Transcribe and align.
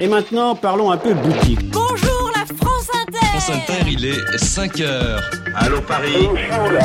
Et 0.00 0.06
maintenant, 0.06 0.54
parlons 0.54 0.92
un 0.92 0.96
peu 0.96 1.12
boutique. 1.12 1.58
Bonjour 1.72 2.30
la 2.32 2.44
France 2.56 2.88
Inter 3.02 3.26
France 3.26 3.50
Inter, 3.50 3.84
il 3.90 4.06
est 4.06 4.38
5 4.38 4.80
heures. 4.80 5.20
Allô 5.56 5.80
Paris 5.80 6.28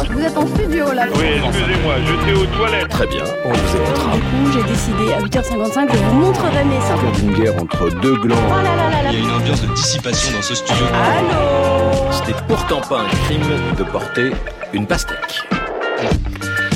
Vous 0.09 0.20
êtes 0.20 0.36
en 0.36 0.47
studio 0.47 0.92
là 0.92 1.05
Oui, 1.13 1.26
excusez-moi, 1.46 1.94
j'étais 2.07 2.39
aux 2.39 2.46
toilettes. 2.57 2.89
Très 2.89 3.05
bien, 3.05 3.23
on 3.46 3.49
vous 3.49 3.78
écoutera. 3.78 4.15
Du 4.15 4.21
coup, 4.21 4.52
j'ai 4.52 4.63
décidé 4.63 5.13
à 5.13 5.21
8h55 5.21 5.91
que 5.91 5.94
je 5.97 6.04
vous 6.05 6.15
montrerai 6.21 6.63
mes 6.63 6.81
seins. 6.81 7.20
d'une 7.20 7.34
guerre 7.34 7.62
entre 7.62 7.88
deux 8.02 8.15
glands. 8.15 8.36
Oh 8.47 8.63
là 8.63 8.76
là 8.76 8.89
là 8.89 9.04
là 9.04 9.10
Il 9.12 9.20
y 9.20 9.21
a 9.21 9.25
une 9.30 9.36
ambiance 9.36 9.61
de 9.61 9.68
dissipation 9.75 10.36
dans 10.36 10.41
ce 10.41 10.55
studio. 10.55 10.86
Allô? 10.91 12.25
N'est 12.27 12.48
pourtant 12.48 12.82
pas 12.82 13.02
un 13.02 13.09
crime 13.27 13.75
de 13.77 13.84
porter 13.84 14.32
une 14.73 14.88
pastèque. 14.88 15.43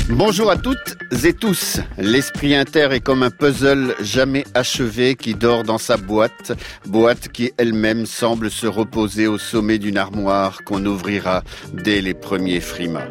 Bonjour 0.10 0.50
à 0.50 0.56
toutes 0.56 0.96
et 1.26 1.34
tous. 1.34 1.82
L'esprit 1.98 2.56
inter 2.56 2.88
est 2.94 3.02
comme 3.02 3.24
un 3.24 3.30
puzzle 3.30 3.94
jamais 4.00 4.46
achevé 4.54 5.16
qui 5.16 5.36
dort 5.36 5.64
dans 5.64 5.78
sa 5.78 5.98
boîte, 5.98 6.54
boîte 6.86 7.28
qui 7.28 7.52
elle-même 7.58 8.06
semble 8.06 8.50
se 8.50 8.68
reposer 8.68 9.28
au 9.28 9.38
sommet 9.38 9.80
d'une 9.80 9.98
armoire 9.98 10.64
qu'on 10.64 10.86
ouvrira 10.86 11.44
dès 11.74 12.00
les 12.00 12.14
premiers 12.14 12.62
frimas. 12.62 13.10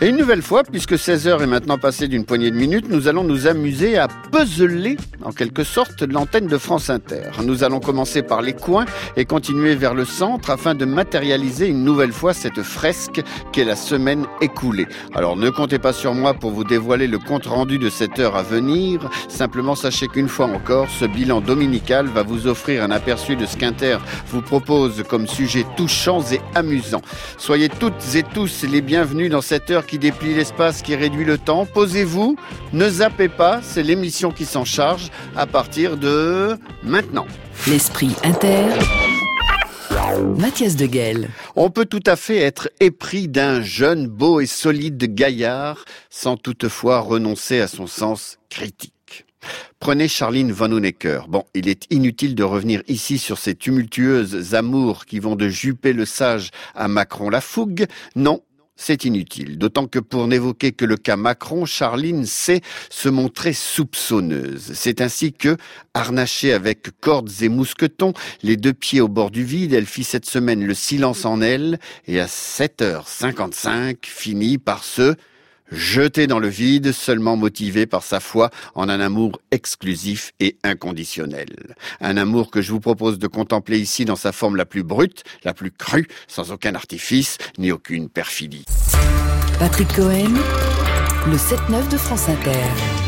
Et 0.00 0.08
une 0.08 0.16
nouvelle 0.16 0.42
fois, 0.42 0.64
puisque 0.64 0.98
16 0.98 1.28
heures 1.28 1.42
est 1.42 1.46
maintenant 1.46 1.78
passé 1.78 2.08
d'une 2.08 2.24
poignée 2.24 2.50
de 2.50 2.56
minutes, 2.56 2.86
nous 2.90 3.06
allons 3.06 3.22
nous 3.22 3.46
amuser 3.46 3.96
à 3.96 4.08
puzzler, 4.08 4.96
en 5.22 5.30
quelque 5.30 5.62
sorte, 5.62 6.02
l'antenne 6.02 6.48
de 6.48 6.58
France 6.58 6.90
Inter. 6.90 7.30
Nous 7.44 7.62
allons 7.62 7.78
commencer 7.78 8.22
par 8.22 8.42
les 8.42 8.54
coins 8.54 8.86
et 9.16 9.24
continuer 9.24 9.76
vers 9.76 9.94
le 9.94 10.04
centre 10.04 10.50
afin 10.50 10.74
de 10.74 10.84
matérialiser 10.84 11.68
une 11.68 11.84
nouvelle 11.84 12.12
fois 12.12 12.34
cette 12.34 12.62
fresque 12.62 13.22
qu'est 13.52 13.64
la 13.64 13.76
semaine 13.76 14.26
écoulée. 14.40 14.88
Alors 15.14 15.36
ne 15.36 15.48
comptez 15.48 15.78
pas 15.78 15.92
sur 15.92 16.12
moi 16.12 16.34
pour 16.34 16.50
vous 16.50 16.64
dévoiler 16.64 17.06
le 17.06 17.18
compte 17.18 17.46
rendu 17.46 17.78
de 17.78 17.88
cette 17.88 18.18
heure 18.18 18.36
à 18.36 18.42
venir. 18.42 19.08
Simplement 19.28 19.76
sachez 19.76 20.08
qu'une 20.08 20.28
fois 20.28 20.46
encore, 20.46 20.88
ce 20.90 21.04
bilan 21.04 21.40
dominical 21.40 22.06
va 22.06 22.24
vous 22.24 22.48
offrir 22.48 22.82
un 22.82 22.90
aperçu 22.90 23.36
de 23.36 23.46
ce 23.46 23.56
qu'Inter 23.56 23.98
vous 24.26 24.42
propose 24.42 25.04
comme 25.08 25.28
sujet 25.28 25.64
touchants 25.76 26.22
et 26.32 26.40
amusants. 26.56 27.02
Soyez 27.38 27.68
toutes 27.68 28.14
et 28.16 28.24
tous 28.24 28.64
les 28.64 28.82
bienvenus 28.82 29.30
dans 29.30 29.40
cette 29.40 29.70
heure 29.70 29.83
qui 29.86 29.98
déplie 29.98 30.34
l'espace, 30.34 30.82
qui 30.82 30.96
réduit 30.96 31.24
le 31.24 31.38
temps. 31.38 31.66
Posez-vous, 31.66 32.36
ne 32.72 32.88
zappez 32.88 33.28
pas, 33.28 33.60
c'est 33.62 33.82
l'émission 33.82 34.30
qui 34.30 34.44
s'en 34.44 34.64
charge 34.64 35.10
à 35.36 35.46
partir 35.46 35.96
de 35.96 36.56
maintenant. 36.82 37.26
L'esprit 37.66 38.14
inter. 38.24 38.66
Mathias 40.38 40.76
de 40.76 40.86
Guel. 40.86 41.30
On 41.56 41.70
peut 41.70 41.86
tout 41.86 42.02
à 42.06 42.16
fait 42.16 42.38
être 42.38 42.68
épris 42.80 43.28
d'un 43.28 43.62
jeune, 43.62 44.06
beau 44.06 44.40
et 44.40 44.46
solide 44.46 45.14
gaillard 45.14 45.84
sans 46.10 46.36
toutefois 46.36 47.00
renoncer 47.00 47.60
à 47.60 47.68
son 47.68 47.86
sens 47.86 48.38
critique. 48.50 48.92
Prenez 49.80 50.08
Charline 50.08 50.52
Van 50.52 50.72
Honecker. 50.72 51.26
Bon, 51.28 51.44
il 51.54 51.68
est 51.68 51.86
inutile 51.90 52.34
de 52.34 52.42
revenir 52.42 52.82
ici 52.88 53.18
sur 53.18 53.38
ces 53.38 53.54
tumultueuses 53.54 54.54
amours 54.54 55.04
qui 55.04 55.18
vont 55.18 55.36
de 55.36 55.48
Juppé 55.48 55.92
le 55.92 56.04
sage 56.04 56.50
à 56.74 56.88
Macron 56.88 57.28
la 57.28 57.40
fougue. 57.40 57.86
Non, 58.16 58.40
c'est 58.76 59.04
inutile, 59.04 59.58
d'autant 59.58 59.86
que 59.86 59.98
pour 59.98 60.26
n'évoquer 60.26 60.72
que 60.72 60.84
le 60.84 60.96
cas 60.96 61.16
Macron, 61.16 61.64
Charline 61.64 62.26
sait 62.26 62.60
se 62.90 63.08
montrer 63.08 63.52
soupçonneuse. 63.52 64.72
C'est 64.74 65.00
ainsi 65.00 65.32
que, 65.32 65.56
harnachée 65.94 66.52
avec 66.52 66.88
cordes 67.00 67.30
et 67.40 67.48
mousquetons, 67.48 68.14
les 68.42 68.56
deux 68.56 68.72
pieds 68.72 69.00
au 69.00 69.08
bord 69.08 69.30
du 69.30 69.44
vide, 69.44 69.72
elle 69.72 69.86
fit 69.86 70.04
cette 70.04 70.26
semaine 70.26 70.64
le 70.64 70.74
silence 70.74 71.24
en 71.24 71.40
elle, 71.40 71.78
et 72.06 72.20
à 72.20 72.26
7h55 72.26 73.98
finit 74.02 74.58
par 74.58 74.82
se 74.82 75.14
jeter 75.70 76.26
dans 76.26 76.38
le 76.38 76.48
vide, 76.48 76.92
seulement 76.92 77.36
motivée 77.36 77.86
par 77.86 78.02
sa 78.02 78.20
foi 78.20 78.50
en 78.74 78.88
un 78.88 79.00
amour 79.00 79.40
exclusif 79.50 80.32
et 80.40 80.56
inconditionnel. 80.62 81.74
Un 82.00 82.16
amour 82.16 82.50
que 82.50 82.62
je 82.62 82.72
vous 82.72 82.80
propose 82.80 83.18
de 83.18 83.26
contempler 83.26 83.78
ici 83.78 84.04
dans 84.04 84.16
sa 84.16 84.32
forme 84.32 84.56
la 84.56 84.66
plus 84.66 84.82
brute, 84.82 85.24
la 85.44 85.54
plus 85.54 85.70
crue, 85.70 86.08
sans 86.28 86.52
aucun 86.52 86.74
artifice, 86.74 87.38
ni 87.58 87.72
aucune 87.72 88.08
perfidie. 88.08 88.64
Patrick 89.58 89.88
Cohen. 89.94 90.34
Le 91.26 91.36
7-9 91.36 91.88
de 91.90 91.96
France 91.96 92.28
Inter. 92.28 93.03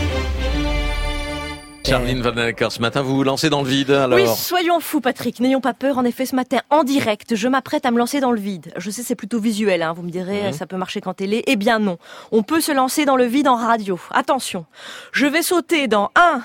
Charline 1.86 2.20
Van 2.20 2.36
Acker, 2.36 2.72
ce 2.72 2.80
matin, 2.80 3.02
vous 3.02 3.14
vous 3.14 3.22
lancez 3.22 3.48
dans 3.48 3.62
le 3.62 3.69
vide, 3.69 3.92
alors 3.92 4.19
Oui, 4.19 4.26
soyons 4.36 4.80
fous 4.80 5.00
Patrick, 5.00 5.38
n'ayons 5.38 5.60
pas 5.60 5.72
peur. 5.72 5.98
En 5.98 6.04
effet, 6.04 6.26
ce 6.26 6.34
matin, 6.34 6.58
en 6.70 6.82
direct, 6.82 7.36
je 7.36 7.47
m'apprête 7.47 7.86
à 7.86 7.92
me 7.92 7.98
lancer 7.98 8.19
dans 8.19 8.32
le 8.32 8.41
vide. 8.41 8.72
Je 8.76 8.91
sais, 8.91 9.02
c'est 9.04 9.14
plutôt 9.14 9.38
visuel, 9.38 9.82
hein. 9.82 9.92
vous 9.92 10.02
me 10.02 10.10
direz, 10.10 10.48
Mhm. 10.48 10.52
ça 10.52 10.66
peut 10.66 10.76
marcher 10.76 11.00
qu'en 11.00 11.14
télé. 11.14 11.44
Eh 11.47 11.54
bien 11.54 11.78
non, 11.78 11.98
on 12.32 12.42
peut 12.42 12.60
se 12.60 12.72
lancer 12.72 13.04
dans 13.04 13.14
le 13.16 13.24
vide 13.26 13.47
en 13.47 13.54
radio. 13.54 14.00
Attention, 14.10 14.66
je 15.12 15.26
vais 15.26 15.42
sauter 15.42 15.86
dans 15.86 16.10
1, 16.16 16.42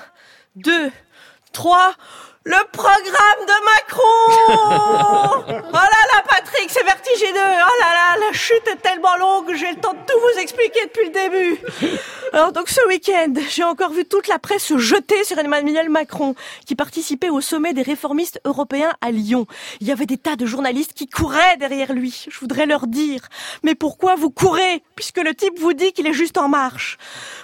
2, 0.56 0.90
3... 1.52 1.92
Le 2.44 2.56
programme 2.72 3.46
de 3.46 3.56
Macron 3.64 4.02
Oh 5.74 5.74
là 5.74 5.80
là, 5.80 6.24
Patrick, 6.28 6.70
c'est 6.70 6.82
vertigineux 6.82 7.30
Oh 7.36 7.80
là 7.80 7.92
là, 7.92 8.26
la 8.26 8.32
chute 8.32 8.66
est 8.66 8.82
tellement 8.82 9.16
longue 9.16 9.46
que 9.46 9.54
j'ai 9.54 9.70
le 9.70 9.76
temps 9.76 9.92
de 9.92 9.98
tout 9.98 10.18
vous 10.18 10.40
expliquer 10.40 10.80
depuis 10.86 11.04
le 11.06 11.10
début 11.10 11.60
Alors 12.32 12.52
donc 12.52 12.68
ce 12.68 12.84
week-end, 12.88 13.32
j'ai 13.48 13.62
encore 13.62 13.92
vu 13.92 14.04
toute 14.04 14.26
la 14.26 14.40
presse 14.40 14.64
se 14.64 14.78
jeter 14.78 15.22
sur 15.22 15.38
Emmanuel 15.38 15.88
Macron, 15.88 16.34
qui 16.66 16.74
participait 16.74 17.28
au 17.28 17.40
sommet 17.40 17.74
des 17.74 17.82
réformistes 17.82 18.40
européens 18.44 18.92
à 19.00 19.12
Lyon. 19.12 19.46
Il 19.80 19.86
y 19.86 19.92
avait 19.92 20.06
des 20.06 20.18
tas 20.18 20.36
de 20.36 20.46
journalistes 20.46 20.94
qui 20.94 21.06
couraient 21.06 21.56
derrière 21.58 21.92
lui. 21.92 22.26
Je 22.28 22.40
voudrais 22.40 22.66
leur 22.66 22.88
dire, 22.88 23.28
mais 23.62 23.76
pourquoi 23.76 24.16
vous 24.16 24.30
courez 24.30 24.82
Puisque 24.96 25.18
le 25.18 25.34
type 25.34 25.58
vous 25.60 25.74
dit 25.74 25.92
qu'il 25.92 26.06
est 26.06 26.12
juste 26.12 26.38
en 26.38 26.48
marche? 26.48 26.98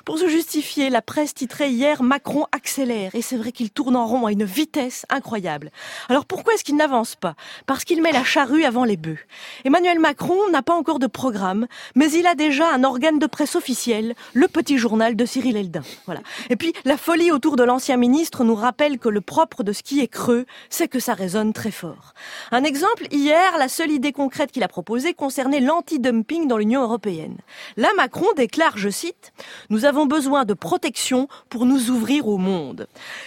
Pour 0.04 0.18
se 0.18 0.28
justifier, 0.28 0.90
la 0.90 1.02
presse 1.02 1.34
titrait 1.34 1.70
hier 1.70 2.02
Macron 2.02 2.46
accélère. 2.50 3.14
Et 3.14 3.22
c'est 3.22 3.36
vrai 3.36 3.52
qu'il 3.52 3.70
tourne 3.70 3.94
en 3.94 4.06
rond 4.06 4.26
à 4.26 4.32
une 4.32 4.44
vitesse 4.44 4.87
incroyable. 5.08 5.70
Alors 6.08 6.24
pourquoi 6.24 6.54
est-ce 6.54 6.64
qu'il 6.64 6.76
n'avance 6.76 7.14
pas? 7.14 7.34
Parce 7.66 7.84
qu'il 7.84 8.02
met 8.02 8.12
la 8.12 8.24
charrue 8.24 8.64
avant 8.64 8.84
les 8.84 8.96
bœufs. 8.96 9.18
Emmanuel 9.64 9.98
Macron 9.98 10.38
n'a 10.50 10.62
pas 10.62 10.74
encore 10.74 10.98
de 10.98 11.06
programme, 11.06 11.66
mais 11.94 12.10
il 12.10 12.26
a 12.26 12.34
déjà 12.34 12.72
un 12.72 12.84
organe 12.84 13.18
de 13.18 13.26
presse 13.26 13.56
officiel, 13.56 14.14
le 14.34 14.48
petit 14.48 14.78
journal 14.78 15.16
de 15.16 15.24
Cyril 15.24 15.56
Eldin. 15.56 15.82
Voilà. 16.06 16.20
Et 16.50 16.56
puis 16.56 16.72
la 16.84 16.96
folie 16.96 17.30
autour 17.30 17.56
de 17.56 17.64
l'ancien 17.64 17.96
ministre 17.96 18.44
nous 18.44 18.54
rappelle 18.54 18.98
que 18.98 19.08
le 19.08 19.20
propre 19.20 19.62
de 19.62 19.72
ce 19.72 19.82
qui 19.82 20.00
est 20.00 20.08
creux, 20.08 20.46
c'est 20.70 20.88
que 20.88 21.00
ça 21.00 21.14
résonne 21.14 21.52
très 21.52 21.70
fort. 21.70 22.14
Un 22.50 22.64
exemple, 22.64 23.06
hier, 23.10 23.56
la 23.58 23.68
seule 23.68 23.90
idée 23.90 24.12
concrète 24.12 24.52
qu'il 24.52 24.62
a 24.62 24.68
proposée 24.68 25.14
concernait 25.14 25.60
l'anti-dumping 25.60 26.48
dans 26.48 26.58
l'Union 26.58 26.82
européenne. 26.82 27.36
Là, 27.76 27.88
Macron 27.96 28.26
déclare, 28.36 28.76
je 28.76 28.88
cite, 28.88 29.32
Nous 29.70 29.84
avons 29.84 30.06
besoin 30.06 30.44
de 30.44 30.54
protection 30.54 31.28
pour 31.48 31.66
nous 31.66 31.90
ouvrir 31.90 32.28
au 32.28 32.38
monde. 32.38 32.86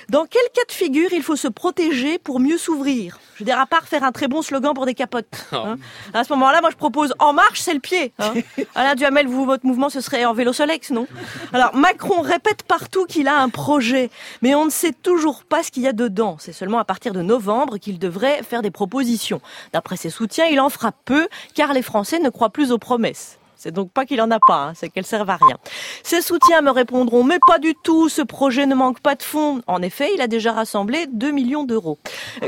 Dans 0.09 0.25
quel 0.25 0.44
cas 0.53 0.66
de 0.67 0.71
figure 0.71 1.13
il 1.13 1.23
faut 1.23 1.35
se 1.35 1.47
protéger 1.51 2.17
pour 2.19 2.39
mieux 2.39 2.57
s'ouvrir 2.57 3.19
Je 3.35 3.39
veux 3.39 3.45
dire, 3.45 3.59
à 3.59 3.66
part 3.66 3.88
faire 3.88 4.03
un 4.03 4.12
très 4.12 4.28
bon 4.28 4.41
slogan 4.41 4.73
pour 4.73 4.85
des 4.85 4.94
capotes. 4.94 5.28
hein. 5.51 5.78
À 6.13 6.23
ce 6.23 6.34
moment-là, 6.34 6.62
moi 6.62 6.69
je 6.72 6.75
propose 6.78 7.13
En 7.19 7.34
marche, 7.34 7.59
c'est 7.62 7.73
le 7.73 7.79
pied. 7.79 8.13
Hein. 8.19 8.34
Alain 8.75 8.95
Duhamel, 8.95 9.28
vous, 9.28 9.45
votre 9.45 9.66
mouvement, 9.66 9.89
ce 9.89 10.01
serait 10.01 10.25
en 10.25 10.34
vélo 10.34 10.53
Solex, 10.53 10.91
non? 10.91 11.07
Alors, 11.53 11.75
Macron 11.75 12.22
répète 12.22 12.63
partout 12.63 13.06
qu'il 13.06 13.28
a 13.28 13.38
un 13.39 13.50
projet, 13.50 14.09
mais 14.41 14.56
on 14.56 14.66
ne 14.66 14.69
sait 14.72 14.94
toujours 14.94 15.44
pas 15.44 15.63
ce 15.63 15.72
qu'il 15.72 15.84
y 15.84 15.88
a 15.88 15.94
dedans. 15.94 16.38
C'est 16.39 16.53
seulement 16.53 16.79
à 16.79 16.85
partir 16.85 17.13
de 17.13 17.22
novembre 17.22 17.78
qu'il 17.78 18.00
devrait 18.00 18.44
faire 18.44 18.62
des 18.62 18.72
propositions. 18.72 19.41
D'après 19.73 19.97
ses 19.97 20.09
soutiens, 20.09 20.45
il 20.45 20.59
en 20.59 20.69
fera 20.69 20.91
peu, 20.91 21.28
car 21.56 21.73
les 21.73 21.81
Français 21.81 22.19
ne 22.19 22.29
croient 22.29 22.50
plus 22.50 22.72
aux 22.72 22.78
promesses. 22.78 23.38
C'est 23.63 23.72
donc 23.72 23.91
pas 23.91 24.07
qu'il 24.07 24.19
en 24.23 24.31
a 24.31 24.39
pas, 24.39 24.69
hein, 24.69 24.73
c'est 24.73 24.89
qu'elles 24.89 25.05
servent 25.05 25.29
à 25.29 25.38
rien. 25.39 25.59
Ses 26.01 26.23
soutiens 26.23 26.61
me 26.61 26.72
répondront, 26.72 27.23
mais 27.23 27.38
pas 27.45 27.59
du 27.59 27.75
tout, 27.75 28.09
ce 28.09 28.23
projet 28.23 28.66
ne 28.66 28.73
manque 28.73 29.01
pas 29.01 29.13
de 29.13 29.22
fonds. 29.22 29.61
En 29.67 29.83
effet, 29.83 30.09
il 30.16 30.22
a 30.22 30.25
déjà 30.25 30.51
rassemblé 30.51 31.05
2 31.05 31.29
millions 31.29 31.63
d'euros. 31.63 32.00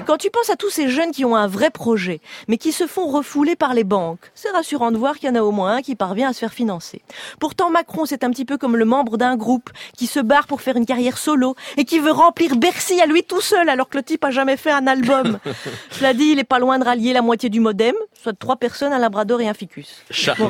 Quand 0.08 0.18
tu 0.18 0.32
penses 0.32 0.50
à 0.50 0.56
tous 0.56 0.72
ces 0.72 0.90
jeunes 0.90 1.12
qui 1.12 1.24
ont 1.24 1.36
un 1.36 1.46
vrai 1.46 1.70
projet, 1.70 2.20
mais 2.48 2.58
qui 2.58 2.72
se 2.72 2.88
font 2.88 3.06
refouler 3.06 3.56
par 3.56 3.76
les 3.76 3.84
banques, 3.84 4.32
c'est 4.34 4.50
rassurant 4.50 4.92
de 4.92 4.98
voir 4.98 5.20
qu'il 5.20 5.30
y 5.30 5.32
en 5.32 5.36
a 5.36 5.44
au 5.44 5.52
moins 5.52 5.76
un 5.76 5.82
qui 5.84 5.96
parvient 5.96 6.30
à 6.30 6.34
se 6.34 6.40
faire 6.40 6.52
financer. 6.52 7.04
Pourtant, 7.40 7.70
Macron, 7.70 8.08
c'est 8.08 8.24
un 8.24 8.32
petit 8.32 8.46
peu 8.46 8.58
comme 8.58 8.76
le 8.76 8.86
membre 8.86 9.18
d'un 9.18 9.36
groupe 9.36 9.70
qui 9.96 10.08
se 10.08 10.20
barre 10.20 10.48
pour 10.48 10.62
faire 10.62 10.78
une 10.78 10.88
carrière 10.88 11.20
solo 11.20 11.56
et 11.78 11.86
qui 11.86 12.00
veut 12.00 12.12
remplir 12.12 12.56
Bercy 12.56 13.00
à 13.02 13.06
lui 13.06 13.22
tout 13.22 13.42
seul 13.42 13.70
alors 13.70 13.88
que 13.88 13.98
le 13.98 14.04
type 14.04 14.24
a 14.24 14.32
jamais 14.32 14.58
fait 14.58 14.72
un 14.72 14.88
album. 14.88 15.38
Cela 15.92 16.16
dit, 16.16 16.32
il 16.32 16.40
est 16.40 16.44
pas 16.44 16.58
loin 16.58 16.80
de 16.80 16.86
rallier 16.86 17.14
la 17.14 17.22
moitié 17.22 17.50
du 17.50 17.60
modem, 17.60 17.94
soit 18.20 18.34
trois 18.34 18.56
personnes, 18.56 18.94
un 18.94 18.98
labrador 18.98 19.42
et 19.42 19.48
un 19.48 19.54
ficus. 19.54 20.02
Bon, 20.40 20.50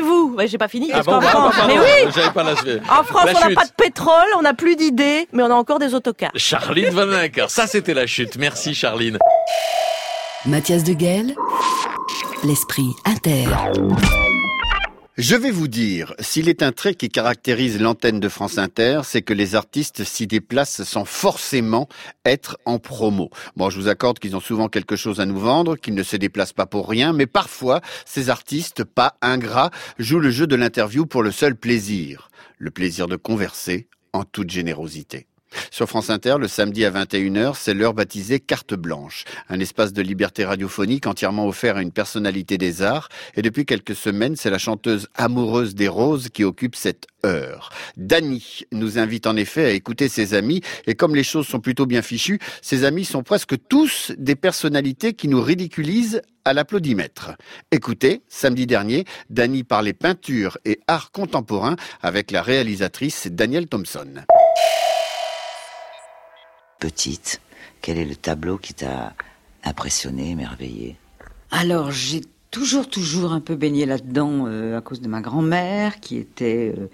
ouais, 0.00 0.46
J'ai 0.48 0.58
pas 0.58 0.68
fini. 0.68 0.90
Ah 0.92 1.02
bon, 1.02 1.20
France- 1.20 1.54
mais 1.66 1.78
oui, 1.78 2.12
pas 2.34 2.42
la 2.42 2.56
suite. 2.56 2.80
en 2.90 3.02
France, 3.04 3.26
La 3.26 3.32
on 3.32 3.48
n'a 3.48 3.54
pas 3.54 3.64
de 3.66 3.72
pétrole, 3.76 4.28
on 4.38 4.42
n'a 4.42 4.54
plus 4.54 4.76
d'idées, 4.76 5.28
mais 5.32 5.42
on 5.42 5.50
a 5.50 5.54
encore 5.54 5.78
des 5.78 5.94
autocars. 5.94 6.30
Charline 6.34 6.90
Van 6.90 7.10
Acker, 7.12 7.50
ça 7.50 7.66
c'était 7.66 7.94
la 7.94 8.06
chute. 8.06 8.36
Merci 8.36 8.74
Charline. 8.74 9.18
Mathias 10.46 10.84
de 10.84 10.92
Guel. 10.92 11.34
L'esprit 12.44 12.90
inter. 13.04 13.46
Je 15.18 15.34
vais 15.34 15.50
vous 15.50 15.66
dire, 15.66 16.12
s'il 16.18 16.46
est 16.50 16.62
un 16.62 16.72
trait 16.72 16.94
qui 16.94 17.08
caractérise 17.08 17.80
l'antenne 17.80 18.20
de 18.20 18.28
France 18.28 18.58
Inter, 18.58 19.00
c'est 19.04 19.22
que 19.22 19.32
les 19.32 19.54
artistes 19.54 20.04
s'y 20.04 20.26
déplacent 20.26 20.82
sans 20.82 21.06
forcément 21.06 21.88
être 22.26 22.58
en 22.66 22.78
promo. 22.78 23.30
Bon, 23.56 23.70
je 23.70 23.80
vous 23.80 23.88
accorde 23.88 24.18
qu'ils 24.18 24.36
ont 24.36 24.40
souvent 24.40 24.68
quelque 24.68 24.94
chose 24.94 25.18
à 25.18 25.24
nous 25.24 25.38
vendre, 25.38 25.76
qu'ils 25.76 25.94
ne 25.94 26.02
se 26.02 26.16
déplacent 26.16 26.52
pas 26.52 26.66
pour 26.66 26.86
rien, 26.86 27.14
mais 27.14 27.24
parfois, 27.24 27.80
ces 28.04 28.28
artistes, 28.28 28.84
pas 28.84 29.16
ingrats, 29.22 29.70
jouent 29.98 30.20
le 30.20 30.30
jeu 30.30 30.46
de 30.46 30.54
l'interview 30.54 31.06
pour 31.06 31.22
le 31.22 31.32
seul 31.32 31.56
plaisir, 31.56 32.28
le 32.58 32.70
plaisir 32.70 33.08
de 33.08 33.16
converser 33.16 33.88
en 34.12 34.24
toute 34.24 34.50
générosité. 34.50 35.28
Sur 35.70 35.88
France 35.88 36.10
Inter, 36.10 36.36
le 36.38 36.48
samedi 36.48 36.84
à 36.84 36.90
21h, 36.90 37.54
c'est 37.56 37.74
l'heure 37.74 37.94
baptisée 37.94 38.40
Carte 38.40 38.74
Blanche, 38.74 39.24
un 39.48 39.60
espace 39.60 39.92
de 39.92 40.02
liberté 40.02 40.44
radiophonique 40.44 41.06
entièrement 41.06 41.46
offert 41.46 41.76
à 41.76 41.82
une 41.82 41.92
personnalité 41.92 42.58
des 42.58 42.82
arts. 42.82 43.08
Et 43.34 43.42
depuis 43.42 43.66
quelques 43.66 43.94
semaines, 43.94 44.36
c'est 44.36 44.50
la 44.50 44.58
chanteuse 44.58 45.08
amoureuse 45.14 45.74
des 45.74 45.88
roses 45.88 46.28
qui 46.28 46.44
occupe 46.44 46.76
cette 46.76 47.06
heure. 47.24 47.70
Dany 47.96 48.62
nous 48.72 48.98
invite 48.98 49.26
en 49.26 49.36
effet 49.36 49.64
à 49.64 49.70
écouter 49.70 50.08
ses 50.08 50.34
amis. 50.34 50.62
Et 50.86 50.94
comme 50.94 51.14
les 51.14 51.24
choses 51.24 51.46
sont 51.46 51.60
plutôt 51.60 51.86
bien 51.86 52.02
fichues, 52.02 52.38
ses 52.62 52.84
amis 52.84 53.04
sont 53.04 53.22
presque 53.22 53.54
tous 53.68 54.12
des 54.18 54.36
personnalités 54.36 55.14
qui 55.14 55.28
nous 55.28 55.42
ridiculisent 55.42 56.22
à 56.44 56.52
l'applaudimètre. 56.52 57.32
Écoutez, 57.72 58.22
samedi 58.28 58.66
dernier, 58.66 59.04
Dany 59.30 59.64
parlait 59.64 59.92
peinture 59.92 60.58
et 60.64 60.80
art 60.86 61.10
contemporain 61.10 61.76
avec 62.02 62.30
la 62.30 62.42
réalisatrice 62.42 63.26
Danielle 63.26 63.66
Thompson 63.66 64.24
quel 67.80 67.98
est 67.98 68.04
le 68.04 68.16
tableau 68.16 68.58
qui 68.58 68.74
t'a 68.74 69.14
impressionné, 69.64 70.30
émerveillé? 70.30 70.96
Alors, 71.50 71.90
j'ai 71.90 72.22
toujours, 72.50 72.88
toujours 72.88 73.32
un 73.32 73.40
peu 73.40 73.54
baigné 73.54 73.86
là-dedans 73.86 74.46
euh, 74.46 74.78
à 74.78 74.80
cause 74.80 75.00
de 75.00 75.08
ma 75.08 75.20
grand-mère, 75.20 76.00
qui 76.00 76.16
était 76.16 76.74
euh, 76.76 76.88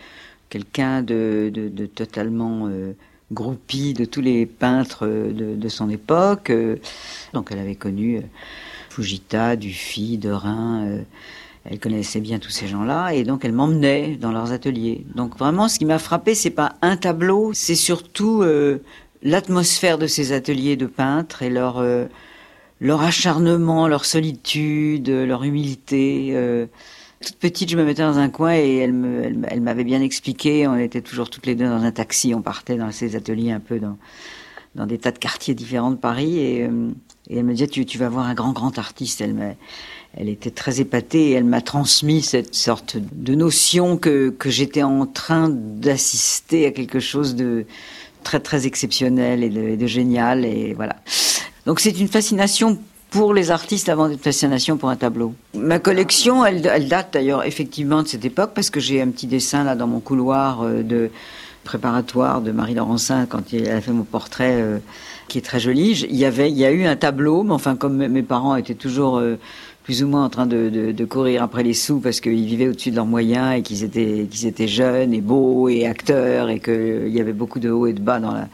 quelqu'un 0.48 1.02
de, 1.02 1.50
de, 1.54 1.86
totalement 1.86 2.68
euh, 2.68 2.92
groupi 3.32 3.94
de 3.94 4.04
tous 4.04 4.20
les 4.20 4.44
peintres 4.46 5.06
de, 5.06 5.54
de 5.54 5.68
son 5.68 5.88
époque. 5.88 6.52
donc, 7.32 7.48
elle 7.50 7.58
avait 7.58 7.76
connu 7.76 8.20
Fujita, 8.90 9.56
Dufy, 9.56 10.18
Derain. 10.18 10.98
elle 11.64 11.80
connaissait 11.80 12.20
bien 12.20 12.38
tous 12.38 12.50
ces 12.50 12.66
gens-là 12.66 13.14
et 13.14 13.24
donc 13.24 13.46
elle 13.46 13.52
m'emmenait 13.52 14.16
dans 14.16 14.32
leurs 14.32 14.52
ateliers. 14.52 15.06
Donc 15.14 15.38
vraiment, 15.38 15.68
ce 15.68 15.78
qui 15.78 15.86
m'a 15.86 15.98
frappé, 15.98 16.34
c'est 16.34 16.50
pas 16.50 16.74
un 16.82 16.98
tableau, 16.98 17.52
c'est 17.54 17.74
surtout 17.74 18.44
l'atmosphère 19.22 19.98
de 19.98 20.06
ces 20.06 20.32
ateliers 20.32 20.76
de 20.76 20.86
peintres 20.86 21.42
et 21.42 21.50
leur 21.50 21.78
euh, 21.78 22.06
leur 22.80 23.02
acharnement, 23.02 23.86
leur 23.86 24.04
solitude, 24.04 25.08
leur 25.08 25.44
humilité. 25.44 26.30
Euh. 26.32 26.66
toute 27.20 27.36
petite, 27.36 27.70
je 27.70 27.76
me 27.76 27.84
mettais 27.84 28.02
dans 28.02 28.18
un 28.18 28.28
coin 28.28 28.56
et 28.56 28.78
elle 28.78 28.92
me, 28.92 29.22
elle, 29.48 29.60
m'avait 29.60 29.84
bien 29.84 30.02
expliqué. 30.02 30.66
On 30.66 30.76
était 30.76 31.00
toujours 31.00 31.30
toutes 31.30 31.46
les 31.46 31.54
deux 31.54 31.68
dans 31.68 31.82
un 31.82 31.92
taxi. 31.92 32.34
On 32.34 32.42
partait 32.42 32.76
dans 32.76 32.90
ces 32.90 33.14
ateliers 33.14 33.52
un 33.52 33.60
peu 33.60 33.78
dans 33.78 33.96
dans 34.74 34.86
des 34.86 34.96
tas 34.96 35.12
de 35.12 35.18
quartiers 35.18 35.54
différents 35.54 35.90
de 35.90 35.96
Paris 35.96 36.38
et, 36.38 36.64
euh, 36.64 36.88
et 37.28 37.36
elle 37.36 37.44
me 37.44 37.52
disait 37.52 37.66
tu, 37.66 37.84
tu 37.84 37.98
vas 37.98 38.08
voir 38.08 38.26
un 38.26 38.34
grand 38.34 38.52
grand 38.52 38.78
artiste. 38.78 39.20
Elle 39.20 39.34
m'a 39.34 39.52
elle 40.14 40.28
était 40.28 40.50
très 40.50 40.80
épatée 40.80 41.30
et 41.30 41.32
elle 41.32 41.44
m'a 41.44 41.62
transmis 41.62 42.20
cette 42.20 42.54
sorte 42.54 42.96
de 42.98 43.34
notion 43.34 43.96
que, 43.96 44.28
que 44.28 44.50
j'étais 44.50 44.82
en 44.82 45.06
train 45.06 45.48
d'assister 45.48 46.66
à 46.66 46.70
quelque 46.70 47.00
chose 47.00 47.34
de, 47.34 47.64
très 48.22 48.40
très 48.40 48.66
exceptionnel 48.66 49.42
et 49.44 49.48
de, 49.50 49.86
génial 49.86 50.44
et 50.44 50.74
voilà. 50.74 50.96
Donc 51.66 51.80
c'est 51.80 51.98
une 51.98 52.08
fascination 52.08 52.78
pour 53.10 53.34
les 53.34 53.50
artistes 53.50 53.88
avant 53.88 54.08
d'être 54.08 54.22
fascination 54.22 54.78
pour 54.78 54.88
un 54.88 54.96
tableau. 54.96 55.34
Ma 55.54 55.78
collection, 55.78 56.44
elle, 56.44 56.62
date 56.88 57.10
d'ailleurs 57.12 57.44
effectivement 57.44 58.02
de 58.02 58.08
cette 58.08 58.24
époque 58.24 58.52
parce 58.54 58.70
que 58.70 58.80
j'ai 58.80 59.02
un 59.02 59.08
petit 59.08 59.26
dessin 59.26 59.64
là 59.64 59.74
dans 59.76 59.86
mon 59.86 60.00
couloir 60.00 60.62
euh, 60.62 60.82
de 60.82 61.10
préparatoire 61.62 62.40
de 62.40 62.50
Marie 62.52 62.74
Laurencin 62.74 63.26
quand 63.26 63.52
elle 63.52 63.70
a 63.70 63.80
fait 63.80 63.92
mon 63.92 64.04
portrait 64.04 64.60
euh, 64.60 64.78
qui 65.28 65.38
est 65.38 65.42
très 65.42 65.60
joli. 65.60 65.92
Il 66.08 66.16
y 66.16 66.24
avait, 66.24 66.50
il 66.50 66.56
y 66.56 66.64
a 66.64 66.72
eu 66.72 66.84
un 66.86 66.96
tableau, 66.96 67.42
mais 67.42 67.52
enfin 67.52 67.76
comme 67.76 67.96
mes 68.06 68.22
parents 68.22 68.56
étaient 68.56 68.74
toujours 68.74 69.18
euh, 69.18 69.38
plus 69.84 70.02
ou 70.02 70.08
moins 70.08 70.24
en 70.24 70.28
train 70.28 70.46
de, 70.46 70.70
de, 70.70 70.92
de 70.92 71.04
courir 71.04 71.42
après 71.42 71.62
les 71.62 71.74
sous 71.74 71.98
parce 71.98 72.20
qu'ils 72.20 72.46
vivaient 72.46 72.68
au-dessus 72.68 72.90
de 72.90 72.96
leurs 72.96 73.06
moyens 73.06 73.58
et 73.58 73.62
qu'ils 73.62 73.82
étaient, 73.82 74.26
qu'ils 74.30 74.46
étaient 74.46 74.68
jeunes 74.68 75.12
et 75.12 75.20
beaux 75.20 75.68
et 75.68 75.86
acteurs 75.86 76.50
et 76.50 76.60
qu'il 76.60 77.08
y 77.08 77.20
avait 77.20 77.32
beaucoup 77.32 77.58
de 77.58 77.70
hauts 77.70 77.86
et 77.86 77.92
de 77.92 78.00
bas 78.00 78.20
dans 78.20 78.32
la, 78.32 78.48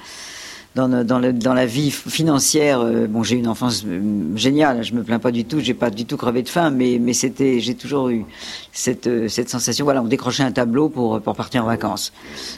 dans, 0.74 1.04
dans, 1.04 1.18
le, 1.18 1.32
dans 1.32 1.54
la 1.54 1.66
vie 1.66 1.90
financière. 1.90 2.80
Euh, 2.80 3.06
bon, 3.06 3.22
j'ai 3.22 3.36
eu 3.36 3.38
une 3.38 3.48
enfance 3.48 3.84
euh, 3.86 4.36
géniale, 4.36 4.82
je 4.82 4.94
me 4.94 5.02
plains 5.02 5.18
pas 5.18 5.32
du 5.32 5.44
tout, 5.44 5.60
j'ai 5.60 5.74
pas 5.74 5.90
du 5.90 6.04
tout 6.04 6.16
crevé 6.16 6.42
de 6.42 6.48
faim, 6.48 6.70
mais, 6.70 6.98
mais 7.00 7.12
c'était, 7.12 7.60
j'ai 7.60 7.74
toujours 7.74 8.08
eu 8.10 8.24
cette, 8.72 9.06
euh, 9.06 9.28
cette 9.28 9.48
sensation. 9.50 9.84
Voilà, 9.84 10.02
on 10.02 10.06
décrochait 10.06 10.44
un 10.44 10.52
tableau 10.52 10.88
pour, 10.88 11.20
pour 11.20 11.34
partir 11.34 11.64
en 11.64 11.66
vacances. 11.66 12.12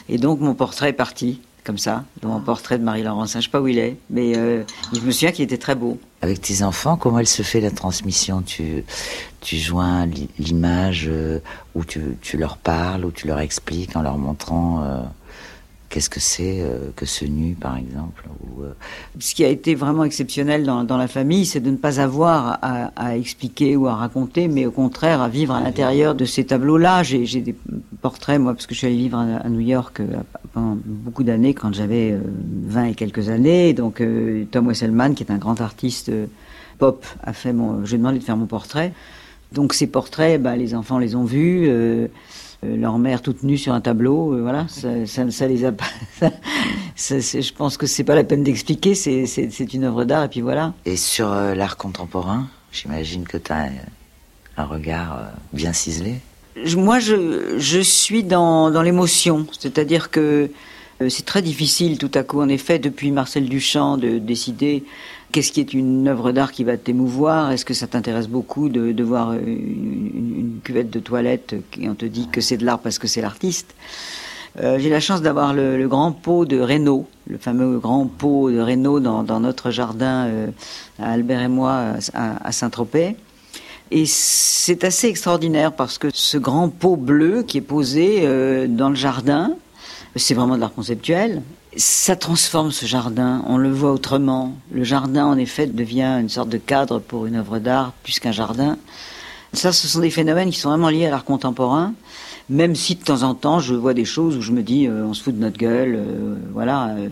Et 0.07 0.17
donc 0.17 0.39
mon 0.39 0.53
portrait 0.53 0.89
est 0.89 0.93
parti 0.93 1.39
comme 1.63 1.77
ça, 1.77 2.03
dans 2.21 2.29
mon 2.29 2.39
portrait 2.39 2.77
de 2.77 2.83
Marie-Laurence. 2.83 3.33
Je 3.33 3.37
ne 3.37 3.43
sais 3.43 3.49
pas 3.49 3.61
où 3.61 3.67
il 3.67 3.77
est, 3.77 3.97
mais 4.09 4.35
euh, 4.35 4.63
je 4.93 4.99
me 5.01 5.11
souviens 5.11 5.31
qu'il 5.31 5.43
était 5.43 5.57
très 5.57 5.75
beau. 5.75 5.99
Avec 6.21 6.41
tes 6.41 6.63
enfants, 6.63 6.97
comment 6.97 7.19
elle 7.19 7.27
se 7.27 7.43
fait 7.43 7.61
la 7.61 7.71
transmission? 7.71 8.41
Tu, 8.41 8.83
tu 9.41 9.57
joins 9.57 10.07
l'image 10.39 11.05
euh, 11.07 11.39
où 11.75 11.85
tu, 11.85 12.17
tu, 12.21 12.37
leur 12.37 12.57
parles, 12.57 13.05
où 13.05 13.11
tu 13.11 13.27
leur 13.27 13.39
expliques 13.39 13.95
en 13.95 14.01
leur 14.01 14.17
montrant 14.17 14.83
euh, 14.83 15.01
Qu'est-ce 15.91 16.09
que 16.09 16.21
c'est 16.21 16.61
euh, 16.61 16.89
que 16.95 17.05
ce 17.05 17.25
nu, 17.25 17.53
par 17.53 17.77
exemple 17.77 18.23
ou, 18.39 18.63
euh, 18.63 18.71
Ce 19.19 19.35
qui 19.35 19.43
a 19.43 19.49
été 19.49 19.75
vraiment 19.75 20.03
exceptionnel 20.05 20.63
dans, 20.63 20.83
dans 20.85 20.97
la 20.97 21.09
famille, 21.09 21.45
c'est 21.45 21.59
de 21.59 21.69
ne 21.69 21.75
pas 21.75 21.99
avoir 21.99 22.59
à, 22.61 22.91
à, 22.95 23.17
expliquer 23.17 23.75
ou 23.75 23.87
à 23.87 23.95
raconter, 23.95 24.47
mais 24.47 24.65
au 24.65 24.71
contraire 24.71 25.21
à 25.21 25.27
vivre 25.27 25.53
à 25.53 25.61
l'intérieur 25.61 26.15
de 26.15 26.23
ces 26.23 26.45
tableaux-là. 26.45 27.03
J'ai 27.03 27.41
des 27.41 27.55
portraits, 28.01 28.39
moi, 28.39 28.53
parce 28.53 28.67
que 28.67 28.73
je 28.73 28.79
suis 28.79 28.87
allée 28.87 28.95
vivre 28.95 29.17
à, 29.17 29.49
New 29.49 29.59
York 29.59 29.99
euh, 29.99 30.07
pendant 30.53 30.77
beaucoup 30.83 31.23
d'années, 31.23 31.53
quand 31.53 31.73
j'avais 31.73 32.17
20 32.67 32.85
et 32.85 32.95
quelques 32.95 33.27
années. 33.27 33.73
Donc 33.73 34.01
Tom 34.51 34.67
Wesselman, 34.67 35.13
qui 35.13 35.23
est 35.23 35.31
un 35.31 35.37
grand 35.37 35.59
artiste 35.59 36.09
pop, 36.77 37.05
a 37.21 37.33
fait 37.33 37.53
mon... 37.53 37.85
Je 37.85 37.89
lui 37.89 37.95
ai 37.95 37.97
demandé 37.97 38.19
de 38.19 38.23
faire 38.23 38.37
mon 38.37 38.47
portrait. 38.47 38.93
Donc 39.51 39.73
ces 39.73 39.87
portraits, 39.87 40.41
bah, 40.41 40.55
les 40.55 40.73
enfants 40.73 40.99
les 40.99 41.15
ont 41.15 41.25
vus. 41.25 41.65
Euh, 41.67 42.07
leur 42.63 42.97
mère 42.99 43.21
toute 43.21 43.43
nue 43.43 43.57
sur 43.57 43.73
un 43.73 43.81
tableau, 43.81 44.33
euh, 44.33 44.41
voilà, 44.41 44.67
ça, 44.67 45.05
ça, 45.05 45.29
ça, 45.31 45.47
les 45.47 45.65
a 45.65 45.71
pas. 45.71 45.85
je 46.95 47.53
pense 47.53 47.77
que 47.77 47.87
c'est 47.87 48.03
pas 48.03 48.15
la 48.15 48.23
peine 48.23 48.43
d'expliquer, 48.43 48.95
c'est 48.95 49.73
une 49.73 49.83
œuvre 49.83 50.03
d'art 50.03 50.25
et 50.25 50.29
puis 50.29 50.41
voilà. 50.41 50.73
Et 50.85 50.95
sur 50.95 51.31
euh, 51.31 51.55
l'art 51.55 51.77
contemporain, 51.77 52.47
j'imagine 52.71 53.23
que 53.23 53.37
tu 53.37 53.51
as 53.51 53.69
un, 54.57 54.65
regard 54.65 55.31
bien 55.53 55.73
ciselé. 55.73 56.15
moi, 56.75 56.99
je, 56.99 57.57
je 57.57 57.79
suis 57.79 58.23
dans, 58.23 58.69
dans 58.69 58.83
l'émotion, 58.83 59.47
c'est-à-dire 59.59 60.11
que 60.11 60.51
c'est 61.09 61.25
très 61.25 61.41
difficile 61.41 61.97
tout 61.97 62.11
à 62.13 62.21
coup, 62.21 62.41
en 62.41 62.47
effet, 62.47 62.77
depuis 62.77 63.09
Marcel 63.09 63.49
Duchamp, 63.49 63.97
de 63.97 64.19
décider 64.19 64.83
Qu'est-ce 65.31 65.53
qui 65.53 65.61
est 65.61 65.73
une 65.73 66.09
œuvre 66.09 66.33
d'art 66.33 66.51
qui 66.51 66.65
va 66.65 66.75
t'émouvoir 66.75 67.51
Est-ce 67.51 67.63
que 67.63 67.73
ça 67.73 67.87
t'intéresse 67.87 68.27
beaucoup 68.27 68.67
de, 68.67 68.91
de 68.91 69.03
voir 69.03 69.31
une, 69.31 70.11
une, 70.13 70.50
cuvette 70.61 70.89
de 70.89 70.99
toilette 70.99 71.55
et 71.79 71.89
on 71.89 71.95
te 71.95 72.05
dit 72.05 72.27
que 72.31 72.41
c'est 72.41 72.57
de 72.57 72.65
l'art 72.65 72.79
parce 72.79 72.99
que 72.99 73.07
c'est 73.07 73.21
l'artiste 73.21 73.75
euh, 74.59 74.79
J'ai 74.79 74.89
la 74.89 74.99
chance 74.99 75.21
d'avoir 75.21 75.53
le, 75.53 75.87
grand 75.87 76.11
pot 76.11 76.45
de 76.45 76.59
Reynaud, 76.59 77.07
le 77.27 77.37
fameux 77.37 77.79
grand 77.79 78.05
pot 78.05 78.51
de 78.51 78.59
Reynaud 78.59 78.99
dans, 78.99 79.39
notre 79.39 79.71
jardin 79.71 80.25
euh, 80.25 80.47
à 80.99 81.11
Albert 81.11 81.41
et 81.41 81.47
moi 81.47 81.95
à, 82.13 82.47
à 82.47 82.51
Saint-Tropez. 82.51 83.15
Et 83.91 84.05
c'est 84.05 84.83
assez 84.83 85.07
extraordinaire 85.07 85.73
parce 85.73 85.97
que 85.97 86.07
ce 86.13 86.37
grand 86.37 86.69
pot 86.69 86.95
bleu 86.95 87.43
qui 87.43 87.57
est 87.57 87.61
posé 87.61 88.19
euh, 88.21 88.67
dans 88.67 88.89
le 88.89 88.95
jardin, 88.95 89.51
c'est 90.15 90.33
vraiment 90.33 90.55
de 90.55 90.61
l'art 90.61 90.73
conceptuel 90.73 91.41
ça 91.77 92.15
transforme 92.15 92.71
ce 92.71 92.85
jardin, 92.85 93.43
on 93.47 93.57
le 93.57 93.71
voit 93.71 93.91
autrement. 93.91 94.53
Le 94.71 94.83
jardin, 94.83 95.25
en 95.25 95.37
effet, 95.37 95.67
devient 95.67 96.17
une 96.19 96.29
sorte 96.29 96.49
de 96.49 96.57
cadre 96.57 96.99
pour 96.99 97.25
une 97.25 97.35
œuvre 97.35 97.59
d'art, 97.59 97.93
plus 98.03 98.19
qu'un 98.19 98.31
jardin. 98.31 98.77
Ça, 99.53 99.71
ce 99.73 99.87
sont 99.87 99.99
des 99.99 100.11
phénomènes 100.11 100.49
qui 100.49 100.59
sont 100.59 100.69
vraiment 100.69 100.89
liés 100.89 101.07
à 101.07 101.09
l'art 101.09 101.25
contemporain, 101.25 101.93
même 102.49 102.73
si 102.73 102.95
de 102.95 103.03
temps 103.03 103.23
en 103.23 103.35
temps, 103.35 103.59
je 103.59 103.75
vois 103.75 103.93
des 103.93 104.05
choses 104.05 104.37
où 104.37 104.41
je 104.41 104.51
me 104.51 104.63
dis, 104.63 104.87
euh, 104.87 105.05
on 105.05 105.13
se 105.13 105.23
fout 105.23 105.35
de 105.35 105.41
notre 105.41 105.57
gueule, 105.57 105.95
euh, 105.95 106.35
voilà. 106.53 106.95
Euh. 106.97 107.09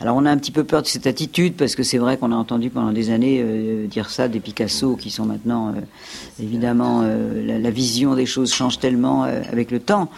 Alors, 0.00 0.16
on 0.16 0.26
a 0.26 0.30
un 0.30 0.36
petit 0.36 0.50
peu 0.50 0.64
peur 0.64 0.82
de 0.82 0.86
cette 0.86 1.06
attitude, 1.06 1.54
parce 1.54 1.74
que 1.74 1.82
c'est 1.82 1.98
vrai 1.98 2.18
qu'on 2.18 2.30
a 2.30 2.36
entendu 2.36 2.70
pendant 2.70 2.92
des 2.92 3.10
années 3.10 3.42
dire 3.90 4.10
ça 4.10 4.28
des 4.28 4.40
Picasso, 4.40 4.96
qui 4.96 5.10
sont 5.10 5.24
maintenant, 5.24 5.74
évidemment, 6.40 7.02
la, 7.02 7.58
la, 7.58 7.70
vision 7.70 8.14
des 8.14 8.26
choses 8.26 8.52
change 8.52 8.78
tellement 8.78 9.22
avec 9.22 9.70
le 9.70 9.80
temps. 9.80 10.08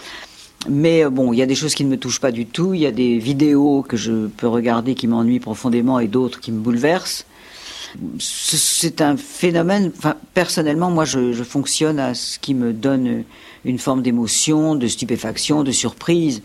Mais 0.69 1.05
euh, 1.05 1.11
bon, 1.11 1.33
il 1.33 1.39
y 1.39 1.43
a 1.43 1.47
des 1.47 1.55
choses 1.55 1.75
qui 1.75 1.85
ne 1.85 1.91
me 1.91 1.97
touchent 1.97 2.21
pas 2.21 2.33
du 2.33 2.47
tout. 2.47 2.75
Il 2.75 2.81
y 2.81 2.87
a 2.87 2.93
des 2.93 3.19
vidéos 3.19 3.83
que 3.83 3.97
je 3.97 4.27
peux 4.27 4.49
regarder 4.49 4.95
qui 4.95 5.07
m'ennuient 5.07 5.41
profondément 5.41 6.01
et 6.01 6.09
d'autres 6.09 6.41
qui 6.41 6.53
me 6.53 6.61
bouleversent. 6.61 7.25
C'est 8.19 9.01
un 9.01 9.17
phénomène. 9.17 9.93
Enfin, 9.97 10.17
personnellement, 10.35 10.91
moi, 10.91 11.05
je, 11.05 11.33
je, 11.33 11.43
fonctionne 11.43 11.99
à 11.99 12.15
ce 12.15 12.39
qui 12.39 12.55
me 12.55 12.73
donne 12.73 13.25
une 13.65 13.79
forme 13.79 14.03
d'émotion, 14.03 14.75
de 14.75 14.87
stupéfaction, 14.87 15.63
de 15.63 15.73
surprise. 15.73 16.43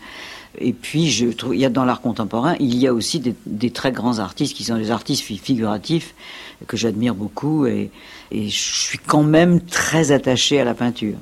Et 0.58 0.72
puis, 0.72 1.10
je 1.10 1.26
trouve, 1.26 1.54
il 1.54 1.60
y 1.60 1.64
a 1.64 1.70
dans 1.70 1.84
l'art 1.84 2.00
contemporain, 2.00 2.56
il 2.60 2.76
y 2.76 2.86
a 2.86 2.94
aussi 2.94 3.20
des, 3.20 3.34
des, 3.44 3.70
très 3.70 3.92
grands 3.92 4.18
artistes 4.18 4.56
qui 4.56 4.64
sont 4.64 4.76
des 4.76 4.90
artistes 4.90 5.22
figuratifs 5.22 6.14
que 6.66 6.76
j'admire 6.78 7.14
beaucoup 7.14 7.66
et, 7.66 7.90
et 8.30 8.48
je 8.48 8.72
suis 8.72 8.98
quand 8.98 9.22
même 9.22 9.60
très 9.60 10.12
attaché 10.12 10.58
à 10.58 10.64
la 10.64 10.72
peinture. 10.72 11.16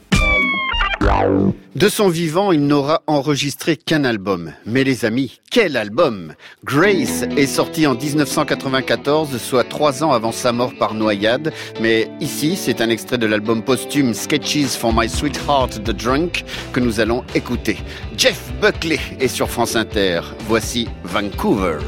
De 1.75 1.89
son 1.89 2.09
vivant, 2.09 2.53
il 2.53 2.67
n'aura 2.67 3.03
enregistré 3.07 3.77
qu'un 3.77 4.05
album. 4.05 4.53
Mais 4.65 4.85
les 4.85 5.05
amis, 5.05 5.41
quel 5.51 5.77
album? 5.77 6.35
Grace 6.65 7.23
est 7.37 7.47
sorti 7.47 7.87
en 7.87 7.95
1994, 7.95 9.37
soit 9.39 9.65
trois 9.65 10.03
ans 10.05 10.13
avant 10.13 10.33
sa 10.33 10.53
mort 10.53 10.73
par 10.79 10.95
noyade. 10.95 11.53
Mais 11.81 12.09
ici, 12.21 12.57
c'est 12.57 12.81
un 12.81 12.89
extrait 12.91 13.19
de 13.19 13.27
l'album 13.27 13.63
posthume 13.63 14.15
Sketches 14.15 14.77
for 14.79 14.93
My 14.95 15.09
Sweetheart 15.09 15.83
the 15.85 15.91
Drunk 15.91 16.45
que 16.73 16.81
nous 16.81 17.01
allons 17.01 17.25
écouter. 17.35 17.79
Jeff 18.17 18.53
Buckley 18.61 19.01
est 19.21 19.29
sur 19.29 19.51
France 19.51 19.77
Inter. 19.77 20.21
Voici 20.47 20.89
Vancouver. 21.05 21.79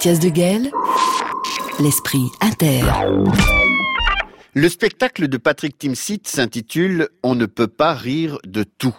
Mathias 0.00 0.18
Deguel, 0.18 0.70
l'esprit 1.78 2.30
inter. 2.40 2.80
Le 4.54 4.68
spectacle 4.70 5.28
de 5.28 5.36
Patrick 5.36 5.76
Timsit 5.76 6.22
s'intitule 6.24 7.10
On 7.22 7.34
ne 7.34 7.44
peut 7.44 7.66
pas 7.66 7.92
rire 7.92 8.38
de 8.46 8.62
tout. 8.62 8.96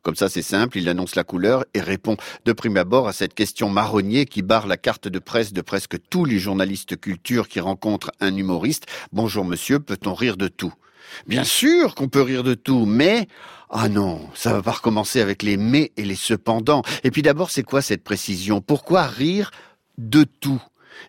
Comme 0.00 0.16
ça, 0.16 0.30
c'est 0.30 0.40
simple, 0.40 0.78
il 0.78 0.88
annonce 0.88 1.16
la 1.16 1.24
couleur 1.24 1.66
et 1.74 1.82
répond 1.82 2.16
de 2.46 2.52
prime 2.54 2.78
abord 2.78 3.08
à 3.08 3.12
cette 3.12 3.34
question 3.34 3.68
marronnier 3.68 4.24
qui 4.24 4.40
barre 4.40 4.66
la 4.66 4.78
carte 4.78 5.06
de 5.06 5.18
presse 5.18 5.52
de 5.52 5.60
presque 5.60 5.98
tous 6.08 6.24
les 6.24 6.38
journalistes 6.38 6.98
culture 6.98 7.46
qui 7.46 7.60
rencontrent 7.60 8.12
un 8.20 8.34
humoriste. 8.34 8.86
Bonjour 9.12 9.44
monsieur, 9.44 9.80
peut-on 9.80 10.14
rire 10.14 10.38
de 10.38 10.48
tout? 10.48 10.72
Bien 11.26 11.44
sûr 11.44 11.94
qu'on 11.94 12.08
peut 12.08 12.22
rire 12.22 12.42
de 12.42 12.54
tout, 12.54 12.86
mais 12.86 13.28
ah 13.68 13.90
non, 13.90 14.30
ça 14.34 14.54
va 14.54 14.62
pas 14.62 14.72
recommencer 14.72 15.20
avec 15.20 15.42
les 15.42 15.58
mais 15.58 15.92
et 15.98 16.04
les 16.04 16.14
cependant. 16.14 16.82
Et 17.04 17.10
puis 17.10 17.20
d'abord, 17.20 17.50
c'est 17.50 17.62
quoi 17.62 17.82
cette 17.82 18.02
précision? 18.02 18.62
Pourquoi 18.62 19.02
rire 19.02 19.50
de 19.98 20.24
tout. 20.24 20.62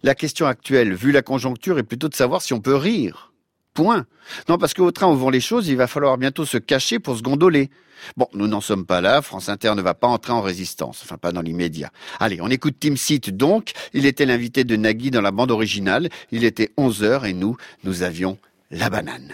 La 0.04 0.16
question 0.16 0.46
actuelle, 0.46 0.94
vu 0.94 1.12
la 1.12 1.22
conjoncture, 1.22 1.80
est 1.80 1.84
plutôt 1.84 2.10
de 2.10 2.16
savoir 2.16 2.42
si 2.42 2.54
on 2.54 2.60
peut 2.60 2.76
rire. 2.76 3.32
Point. 3.74 4.06
Non, 4.50 4.58
parce 4.58 4.74
qu'au 4.74 4.92
train 4.92 5.08
où 5.08 5.16
vont 5.16 5.30
les 5.30 5.40
choses, 5.40 5.68
il 5.68 5.78
va 5.78 5.88
falloir 5.88 6.18
bientôt 6.18 6.46
se 6.46 6.58
cacher 6.58 7.00
pour 7.00 7.18
se 7.18 7.22
gondoler. 7.22 7.70
Bon, 8.18 8.28
nous 8.34 8.48
n'en 8.48 8.62
sommes 8.62 8.86
pas 8.86 9.02
là. 9.02 9.22
France 9.22 9.50
Inter 9.50 9.74
ne 9.76 9.82
va 9.82 9.94
pas 9.94 10.08
entrer 10.08 10.34
en 10.34 10.42
résistance. 10.42 11.02
Enfin, 11.04 11.18
pas 11.18 11.32
dans 11.32 11.42
l'immédiat. 11.42 11.92
Allez, 12.20 12.42
on 12.42 12.50
écoute 12.50 12.76
Tim 12.80 12.96
Seat 12.96 13.36
donc. 13.36 13.72
Il 13.94 14.06
était 14.06 14.26
l'invité 14.26 14.64
de 14.64 14.76
Nagui 14.76 15.12
dans 15.12 15.22
la 15.22 15.32
bande 15.32 15.52
originale. 15.52 16.10
Il 16.32 16.44
était 16.44 16.72
11 16.78 17.04
heures 17.04 17.26
et 17.26 17.34
nous, 17.34 17.58
nous 17.84 18.04
avions 18.04 18.38
la 18.72 18.90
banane. 18.90 19.34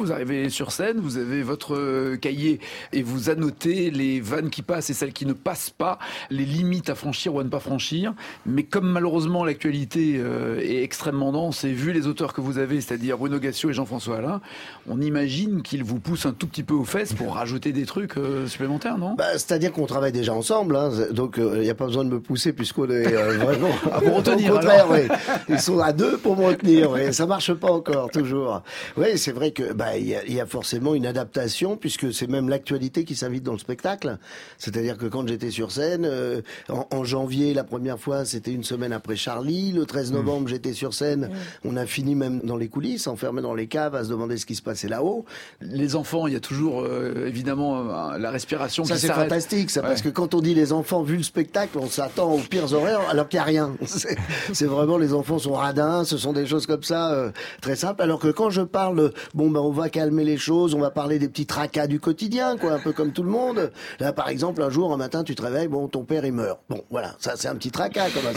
Vous 0.00 0.12
arrivez 0.12 0.48
sur 0.48 0.72
scène, 0.72 0.98
vous 0.98 1.18
avez 1.18 1.42
votre 1.42 1.76
euh, 1.76 2.16
cahier 2.16 2.58
et 2.94 3.02
vous 3.02 3.28
annotez 3.28 3.90
les 3.90 4.18
vannes 4.18 4.48
qui 4.48 4.62
passent 4.62 4.88
et 4.88 4.94
celles 4.94 5.12
qui 5.12 5.26
ne 5.26 5.34
passent 5.34 5.68
pas, 5.68 5.98
les 6.30 6.46
limites 6.46 6.88
à 6.88 6.94
franchir 6.94 7.34
ou 7.34 7.40
à 7.40 7.44
ne 7.44 7.50
pas 7.50 7.60
franchir. 7.60 8.14
Mais 8.46 8.62
comme 8.62 8.90
malheureusement 8.90 9.44
l'actualité 9.44 10.14
euh, 10.16 10.58
est 10.58 10.82
extrêmement 10.82 11.32
dense 11.32 11.64
et 11.64 11.72
vu 11.72 11.92
les 11.92 12.06
auteurs 12.06 12.32
que 12.32 12.40
vous 12.40 12.56
avez, 12.56 12.80
c'est-à-dire 12.80 13.18
Bruno 13.18 13.38
Gassio 13.38 13.68
et 13.68 13.72
Jean-François 13.74 14.16
Alain, 14.16 14.40
on 14.88 15.02
imagine 15.02 15.60
qu'ils 15.60 15.84
vous 15.84 16.00
poussent 16.00 16.24
un 16.24 16.32
tout 16.32 16.46
petit 16.46 16.62
peu 16.62 16.72
aux 16.72 16.86
fesses 16.86 17.12
pour 17.12 17.34
rajouter 17.34 17.72
des 17.72 17.84
trucs 17.84 18.16
euh, 18.16 18.46
supplémentaires, 18.46 18.96
non? 18.96 19.16
Bah, 19.16 19.32
C'est-à-dire 19.34 19.70
qu'on 19.70 19.84
travaille 19.84 20.12
déjà 20.12 20.32
ensemble, 20.32 20.76
hein, 20.76 20.90
donc 21.10 21.34
il 21.36 21.60
n'y 21.60 21.68
a 21.68 21.74
pas 21.74 21.84
besoin 21.84 22.06
de 22.06 22.10
me 22.10 22.20
pousser 22.20 22.54
puisqu'on 22.54 22.88
est 22.88 23.02
vraiment... 23.36 23.68
à 23.92 23.98
vous 23.98 24.14
retenir, 24.14 24.52
Au 24.52 24.56
contraire, 24.56 24.86
oui. 24.90 25.00
Ils 25.50 25.60
sont 25.60 25.78
à 25.78 25.92
deux 25.92 26.16
pour 26.16 26.38
me 26.38 26.46
retenir, 26.46 26.90
oui. 26.90 27.12
ça 27.12 27.26
marche 27.26 27.52
pas 27.52 27.70
encore, 27.70 28.08
toujours. 28.10 28.62
Oui, 28.96 29.18
c'est 29.18 29.32
vrai 29.32 29.50
que... 29.50 29.74
Bah, 29.74 29.89
bah, 29.90 29.98
il 29.98 30.06
y, 30.08 30.14
a, 30.14 30.24
il 30.24 30.32
y 30.34 30.40
a 30.40 30.46
forcément 30.46 30.94
une 30.94 31.06
adaptation 31.06 31.76
puisque 31.76 32.12
c'est 32.12 32.28
même 32.28 32.48
l'actualité 32.48 33.04
qui 33.04 33.14
s'invite 33.16 33.42
dans 33.42 33.52
le 33.52 33.58
spectacle. 33.58 34.18
C'est-à-dire 34.58 34.96
que 34.98 35.06
quand 35.06 35.26
j'étais 35.26 35.50
sur 35.50 35.72
scène, 35.72 36.04
euh, 36.04 36.42
en, 36.68 36.86
en 36.90 37.04
janvier, 37.04 37.54
la 37.54 37.64
première 37.64 37.98
fois, 37.98 38.24
c'était 38.24 38.52
une 38.52 38.64
semaine 38.64 38.92
après 38.92 39.16
Charlie. 39.16 39.72
Le 39.72 39.86
13 39.86 40.12
novembre, 40.12 40.48
j'étais 40.48 40.72
sur 40.72 40.94
scène. 40.94 41.30
On 41.64 41.76
a 41.76 41.86
fini 41.86 42.14
même 42.14 42.40
dans 42.44 42.56
les 42.56 42.68
coulisses, 42.68 43.06
enfermé 43.06 43.42
dans 43.42 43.54
les 43.54 43.66
caves, 43.66 43.94
à 43.94 44.04
se 44.04 44.10
demander 44.10 44.36
ce 44.36 44.46
qui 44.46 44.54
se 44.54 44.62
passait 44.62 44.88
là-haut. 44.88 45.24
Les 45.60 45.96
enfants, 45.96 46.26
il 46.26 46.34
y 46.34 46.36
a 46.36 46.40
toujours 46.40 46.82
euh, 46.82 47.26
évidemment 47.26 47.78
euh, 47.80 48.18
la 48.18 48.30
respiration 48.30 48.84
Ça 48.84 48.94
qui 48.94 49.00
c'est 49.00 49.12
fantastique, 49.12 49.70
ça, 49.70 49.80
Ouais. 49.80 49.88
parce 49.88 50.02
que 50.02 50.08
quand 50.10 50.34
on 50.34 50.40
dit 50.40 50.54
les 50.54 50.72
enfants, 50.72 51.02
vu 51.02 51.16
le 51.16 51.22
spectacle, 51.22 51.78
on 51.78 51.88
s'attend 51.88 52.30
aux 52.32 52.38
pires 52.38 52.72
horaires, 52.74 53.00
alors 53.08 53.28
qu'il 53.28 53.38
n'y 53.38 53.42
a 53.42 53.44
rien. 53.44 53.76
C'est 53.86 54.16
c'est 54.52 54.66
vraiment 54.66 54.98
les 54.98 55.12
enfants 55.14 55.38
sont 55.38 55.52
radins, 55.54 56.04
ce 56.04 56.16
sont 56.18 56.32
des 56.32 56.46
choses 56.46 56.66
comme 56.66 56.82
ça 56.82 57.12
euh, 57.12 57.30
très 57.60 57.76
simples. 57.76 58.02
Alors 58.02 58.18
que 58.18 58.28
quand 58.28 58.50
je 58.50 58.62
parle, 58.62 59.12
bon 59.34 59.50
ben 59.50 59.60
on 59.60 59.70
va 59.70 59.79
calmer 59.88 60.24
les 60.24 60.36
choses, 60.36 60.74
on 60.74 60.80
va 60.80 60.90
parler 60.90 61.18
des 61.18 61.28
petits 61.28 61.46
tracas 61.46 61.86
du 61.86 61.98
quotidien, 62.00 62.56
quoi, 62.56 62.72
un 62.72 62.78
peu 62.78 62.92
comme 62.92 63.12
tout 63.12 63.22
le 63.22 63.30
monde. 63.30 63.70
Là 64.00 64.12
par 64.12 64.28
exemple, 64.28 64.62
un 64.62 64.70
jour, 64.70 64.92
un 64.92 64.96
matin, 64.96 65.24
tu 65.24 65.34
te 65.34 65.42
réveilles, 65.42 65.68
bon 65.68 65.88
ton 65.88 66.04
père 66.04 66.24
il 66.24 66.32
meurt. 66.32 66.60
Bon 66.68 66.82
voilà, 66.90 67.14
ça 67.18 67.32
c'est 67.36 67.48
un 67.48 67.54
petit 67.54 67.70
tracas, 67.70 68.06
quand 68.14 68.22
même. 68.22 68.34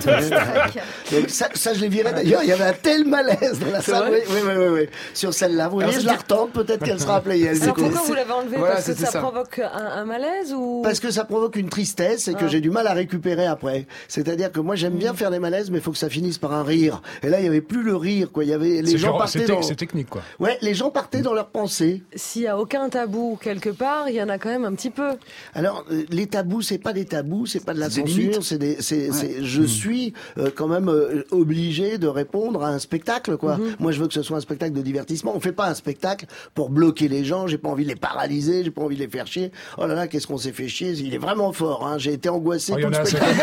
Donc, 1.12 1.28
ça, 1.28 1.48
ça 1.54 1.74
je 1.74 1.80
l'ai 1.80 1.88
viré 1.88 2.12
d'ailleurs. 2.12 2.42
Il 2.42 2.48
y 2.48 2.52
avait 2.52 2.64
un 2.64 2.72
tel 2.72 3.04
malaise 3.06 3.58
dans 3.58 3.70
la 3.70 3.80
salle. 3.80 4.10
Oui, 4.12 4.18
oui, 4.28 4.38
oui, 4.46 4.52
oui, 4.56 4.66
oui. 4.82 4.88
Sur 5.14 5.34
celle-là, 5.34 5.68
vous 5.68 5.76
voyez, 5.80 5.92
je 6.00 6.06
la 6.06 6.14
retente, 6.16 6.52
peut-être 6.52 6.84
qu'elle 6.84 7.00
sera 7.00 7.16
appelée. 7.16 7.48
Alors 7.48 7.74
pourquoi 7.74 7.88
vous 8.04 8.14
l'avez 8.14 8.32
enlevé 8.32 8.56
Voilà, 8.56 8.74
Parce 8.74 8.86
que 8.86 8.94
ça, 8.94 9.06
ça. 9.06 9.20
provoque 9.20 9.58
un, 9.58 9.84
un 10.00 10.04
malaise 10.04 10.52
ou? 10.54 10.82
Parce 10.82 11.00
que 11.00 11.10
ça 11.10 11.24
provoque 11.24 11.56
une 11.56 11.68
tristesse 11.68 12.28
et 12.28 12.34
que 12.34 12.44
Ah. 12.44 12.48
j'ai 12.48 12.60
du 12.60 12.70
mal 12.70 12.86
à 12.86 12.92
récupérer 12.92 13.46
après. 13.46 13.86
C'est-à-dire 14.08 14.50
que 14.52 14.60
moi 14.60 14.74
j'aime 14.76 14.94
bien 14.94 15.14
faire 15.14 15.30
des 15.30 15.38
malaises, 15.38 15.70
mais 15.70 15.78
il 15.78 15.82
faut 15.82 15.92
que 15.92 15.98
ça 15.98 16.08
finisse 16.08 16.38
par 16.38 16.52
un 16.52 16.62
rire. 16.62 17.02
Et 17.22 17.28
là, 17.28 17.40
il 17.40 17.44
y 17.44 17.48
avait 17.48 17.60
plus 17.60 17.82
le 17.82 17.96
rire, 17.96 18.30
quoi. 18.32 18.44
Il 18.44 18.50
y 18.50 18.52
avait 18.54 18.82
les 18.82 18.96
gens 18.98 19.08
genre- 19.08 19.18
partaient 19.18 19.40
c'est 19.40 19.46
dans. 19.46 19.62
c'est 19.62 19.74
technique, 19.76 20.08
quoi. 20.08 20.22
Ouais, 20.50 20.58
les 20.62 20.74
gens 20.74 20.90
partaient 20.90 21.22
dans 21.22 21.32
leurs 21.34 21.48
pensées. 21.48 22.02
S'il 22.14 22.42
y 22.42 22.46
a 22.46 22.58
aucun 22.58 22.88
tabou 22.88 23.38
quelque 23.40 23.70
part, 23.70 24.08
il 24.08 24.14
y 24.16 24.22
en 24.22 24.28
a 24.28 24.38
quand 24.38 24.48
même 24.48 24.64
un 24.64 24.74
petit 24.74 24.90
peu. 24.90 25.10
Alors, 25.54 25.84
euh, 25.90 26.04
les 26.10 26.26
tabous, 26.26 26.62
c'est 26.62 26.78
pas 26.78 26.92
des 26.92 27.04
tabous, 27.04 27.46
c'est 27.46 27.64
pas 27.64 27.74
de 27.74 27.80
la 27.80 27.90
censure, 27.90 28.42
c'est 28.44 28.58
des, 28.58 28.76
c'est, 28.80 29.08
Ouais. 29.10 29.12
c'est- 29.12 29.42
je 29.44 29.62
suis 29.62 30.12
euh, 30.38 30.50
quand 30.54 30.66
même 30.68 30.88
euh, 30.88 31.24
obligé 31.30 31.98
de 31.98 32.06
répondre 32.06 32.62
à 32.64 32.68
un 32.68 32.78
spectacle, 32.78 33.36
quoi. 33.36 33.56
Mhm. 33.56 33.76
Moi, 33.78 33.92
je 33.92 34.00
veux 34.00 34.08
que 34.08 34.14
ce 34.14 34.22
soit 34.22 34.36
un 34.36 34.40
spectacle 34.40 34.72
de 34.72 34.82
divertissement. 34.82 35.32
On 35.34 35.40
fait 35.40 35.52
pas 35.52 35.66
un 35.68 35.74
spectacle 35.74 36.26
pour 36.54 36.70
bloquer 36.70 37.08
les 37.08 37.24
gens. 37.24 37.46
J'ai 37.46 37.58
pas 37.58 37.68
envie 37.68 37.84
de 37.84 37.88
les 37.90 37.96
paralyser, 37.96 38.64
j'ai 38.64 38.70
pas 38.70 38.82
envie 38.82 38.96
de 38.96 39.02
les 39.02 39.08
faire 39.08 39.26
chier. 39.26 39.52
Oh 39.78 39.86
là 39.86 39.94
là, 39.94 40.06
qu'est-ce 40.08 40.26
qu'on 40.26 40.38
s'est 40.38 40.52
fait 40.52 40.68
chier. 40.68 40.90
Il 40.92 41.14
est 41.14 41.18
vraiment 41.18 41.52
fort, 41.52 41.86
hein. 41.86 41.98
J'ai 41.98 42.12
été 42.14 42.28
angoissé 42.28 42.72
Oh, 42.76 42.80
tout 42.80 42.88
le 42.88 42.94
spectacle. 43.04 43.36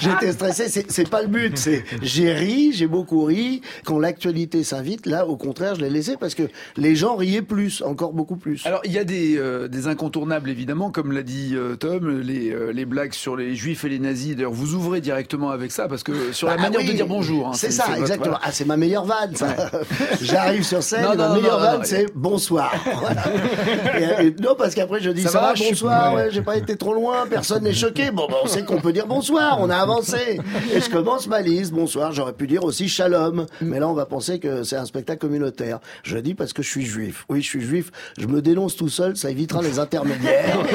J'étais 0.00 0.32
stressé, 0.32 0.68
c'est, 0.68 0.90
c'est 0.90 1.08
pas 1.08 1.22
le 1.22 1.28
but. 1.28 1.56
C'est, 1.58 1.84
j'ai 2.02 2.32
ri, 2.32 2.72
j'ai 2.72 2.86
beaucoup 2.86 3.24
ri. 3.24 3.62
Quand 3.84 3.98
l'actualité 3.98 4.64
s'invite, 4.64 5.06
là, 5.06 5.26
au 5.26 5.36
contraire, 5.36 5.47
je 5.56 5.80
l'ai 5.80 5.90
laissé 5.90 6.16
parce 6.18 6.34
que 6.34 6.42
les 6.76 6.94
gens 6.96 7.16
riaient 7.16 7.42
plus, 7.42 7.82
encore 7.82 8.12
beaucoup 8.12 8.36
plus. 8.36 8.64
Alors 8.66 8.80
il 8.84 8.92
y 8.92 8.98
a 8.98 9.04
des, 9.04 9.36
euh, 9.38 9.68
des 9.68 9.86
incontournables 9.86 10.50
évidemment, 10.50 10.90
comme 10.90 11.12
l'a 11.12 11.22
dit 11.22 11.52
euh, 11.54 11.76
Tom, 11.76 12.20
les, 12.20 12.50
euh, 12.52 12.72
les 12.72 12.84
blagues 12.84 13.12
sur 13.12 13.36
les 13.36 13.54
juifs 13.54 13.84
et 13.84 13.88
les 13.88 13.98
nazis. 13.98 14.36
D'ailleurs, 14.36 14.52
vous 14.52 14.74
ouvrez 14.74 15.00
directement 15.00 15.50
avec 15.50 15.72
ça 15.72 15.88
parce 15.88 16.02
que 16.02 16.32
sur 16.32 16.48
la 16.48 16.56
Bah 16.56 16.62
manière 16.62 16.80
oui, 16.80 16.88
de 16.88 16.92
dire 16.92 17.06
bonjour. 17.06 17.48
hein, 17.48 17.52
c'est 17.54 17.70
ça, 17.70 17.84
votre- 17.88 17.98
exactement. 18.00 18.30
voilà. 18.30 18.40
Ah, 18.44 18.52
c'est 18.52 18.64
ma 18.66 18.76
meilleure 18.76 19.04
vanne, 19.04 19.34
ça. 19.34 19.48
J'arrive 20.22 20.62
sur 20.62 20.82
scène, 20.82 21.02
Non, 21.04 21.12
et 21.12 21.16
ma 21.16 21.28
non, 21.28 21.34
meilleure 21.36 21.58
non, 21.58 21.64
vanne, 21.64 21.84
c'est 21.84 22.06
bonsoir. 22.14 22.72
Voilà. 23.00 24.20
et, 24.22 24.26
et- 24.26 24.34
non, 24.40 24.54
parce 24.56 24.74
qu'après, 24.74 25.00
je 25.00 25.10
dis 25.10 25.22
Ça 25.22 25.30
va, 25.40 25.54
bonsoir, 25.54 26.14
ouais. 26.14 26.28
j'ai 26.30 26.42
pas 26.42 26.56
été 26.56 26.76
trop 26.76 26.94
loin, 26.94 27.26
personne 27.28 27.64
n'est 27.64 27.72
choqué. 27.72 28.10
Bon, 28.10 28.26
bah, 28.28 28.36
on 28.42 28.46
sait 28.46 28.62
qu'on 28.64 28.80
peut 28.80 28.92
dire 28.92 29.06
bonsoir, 29.06 29.58
on 29.60 29.70
a 29.70 29.76
avancé. 29.76 30.40
Et 30.72 30.80
je 30.80 30.90
commence 30.90 31.26
ma 31.28 31.40
liste, 31.40 31.72
bonsoir, 31.72 32.12
j'aurais 32.12 32.32
pu 32.32 32.46
dire 32.46 32.64
aussi 32.64 32.88
shalom. 32.88 33.46
Mais 33.60 33.78
là, 33.80 33.88
on 33.88 33.92
va 33.94 34.06
penser 34.06 34.38
que 34.38 34.62
c'est 34.62 34.76
un 34.76 34.84
spectacle 34.84 35.18
communautaire. 35.20 35.37
Je 36.02 36.14
le 36.14 36.22
dis 36.22 36.34
parce 36.34 36.52
que 36.52 36.62
je 36.62 36.68
suis 36.68 36.86
juif. 36.86 37.24
Oui, 37.28 37.42
je 37.42 37.48
suis 37.48 37.60
juif, 37.60 37.90
je 38.18 38.26
me 38.26 38.40
dénonce 38.40 38.76
tout 38.76 38.88
seul, 38.88 39.16
ça 39.16 39.30
évitera 39.30 39.62
les 39.62 39.78
intermédiaires. 39.78 40.58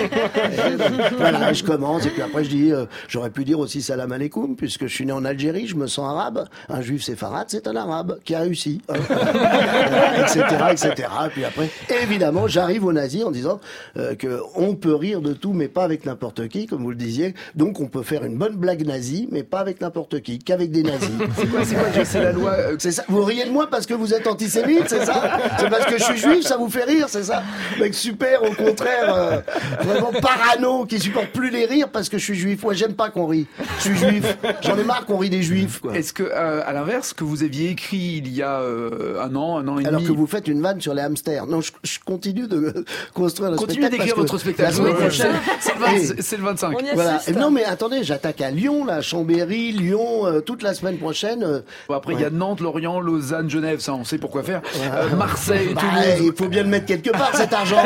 Et 0.71 0.77
donc, 0.77 1.13
voilà, 1.17 1.53
je 1.53 1.63
commence, 1.63 2.05
et 2.05 2.09
puis 2.09 2.21
après, 2.21 2.43
je 2.43 2.49
dis, 2.49 2.71
euh, 2.71 2.85
j'aurais 3.07 3.29
pu 3.29 3.43
dire 3.43 3.59
aussi 3.59 3.81
salam 3.81 4.11
alaikum, 4.11 4.55
puisque 4.55 4.87
je 4.87 4.93
suis 4.93 5.05
né 5.05 5.11
en 5.11 5.25
Algérie, 5.25 5.67
je 5.67 5.75
me 5.75 5.87
sens 5.87 6.09
arabe. 6.09 6.47
Un 6.69 6.81
juif 6.81 7.03
séfarade, 7.03 7.47
c'est 7.49 7.67
un 7.67 7.75
arabe 7.75 8.19
qui 8.23 8.35
a 8.35 8.39
réussi. 8.39 8.81
Hein. 8.89 8.95
etc., 10.21 10.41
etc. 10.71 11.09
Et 11.25 11.29
puis 11.29 11.45
après, 11.45 11.69
évidemment, 12.01 12.47
j'arrive 12.47 12.85
aux 12.85 12.93
nazis 12.93 13.23
en 13.23 13.31
disant 13.31 13.59
euh, 13.97 14.15
que 14.15 14.41
on 14.55 14.75
peut 14.75 14.95
rire 14.95 15.21
de 15.21 15.33
tout, 15.33 15.53
mais 15.53 15.67
pas 15.67 15.83
avec 15.83 16.05
n'importe 16.05 16.47
qui, 16.47 16.65
comme 16.65 16.83
vous 16.83 16.91
le 16.91 16.95
disiez. 16.95 17.33
Donc, 17.55 17.79
on 17.79 17.87
peut 17.87 18.03
faire 18.03 18.23
une 18.23 18.37
bonne 18.37 18.55
blague 18.55 18.85
nazie, 18.85 19.27
mais 19.31 19.43
pas 19.43 19.59
avec 19.59 19.81
n'importe 19.81 20.21
qui, 20.21 20.39
qu'avec 20.39 20.71
des 20.71 20.83
nazis. 20.83 21.09
C'est 21.37 21.49
quoi, 21.49 21.65
c'est 21.65 21.75
quoi, 21.75 22.05
c'est 22.05 22.23
la 22.23 22.31
loi 22.31 22.51
euh, 22.51 22.75
C'est 22.79 22.91
ça. 22.91 23.03
Vous 23.07 23.23
riez 23.23 23.45
de 23.45 23.51
moi 23.51 23.67
parce 23.69 23.85
que 23.85 23.93
vous 23.93 24.13
êtes 24.13 24.27
antisémite, 24.59 24.89
c'est 24.89 25.05
ça? 25.05 25.39
C'est 25.59 25.69
parce 25.69 25.85
que 25.85 25.97
je 25.97 26.03
suis 26.03 26.17
juif, 26.17 26.41
ça 26.45 26.57
vous 26.57 26.69
fait 26.69 26.83
rire, 26.83 27.07
c'est 27.09 27.23
ça? 27.23 27.43
Mec 27.79 27.93
super, 27.93 28.43
au 28.43 28.53
contraire, 28.53 29.13
euh, 29.15 29.37
vraiment 29.83 30.11
parano, 30.21 30.85
qui 30.85 30.99
supporte 30.99 31.27
plus 31.27 31.49
les 31.49 31.65
rires 31.65 31.89
parce 31.89 32.09
que 32.09 32.17
je 32.17 32.23
suis 32.23 32.35
juif. 32.35 32.63
Ouais, 32.63 32.75
j'aime 32.75 32.93
pas 32.93 33.09
qu'on 33.09 33.25
rit. 33.27 33.47
Je 33.77 33.83
suis 33.83 33.97
juif. 33.97 34.37
J'en 34.61 34.77
ai 34.77 34.83
marre 34.83 35.05
qu'on 35.05 35.17
rit 35.17 35.29
des 35.29 35.43
juifs. 35.43 35.81
Est-ce 35.93 36.13
que, 36.13 36.23
euh, 36.23 36.61
à 36.65 36.73
l'inverse, 36.73 37.13
que 37.13 37.23
vous 37.23 37.43
aviez 37.43 37.69
écrit 37.69 38.21
il 38.23 38.33
y 38.33 38.41
a 38.41 38.59
euh, 38.61 39.21
un 39.21 39.35
an, 39.35 39.57
un 39.57 39.67
an 39.67 39.79
et 39.79 39.85
Alors 39.85 40.01
demi, 40.01 40.11
que 40.11 40.17
vous 40.17 40.27
faites 40.27 40.47
une 40.47 40.61
vanne 40.61 40.79
sur 40.81 40.93
les 40.93 41.01
hamsters. 41.01 41.45
Non, 41.47 41.61
je, 41.61 41.71
je 41.83 41.99
continue 42.05 42.47
de 42.47 42.85
construire 43.13 43.51
le 43.51 43.57
continuez 43.57 43.87
spectacle. 43.87 44.03
d'écrire 44.03 44.15
votre 44.15 44.37
spectacle 44.37 44.69
La 44.69 44.75
semaine 44.75 44.95
prochaine. 44.95 45.31
c'est 45.59 45.73
le 45.75 45.79
20 45.79 45.91
Et- 45.93 46.21
c'est 46.21 46.37
le 46.37 46.43
25. 46.43 46.73
On 46.75 46.79
y 46.79 46.93
Voilà. 46.93 47.15
assiste. 47.15 47.29
Et 47.29 47.39
non, 47.39 47.51
mais 47.51 47.63
attendez, 47.63 48.03
j'attaque 48.03 48.41
à 48.41 48.51
Lyon, 48.51 48.85
là, 48.85 49.01
Chambéry, 49.01 49.71
Lyon, 49.71 50.25
euh, 50.25 50.39
toute 50.41 50.63
la 50.63 50.73
semaine 50.73 50.97
prochaine. 50.97 51.43
euh, 51.43 51.59
Bon, 51.87 51.95
après, 51.95 52.13
il 52.13 52.19
y 52.21 52.25
a 52.25 52.29
Nantes, 52.29 52.59
Lorient, 52.61 52.99
Lausanne, 52.99 53.49
Genève, 53.49 53.79
ça 53.79 53.93
on 53.93 54.03
sait 54.03 54.17
pourquoi 54.17 54.42
faire. 54.43 54.61
Euh, 54.81 55.15
Marseille, 55.15 55.73
Bah, 55.73 55.81
Toulouse. 55.81 56.21
il 56.31 56.33
faut 56.37 56.47
bien 56.49 56.63
le 56.63 56.69
mettre 56.69 56.85
quelque 56.85 57.09
part 57.11 57.35
cet 57.35 57.53
argent. 57.53 57.83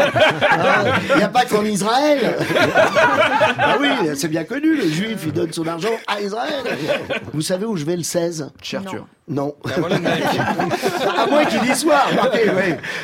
Il 1.11 1.17
n'y 1.17 1.23
a 1.23 1.29
pas 1.29 1.45
qu'en 1.45 1.63
Israël. 1.63 2.35
ah 3.57 3.75
oui, 3.79 3.89
c'est 4.15 4.27
bien 4.27 4.43
connu, 4.43 4.75
le 4.75 4.87
juif, 4.87 5.19
il 5.25 5.33
donne 5.33 5.53
son 5.53 5.67
argent 5.67 5.89
à 6.07 6.21
Israël. 6.21 6.63
Vous 7.33 7.41
savez 7.41 7.65
où 7.65 7.77
je 7.77 7.85
vais 7.85 7.95
le 7.97 8.03
16 8.03 8.49
Non. 9.29 9.55
à 9.65 11.27
moins 11.27 11.43
qu'il 11.43 11.69
y 11.69 11.75
soit, 11.75 11.99
remarquez. 12.05 12.45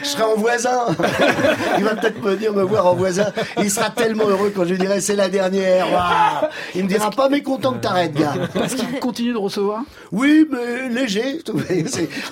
Je 0.02 0.08
serai 0.08 0.24
en 0.24 0.36
voisin. 0.36 0.86
Il 1.78 1.84
va 1.84 1.96
peut-être 1.96 2.22
venir 2.22 2.54
me 2.54 2.64
voir 2.64 2.88
en 2.88 2.96
voisin. 2.96 3.34
Il 3.58 3.70
sera 3.70 3.90
tellement 3.90 4.30
heureux 4.30 4.54
quand 4.56 4.64
je 4.64 4.70
lui 4.70 4.78
dirai 4.78 5.02
c'est 5.02 5.18
la 5.18 5.28
dernière. 5.28 5.92
Waouh. 5.92 6.50
Il 6.76 6.86
me 6.86 6.88
dira 6.88 7.10
pas 7.10 7.28
mécontent 7.28 7.74
que 7.74 7.80
t'arrêtes, 7.80 8.14
gars. 8.14 8.36
Parce 8.54 8.74
qu'il 8.74 9.00
continue 9.02 9.34
de 9.34 9.38
recevoir? 9.38 9.82
Oui, 10.14 10.48
mais 10.50 10.88
léger. 10.90 11.42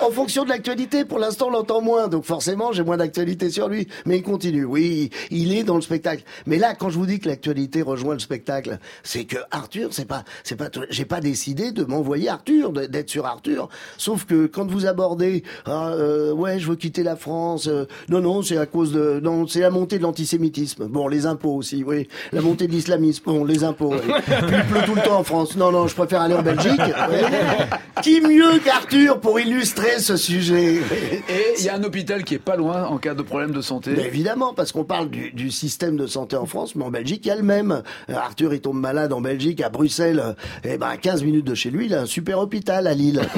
En 0.02 0.12
fonction 0.12 0.46
de 0.46 0.50
l'actualité. 0.50 1.04
Pour 1.04 1.20
l'instant, 1.20 1.48
on 1.48 1.52
l'entend 1.52 1.82
moins, 1.82 2.08
donc 2.08 2.24
forcément, 2.24 2.72
j'ai 2.72 2.84
moins 2.84 2.98
d'actualité 2.98 3.50
sur 3.50 3.68
lui. 3.68 3.88
Mais 4.06 4.18
il 4.18 4.24
continue. 4.24 4.64
Oui, 4.64 5.10
il 5.32 5.54
est 5.54 5.64
dans 5.64 5.76
le 5.76 5.82
spectacle. 5.82 6.24
Mais 6.46 6.58
là, 6.58 6.76
quand 6.76 6.90
je 6.90 6.98
vous 6.98 7.06
dis 7.06 7.20
que 7.20 7.28
l'actualité 7.28 7.82
rejoint 7.82 8.14
le 8.14 8.20
spectacle, 8.20 8.80
c'est 9.04 9.26
que 9.26 9.38
Arthur, 9.52 9.90
c'est 9.92 10.06
pas, 10.06 10.24
c'est 10.44 10.56
pas, 10.56 10.70
j'ai 10.90 11.06
pas 11.06 11.20
décidé 11.20 11.72
de 11.72 11.84
m'envoyer 11.84 12.30
Arthur, 12.30 12.72
d'être 12.72 13.10
sur 13.10 13.26
Arthur. 13.26 13.70
Sauf 13.98 14.26
que 14.26 14.46
quand 14.48 14.70
vous 14.70 14.86
abordez, 14.86 15.44
ah, 15.66 15.90
euh, 15.90 16.32
ouais, 16.34 16.60
je 16.60 16.68
veux 16.68 16.76
quitter 16.76 17.04
la 17.04 17.16
France. 17.16 17.68
euh, 17.68 17.86
non, 18.10 18.20
non, 18.22 18.42
c'est 18.42 18.58
à 18.58 18.66
cause 18.66 18.92
de, 18.92 19.20
non, 19.22 19.48
c'est 19.48 19.60
la 19.62 19.70
montée 19.70 19.98
de 19.98 20.04
l'antisémitisme. 20.04 20.88
Bon, 20.88 21.08
les 21.08 21.26
impôts 21.26 21.56
aussi, 21.56 21.84
oui. 21.86 22.08
La 22.32 22.42
montée 22.42 22.68
de 22.68 22.72
l'islamisme. 22.72 23.24
Bon, 23.26 23.44
les 23.46 23.64
impôts. 23.64 23.94
oui. 23.94 24.14
Puis 24.26 24.34
il 24.58 24.64
pleut 24.66 24.82
tout 24.86 24.96
le 24.96 25.02
temps 25.02 25.20
en 25.20 25.24
France. 25.24 25.56
Non, 25.56 25.72
non, 25.72 25.88
je 25.88 25.96
préfère 25.96 26.22
aller 26.22 26.36
en 26.36 26.42
Belgique. 26.42 26.80
oui. 26.80 27.18
Qui 28.02 28.22
mieux 28.22 28.58
qu'Arthur 28.64 29.20
pour 29.20 29.40
illustrer 29.40 30.00
ce 30.00 30.16
sujet? 30.18 30.76
Et 30.76 31.54
il 31.60 31.66
y 31.66 31.70
a 31.70 31.76
un 31.76 31.84
hôpital 31.84 32.24
qui 32.24 32.34
est 32.36 32.40
pas 32.40 32.56
loin 32.56 32.86
en 32.86 32.98
cas 32.98 33.14
de 33.14 33.22
problème 33.22 33.52
de 33.52 33.62
santé. 33.62 33.92
Mais 33.96 34.06
évidemment, 34.06 34.54
parce 34.56 34.72
qu'on 34.72 34.86
parle 34.86 35.10
du, 35.10 35.32
du 35.32 35.52
système 35.52 35.98
de 35.98 36.08
santé 36.08 36.36
en 36.36 36.46
France, 36.46 36.76
mais 36.76 36.84
en 36.84 36.90
Belgique, 36.90 37.22
il 37.26 37.28
y 37.28 37.32
a 37.32 37.36
le 37.36 37.44
même. 37.44 37.84
Euh, 38.10 38.14
Arthur, 38.16 38.54
il 38.54 38.62
tombe 38.62 38.80
malade 38.80 39.14
en 39.14 39.22
Belgique, 39.22 39.62
à 39.62 39.70
Bruxelles. 39.70 40.20
euh, 40.26 40.34
Eh 40.64 40.78
ben, 40.78 40.88
à 40.88 40.98
15 40.98 41.24
minutes 41.24 41.46
de 41.46 41.54
chez 41.54 41.70
lui, 41.70 41.86
il 41.88 41.94
a 41.94 42.02
un 42.02 42.06
super 42.06 42.40
hôpital 42.40 42.88
à 42.88 42.94
Lille. 42.94 43.22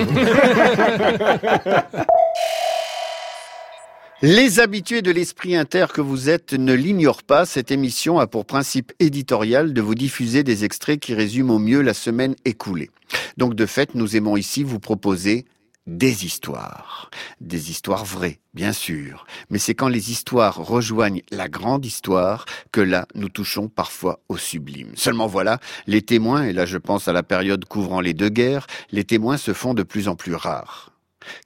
Les 4.21 4.61
habitués 4.61 5.01
de 5.01 5.11
l'esprit 5.11 5.55
inter 5.57 5.87
que 5.93 5.99
vous 5.99 6.29
êtes 6.29 6.53
ne 6.53 6.73
l'ignorent 6.73 7.23
pas. 7.23 7.45
Cette 7.45 7.71
émission 7.71 8.19
a 8.19 8.27
pour 8.27 8.45
principe 8.45 8.93
éditorial 9.01 9.73
de 9.73 9.81
vous 9.81 9.95
diffuser 9.95 10.43
des 10.43 10.63
extraits 10.63 10.99
qui 10.99 11.13
résument 11.13 11.55
au 11.55 11.59
mieux 11.59 11.81
la 11.81 11.93
semaine 11.93 12.35
écoulée. 12.45 12.89
Donc 13.35 13.53
de 13.53 13.65
fait, 13.65 13.95
nous 13.95 14.15
aimons 14.15 14.37
ici 14.37 14.63
vous 14.63 14.79
proposer 14.79 15.43
des 15.87 16.25
histoires. 16.25 17.09
Des 17.41 17.71
histoires 17.71 18.05
vraies, 18.05 18.39
bien 18.53 18.73
sûr. 18.73 19.25
Mais 19.49 19.59
c'est 19.59 19.75
quand 19.75 19.89
les 19.89 20.11
histoires 20.11 20.55
rejoignent 20.55 21.21
la 21.31 21.49
grande 21.49 21.85
histoire 21.85 22.45
que 22.71 22.81
là, 22.81 23.07
nous 23.15 23.29
touchons 23.29 23.67
parfois 23.67 24.21
au 24.29 24.37
sublime. 24.37 24.91
Seulement 24.95 25.27
voilà, 25.27 25.59
les 25.87 26.01
témoins, 26.01 26.43
et 26.43 26.53
là 26.53 26.65
je 26.65 26.77
pense 26.77 27.07
à 27.07 27.13
la 27.13 27.23
période 27.23 27.65
couvrant 27.65 28.01
les 28.01 28.13
deux 28.13 28.29
guerres, 28.29 28.67
les 28.91 29.03
témoins 29.03 29.37
se 29.37 29.53
font 29.53 29.73
de 29.73 29.83
plus 29.83 30.07
en 30.07 30.15
plus 30.15 30.35
rares. 30.35 30.92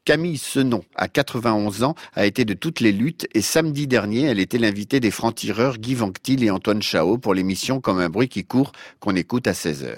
Camille 0.06 0.38
Senon, 0.38 0.84
à 0.96 1.08
91 1.08 1.84
ans, 1.84 1.96
a 2.14 2.26
été 2.26 2.46
de 2.46 2.54
toutes 2.54 2.80
les 2.80 2.92
luttes 2.92 3.28
et 3.34 3.42
samedi 3.42 3.88
dernier, 3.88 4.24
elle 4.24 4.40
était 4.40 4.58
l'invitée 4.58 5.00
des 5.00 5.12
francs-tireurs 5.12 5.78
Guy 5.78 5.96
Vanctil 5.96 6.44
et 6.44 6.50
Antoine 6.50 6.82
Chao 6.82 7.18
pour 7.18 7.34
l'émission 7.34 7.80
Comme 7.82 8.00
un 8.00 8.10
bruit 8.10 8.30
qui 8.30 8.46
court 8.46 8.72
qu'on 9.00 9.16
écoute 9.16 9.48
à 9.48 9.54
16h. 9.54 9.98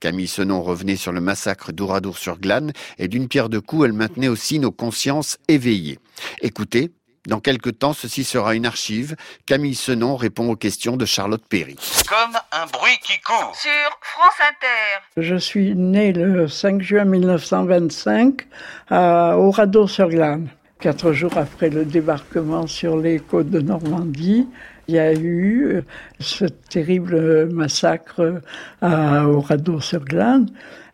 Camille 0.00 0.28
Senon 0.28 0.62
revenait 0.62 0.96
sur 0.96 1.12
le 1.12 1.20
massacre 1.20 1.72
d'Ouradour-sur-Glane 1.72 2.72
et 2.98 3.08
d'une 3.08 3.28
pierre 3.28 3.48
de 3.48 3.58
coups, 3.58 3.86
elle 3.86 3.92
maintenait 3.92 4.28
aussi 4.28 4.58
nos 4.58 4.72
consciences 4.72 5.38
éveillées. 5.48 5.98
Écoutez, 6.42 6.90
dans 7.26 7.40
quelques 7.40 7.78
temps, 7.78 7.92
ceci 7.92 8.24
sera 8.24 8.54
une 8.54 8.64
archive. 8.64 9.14
Camille 9.44 9.74
Senon 9.74 10.16
répond 10.16 10.50
aux 10.50 10.56
questions 10.56 10.96
de 10.96 11.04
Charlotte 11.04 11.42
Perry. 11.48 11.76
Comme 12.08 12.36
un 12.50 12.66
bruit 12.66 12.98
qui 13.02 13.20
court. 13.20 13.54
Sur 13.54 13.98
France 14.00 14.40
Inter. 14.40 15.22
Je 15.22 15.36
suis 15.36 15.74
né 15.74 16.12
le 16.12 16.48
5 16.48 16.80
juin 16.80 17.04
1925 17.04 18.46
à 18.88 19.36
Oradour-sur-Glane. 19.36 20.48
Quatre 20.80 21.12
jours 21.12 21.36
après 21.36 21.68
le 21.68 21.84
débarquement 21.84 22.66
sur 22.66 22.96
les 22.96 23.18
côtes 23.18 23.50
de 23.50 23.60
Normandie, 23.60 24.48
il 24.88 24.94
y 24.94 24.98
a 24.98 25.12
eu 25.12 25.82
ce 26.20 26.46
terrible 26.46 27.50
massacre 27.52 28.40
à 28.80 29.26
Oradour-sur-Glane 29.26 30.46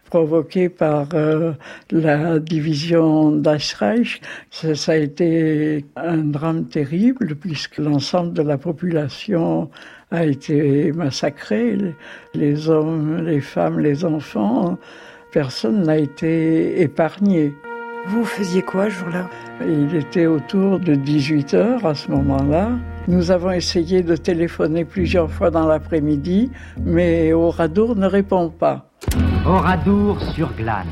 provoqué 0.07 0.69
par 0.69 1.09
euh, 1.15 1.53
la 1.91 2.39
division 2.39 3.31
d'Eisreich. 3.33 4.21
Ça, 4.51 4.75
ça, 4.75 4.93
a 4.93 4.97
été 4.97 5.85
un 5.97 6.19
drame 6.19 6.65
terrible 6.67 7.37
puisque 7.37 7.79
l'ensemble 7.79 8.33
de 8.33 8.43
la 8.43 8.59
population 8.59 9.71
a 10.11 10.25
été 10.25 10.93
massacré, 10.93 11.77
les 12.35 12.69
hommes, 12.69 13.25
les 13.25 13.41
femmes, 13.41 13.81
les 13.81 14.05
enfants, 14.05 14.79
personne 15.33 15.83
n'a 15.83 15.99
été 15.99 16.81
épargné. 16.81 17.53
Vous 18.09 18.25
faisiez 18.25 18.63
quoi 18.63 18.85
ce 18.85 18.91
jour-là? 18.91 19.29
Il 19.67 19.95
était 19.97 20.27
autour 20.27 20.79
de 20.79 20.95
18 20.95 21.55
heures 21.55 21.85
à 21.85 21.95
ce 21.95 22.09
moment-là. 22.13 22.71
Nous 23.09 23.33
avons 23.33 23.51
essayé 23.51 24.03
de 24.03 24.15
téléphoner 24.15 24.85
plusieurs 24.85 25.29
fois 25.29 25.51
dans 25.51 25.67
l'après-midi, 25.67 26.53
mais 26.79 27.33
Oradour 27.33 27.97
ne 27.97 28.07
répond 28.07 28.49
pas. 28.49 28.91
Oradour 29.45 30.21
sur 30.35 30.53
Glane, 30.55 30.87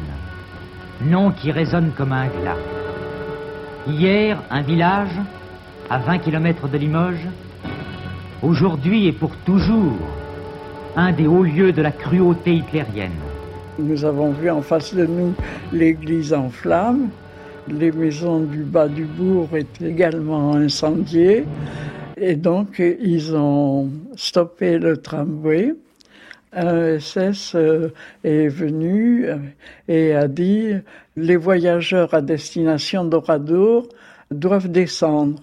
nom 1.02 1.30
qui 1.30 1.52
résonne 1.52 1.92
comme 1.96 2.12
un 2.12 2.26
glas. 2.26 2.58
Hier, 3.86 4.42
un 4.50 4.62
village, 4.62 5.16
à 5.90 5.98
20 5.98 6.18
km 6.18 6.68
de 6.68 6.78
Limoges. 6.78 7.28
Aujourd'hui 8.42 9.06
et 9.06 9.12
pour 9.12 9.36
toujours, 9.44 9.98
un 10.96 11.12
des 11.12 11.28
hauts 11.28 11.44
lieux 11.44 11.72
de 11.72 11.82
la 11.82 11.92
cruauté 11.92 12.54
hitlérienne. 12.54 13.12
Nous 13.78 14.04
avons 14.04 14.30
vu 14.30 14.50
en 14.50 14.62
face 14.62 14.94
de 14.94 15.04
nous 15.04 15.34
l'église 15.72 16.32
en 16.32 16.48
flammes. 16.48 17.08
Les 17.66 17.90
maisons 17.90 18.40
du 18.40 18.62
bas 18.62 18.86
du 18.86 19.04
bourg 19.04 19.48
étaient 19.56 19.88
également 19.88 20.54
incendiées. 20.54 21.44
Et 22.16 22.36
donc, 22.36 22.78
ils 22.78 23.34
ont 23.34 23.90
stoppé 24.14 24.78
le 24.78 24.96
tramway. 24.98 25.74
Un 26.52 27.00
SS 27.00 27.56
est 28.22 28.46
venu 28.46 29.26
et 29.88 30.14
a 30.14 30.28
dit 30.28 30.74
les 31.16 31.36
voyageurs 31.36 32.14
à 32.14 32.20
destination 32.20 33.04
d'Oradour 33.04 33.88
doivent 34.30 34.70
descendre. 34.70 35.42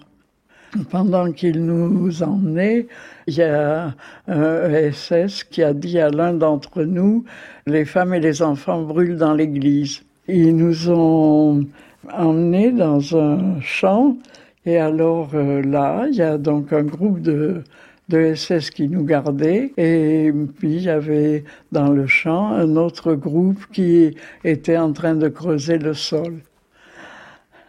Pendant 0.90 1.32
qu'il 1.32 1.66
nous 1.66 2.22
emmenait, 2.22 2.86
il 3.26 3.34
y 3.34 3.42
a 3.42 3.94
un 4.28 4.92
SS 4.92 5.44
qui 5.44 5.62
a 5.62 5.72
dit 5.72 5.98
à 5.98 6.10
l'un 6.10 6.32
d'entre 6.32 6.82
nous 6.82 7.24
les 7.66 7.84
femmes 7.84 8.14
et 8.14 8.20
les 8.20 8.42
enfants 8.42 8.82
brûlent 8.82 9.16
dans 9.16 9.34
l'église. 9.34 10.02
Ils 10.28 10.56
nous 10.56 10.90
ont 10.90 11.64
emmenés 12.12 12.72
dans 12.72 13.16
un 13.16 13.60
champ 13.60 14.16
et 14.64 14.78
alors 14.78 15.30
euh, 15.34 15.62
là, 15.62 16.06
il 16.08 16.16
y 16.16 16.22
a 16.22 16.38
donc 16.38 16.72
un 16.72 16.82
groupe 16.82 17.20
de, 17.20 17.62
de 18.08 18.34
SS 18.34 18.70
qui 18.70 18.88
nous 18.88 19.04
gardait 19.04 19.72
et 19.76 20.32
puis 20.58 20.76
il 20.76 20.82
y 20.82 20.90
avait 20.90 21.44
dans 21.70 21.90
le 21.90 22.06
champ 22.06 22.52
un 22.52 22.76
autre 22.76 23.14
groupe 23.14 23.66
qui 23.72 24.16
était 24.44 24.78
en 24.78 24.92
train 24.92 25.14
de 25.14 25.28
creuser 25.28 25.78
le 25.78 25.94
sol. 25.94 26.40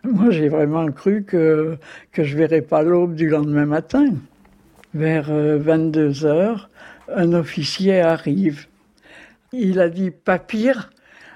Moi, 0.04 0.32
j'ai 0.32 0.50
vraiment 0.50 0.92
cru 0.92 1.24
que, 1.24 1.78
que 2.12 2.24
je 2.24 2.36
verrais 2.36 2.62
pas 2.62 2.84
l'aube 2.84 3.16
du 3.16 3.30
lendemain 3.30 3.66
matin. 3.66 4.08
Vers 4.94 5.32
22 5.32 6.26
heures, 6.26 6.70
un 7.14 7.34
officier 7.34 8.00
arrive. 8.00 8.68
Il 9.52 9.80
a 9.80 9.90
dit 9.90 10.12
papire. 10.12 10.92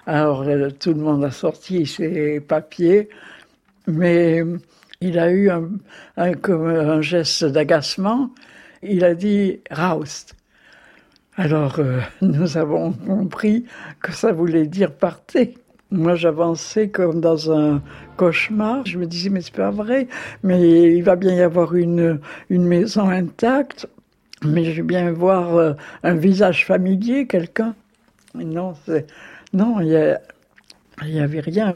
Alors, 0.06 0.46
tout 0.80 0.94
le 0.94 1.02
monde 1.02 1.24
a 1.24 1.32
sorti 1.32 1.86
ses 1.86 2.40
papiers, 2.40 3.10
mais 3.88 4.44
il 5.02 5.20
a 5.20 5.32
eu 5.32 5.50
un, 5.50 5.70
un, 6.18 6.34
un 6.50 7.02
geste 7.02 7.46
d'agacement. 7.46 8.30
Il 8.84 9.04
a 9.04 9.16
dit 9.16 9.60
Raust. 9.72 10.36
Alors, 11.36 11.80
euh, 11.80 12.00
nous 12.22 12.58
avons 12.58 12.94
compris 12.94 13.66
que 14.02 14.12
ça 14.12 14.32
voulait 14.32 14.68
dire 14.68 14.94
partez. 14.94 15.56
Moi, 15.90 16.16
j'avançais 16.16 16.90
comme 16.90 17.22
dans 17.22 17.52
un 17.52 17.82
cauchemar. 18.18 18.86
Je 18.86 18.98
me 18.98 19.06
disais, 19.06 19.30
mais 19.30 19.42
c'est 19.42 19.56
pas 19.56 19.72
vrai. 19.72 20.08
Mais 20.44 20.94
il 20.94 21.02
va 21.02 21.16
bien 21.16 21.34
y 21.34 21.42
avoir 21.42 21.76
une, 21.76 22.20
une 22.50 22.66
maison 22.66 23.10
intacte. 23.10 23.88
Mais 24.44 24.66
je 24.66 24.78
vais 24.78 24.88
bien 24.88 25.12
voir 25.12 25.56
euh, 25.56 25.74
un 26.04 26.16
visage 26.16 26.66
familier, 26.66 27.26
quelqu'un. 27.26 27.74
Non, 28.36 28.74
non, 29.54 29.80
il 29.80 30.20
n'y 31.06 31.20
avait 31.20 31.40
rien. 31.40 31.74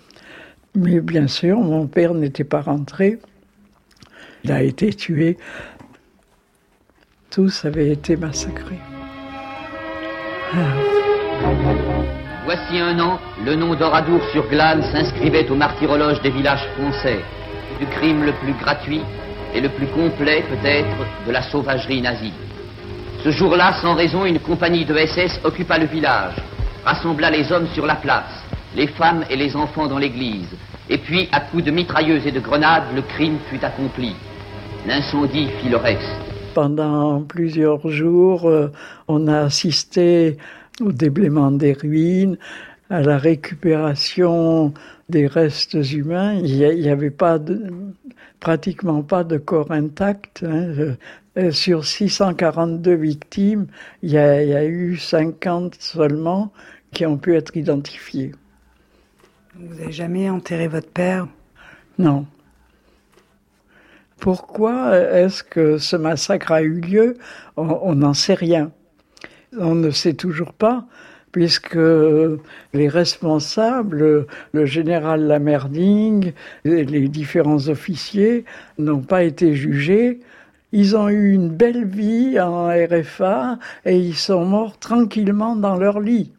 Mais 0.75 0.99
bien 0.99 1.27
sûr, 1.27 1.59
mon 1.59 1.87
père 1.87 2.13
n'était 2.13 2.43
pas 2.43 2.61
rentré. 2.61 3.17
Il 4.43 4.51
a 4.51 4.61
été 4.61 4.93
tué. 4.93 5.37
Tous 7.29 7.65
avaient 7.65 7.89
été 7.89 8.15
massacrés. 8.17 8.79
Ah. 10.53 11.00
Voici 12.43 12.79
un 12.79 12.99
an, 12.99 13.19
le 13.45 13.55
nom 13.55 13.75
d'Oradour-sur-Glane 13.75 14.81
s'inscrivait 14.91 15.47
au 15.49 15.55
martyrologe 15.55 16.21
des 16.21 16.31
villages 16.31 16.67
français, 16.75 17.19
du 17.79 17.85
crime 17.85 18.23
le 18.23 18.33
plus 18.33 18.53
gratuit 18.53 19.01
et 19.53 19.61
le 19.61 19.69
plus 19.69 19.85
complet 19.87 20.43
peut-être 20.49 20.97
de 21.27 21.31
la 21.31 21.43
sauvagerie 21.43 22.01
nazie. 22.01 22.33
Ce 23.23 23.29
jour-là, 23.29 23.73
sans 23.81 23.93
raison, 23.93 24.25
une 24.25 24.39
compagnie 24.39 24.85
de 24.85 24.97
SS 24.97 25.39
occupa 25.43 25.77
le 25.77 25.85
village, 25.85 26.33
rassembla 26.83 27.29
les 27.29 27.51
hommes 27.51 27.67
sur 27.75 27.85
la 27.85 27.95
place, 27.95 28.43
les 28.75 28.87
femmes 28.87 29.23
et 29.29 29.35
les 29.35 29.55
enfants 29.55 29.87
dans 29.87 29.99
l'église, 29.99 30.49
et 30.89 30.97
puis, 30.97 31.29
à 31.31 31.41
coups 31.41 31.63
de 31.63 31.71
mitrailleuses 31.71 32.25
et 32.25 32.31
de 32.31 32.39
grenades, 32.39 32.83
le 32.95 33.01
crime 33.01 33.37
fut 33.49 33.63
accompli. 33.63 34.15
L'incendie 34.87 35.47
fit 35.61 35.69
le 35.69 35.77
reste. 35.77 36.19
Pendant 36.55 37.21
plusieurs 37.21 37.87
jours, 37.87 38.49
euh, 38.49 38.71
on 39.07 39.27
a 39.27 39.43
assisté 39.43 40.37
au 40.81 40.91
déblaiement 40.91 41.51
des 41.51 41.73
ruines, 41.73 42.37
à 42.89 43.01
la 43.01 43.17
récupération 43.17 44.73
des 45.09 45.27
restes 45.27 45.77
humains. 45.91 46.33
Il 46.33 46.57
n'y 46.57 46.89
avait 46.89 47.09
pas 47.09 47.39
de, 47.39 47.71
pratiquement 48.39 49.01
pas 49.01 49.23
de 49.23 49.37
corps 49.37 49.71
intact. 49.71 50.43
Hein. 50.43 50.95
Sur 51.51 51.85
642 51.85 52.93
victimes, 52.93 53.67
il 54.03 54.11
y, 54.11 54.17
a, 54.17 54.43
il 54.43 54.49
y, 54.49 54.53
a, 54.53 54.65
eu 54.65 54.97
50 54.97 55.75
seulement 55.79 56.51
qui 56.91 57.05
ont 57.05 57.17
pu 57.17 57.35
être 57.37 57.55
identifiés. 57.55 58.33
Vous 59.55 59.75
n'avez 59.75 59.93
jamais 59.93 60.29
enterré 60.29 60.67
votre 60.67 60.89
père? 60.89 61.27
Non. 61.97 62.25
Pourquoi 64.19 64.97
est-ce 64.97 65.41
que 65.41 65.77
ce 65.77 65.95
massacre 65.95 66.51
a 66.51 66.61
eu 66.61 66.81
lieu? 66.81 67.17
On 67.55 67.95
n'en 67.95 68.13
sait 68.13 68.33
rien. 68.33 68.71
On 69.59 69.75
ne 69.75 69.91
sait 69.91 70.13
toujours 70.13 70.53
pas, 70.53 70.85
puisque 71.31 71.75
les 71.75 72.87
responsables, 72.87 74.25
le 74.53 74.65
général 74.65 75.27
Lamerding, 75.27 76.31
les 76.63 77.07
différents 77.09 77.67
officiers 77.67 78.45
n'ont 78.77 79.01
pas 79.01 79.23
été 79.23 79.53
jugés. 79.53 80.21
Ils 80.71 80.95
ont 80.95 81.09
eu 81.09 81.33
une 81.33 81.49
belle 81.49 81.85
vie 81.85 82.39
en 82.39 82.67
RFA 82.67 83.59
et 83.85 83.97
ils 83.97 84.15
sont 84.15 84.45
morts 84.45 84.77
tranquillement 84.77 85.57
dans 85.57 85.75
leur 85.75 85.99
lit. 85.99 86.31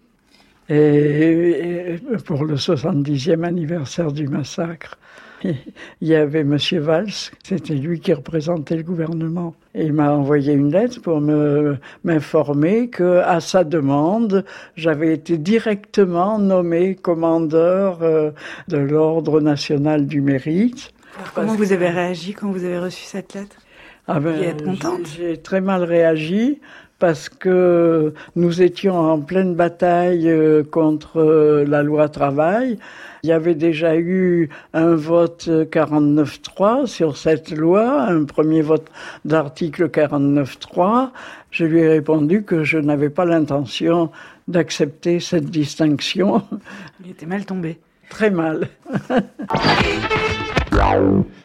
Et 0.71 1.97
pour 2.25 2.45
le 2.45 2.55
70e 2.55 3.45
anniversaire 3.45 4.11
du 4.11 4.27
massacre, 4.27 4.97
il 5.45 6.09
y 6.09 6.15
avait 6.15 6.45
Monsieur 6.45 6.81
Valls, 6.81 7.13
c'était 7.43 7.75
lui 7.75 8.01
qui 8.01 8.13
représentait 8.13 8.77
le 8.77 8.83
gouvernement. 8.83 9.55
Et 9.75 9.85
il 9.85 9.93
m'a 9.93 10.13
envoyé 10.13 10.53
une 10.53 10.71
lettre 10.71 11.01
pour 11.01 11.21
me 11.21 11.77
m'informer 12.05 12.89
que, 12.89 13.19
à 13.19 13.41
sa 13.41 13.65
demande, 13.65 14.45
j'avais 14.77 15.15
été 15.15 15.39
directement 15.39 16.39
nommé 16.39 16.95
commandeur 16.95 18.03
euh, 18.03 18.31
de 18.69 18.79
l'ordre 18.79 19.41
national 19.41 20.07
du 20.07 20.21
mérite. 20.21 20.93
Alors, 21.17 21.33
comment 21.33 21.55
vous 21.55 21.73
avez 21.73 21.89
réagi 21.89 22.35
quand 22.35 22.51
vous 22.51 22.65
avez 22.65 22.79
reçu 22.79 23.05
cette 23.05 23.35
lettre? 23.35 23.57
Ah 24.09 24.19
ben, 24.19 24.35
J'ai 25.17 25.37
très 25.37 25.61
mal 25.61 25.85
réagi 25.85 26.61
parce 27.03 27.29
que 27.29 28.15
nous 28.37 28.63
étions 28.63 28.97
en 28.97 29.21
pleine 29.21 29.57
bataille 29.57 30.31
euh, 30.31 30.63
contre 30.63 31.21
euh, 31.21 31.65
la 31.67 31.83
loi 31.83 32.09
travail. 32.09 32.79
Il 33.25 33.29
y 33.29 33.33
avait 33.33 33.57
déjà 33.57 33.97
eu 33.97 34.51
un 34.73 34.95
vote 34.95 35.49
49.3 35.49 36.87
sur 36.87 37.17
cette 37.17 37.51
loi, 37.51 38.03
un 38.03 38.23
premier 38.23 38.63
vote 38.63 38.87
d'article 39.25 39.89
49.3. 39.89 41.11
Je 41.51 41.65
lui 41.65 41.81
ai 41.81 41.89
répondu 41.89 42.45
que 42.45 42.63
je 42.63 42.79
n'avais 42.79 43.11
pas 43.11 43.25
l'intention 43.25 44.13
d'accepter 44.47 45.19
cette 45.19 45.47
distinction. 45.47 46.45
Il 47.05 47.11
était 47.11 47.27
mal 47.27 47.45
tombé. 47.45 47.81
Très 48.11 48.31
mal. 48.31 48.69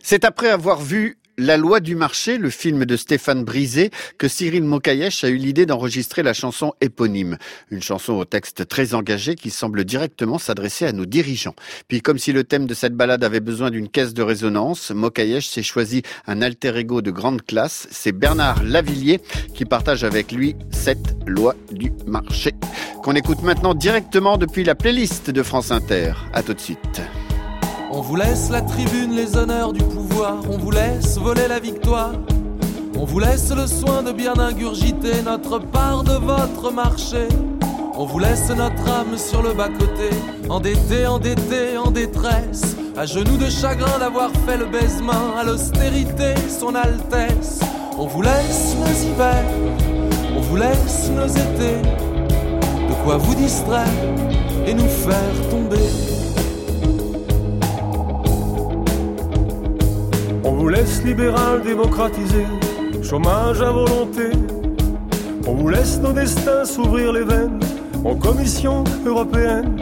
C'est 0.04 0.24
après 0.24 0.52
avoir 0.52 0.82
vu 0.82 1.18
la 1.38 1.56
loi 1.56 1.80
du 1.80 1.96
marché, 1.96 2.38
le 2.38 2.50
film 2.50 2.86
de 2.86 2.98
Stéphane 2.98 3.44
Brisé, 3.44 3.92
que 4.18 4.28
Cyril 4.28 4.64
Mokayesh 4.64 5.24
a 5.24 5.30
eu 5.30 5.36
l'idée 5.36 5.68
d'enregistrer 5.68 6.24
la 6.24 6.34
chanson 6.34 6.74
éponyme. 6.82 7.38
Une 7.70 7.82
chanson 7.82 8.14
au 8.14 8.26
texte 8.26 8.68
très 8.68 8.96
engagé 8.96 9.36
qui 9.36 9.52
semble 9.52 9.86
directement 9.86 10.40
s'adresser 10.40 10.86
à 10.86 10.94
nos 10.94 11.06
dirigeants. 11.06 11.56
Puis 11.88 12.02
comme 12.02 12.18
si 12.18 12.32
le 12.32 12.44
thème 12.44 12.66
de 12.66 12.74
cette 12.74 12.96
balade 12.96 13.24
avait 13.24 13.40
besoin 13.40 13.70
d'une 13.70 13.88
caisse 13.88 14.16
de 14.16 14.24
résonance, 14.24 14.90
Mokayesh 14.92 15.48
s'est 15.48 15.64
choisi 15.64 16.02
un 16.26 16.42
alter 16.42 16.76
ego 16.76 17.02
de 17.02 17.12
grande 17.12 17.44
classe. 17.44 17.88
C'est 17.92 18.14
Bernard 18.14 18.64
Lavillier 18.64 19.22
qui 19.54 19.66
partage 19.66 20.04
avec 20.04 20.32
lui 20.32 20.56
cette 20.72 21.16
loi 21.28 21.56
du 21.72 21.92
marché. 22.08 22.54
Qu'on 23.04 23.14
écoute 23.14 23.44
maintenant 23.44 23.76
directement 23.76 24.38
depuis 24.38 24.64
la 24.64 24.74
playlist 24.74 25.30
de 25.30 25.44
France 25.44 25.70
Inter. 25.70 26.14
À 26.34 26.42
tout 26.42 26.56
de 26.56 26.60
suite. 26.60 27.02
On 27.98 28.02
vous 28.02 28.16
laisse 28.16 28.52
la 28.52 28.62
tribune, 28.62 29.16
les 29.16 29.36
honneurs 29.36 29.74
du 29.74 29.84
pouvoir, 29.84 30.36
on 30.52 30.60
vous 30.60 30.70
laisse 30.70 31.18
voler 31.18 31.48
la 31.48 31.60
victoire. 31.60 32.12
On 32.96 33.06
vous 33.06 33.18
laisse 33.18 33.52
le 33.52 33.66
soin 33.66 34.04
de 34.04 34.12
bien 34.12 34.38
ingurgiter 34.38 35.24
notre 35.26 35.58
part 35.58 36.04
de 36.04 36.14
votre 36.14 36.72
marché. 36.72 37.28
On 37.96 38.06
vous 38.06 38.20
laisse 38.20 38.50
notre 38.50 38.88
âme 38.88 39.18
sur 39.18 39.42
le 39.42 39.54
bas-côté, 39.54 40.12
endetté, 40.48 41.08
endetté, 41.08 41.76
en 41.76 41.90
détresse, 41.90 42.76
à 42.96 43.08
genoux 43.08 43.38
de 43.38 43.50
chagrin 43.50 43.98
d'avoir 43.98 44.30
fait 44.46 44.58
le 44.58 44.68
baisement 44.68 45.36
à 45.36 45.44
l'austérité, 45.44 46.36
son 46.48 46.76
Altesse. 46.76 47.62
On 47.98 48.06
vous 48.06 48.22
laisse 48.22 48.76
nos 48.80 49.10
hivers, 49.10 49.46
on 50.38 50.42
vous 50.42 50.56
laisse 50.56 51.10
nos 51.16 51.28
étés, 51.28 51.82
de 51.82 53.04
quoi 53.04 53.18
vous 53.18 53.34
distraire 53.34 53.88
et 54.68 54.76
nous 54.76 54.88
faire 54.88 55.50
tomber. 55.50 56.07
Vous 60.68 60.74
laisse 60.74 61.02
libéral 61.06 61.62
démocratisé, 61.62 62.46
chômage 63.02 63.62
à 63.62 63.72
volonté. 63.72 64.32
On 65.48 65.54
vous 65.54 65.70
laisse 65.70 65.98
nos 66.02 66.12
destins 66.12 66.66
s'ouvrir 66.66 67.14
les 67.14 67.24
veines 67.24 67.62
en 68.04 68.16
commission 68.16 68.84
européenne. 69.06 69.78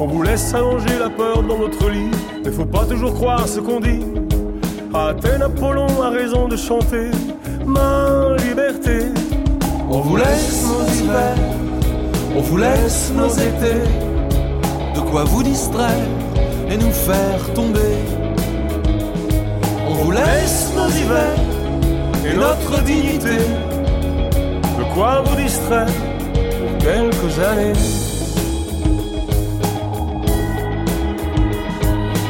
On 0.00 0.08
vous 0.08 0.22
laisse 0.22 0.52
allonger 0.52 0.98
la 0.98 1.08
peur 1.08 1.44
dans 1.44 1.58
notre 1.58 1.88
lit, 1.88 2.10
mais 2.44 2.50
faut 2.50 2.64
pas 2.64 2.84
toujours 2.84 3.14
croire 3.14 3.46
ce 3.46 3.60
qu'on 3.60 3.78
dit. 3.78 4.00
À 4.92 5.10
Athènes, 5.10 5.42
Apollon 5.42 6.02
a 6.02 6.10
raison 6.10 6.48
de 6.48 6.56
chanter 6.56 7.12
ma 7.64 8.34
liberté. 8.44 9.12
On 9.88 10.00
vous 10.00 10.16
laisse 10.16 10.66
nos 10.66 11.00
hivers, 11.00 11.38
on 12.36 12.40
vous 12.40 12.56
laisse 12.56 13.12
nos 13.16 13.28
étés, 13.28 13.84
de 14.96 15.00
quoi 15.12 15.22
vous 15.22 15.44
distraire 15.44 16.08
et 16.68 16.76
nous 16.76 16.90
faire 16.90 17.54
tomber. 17.54 18.17
On 19.98 20.04
vous 20.04 20.10
laisse 20.12 20.72
nos 20.76 20.88
hivers 20.88 21.34
et 22.24 22.36
notre 22.36 22.82
dignité, 22.84 23.38
de 24.78 24.94
quoi 24.94 25.22
vous 25.24 25.36
distraire 25.36 25.86
pour 25.86 26.78
quelques 26.78 27.38
années. 27.40 27.72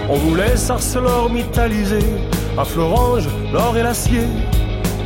On 0.09 0.15
vous 0.15 0.35
laisse 0.35 0.71
ArcelorMittaliser 0.71 2.05
à 2.57 2.65
Florange 2.65 3.29
l'or 3.53 3.77
et 3.77 3.83
l'acier. 3.83 4.25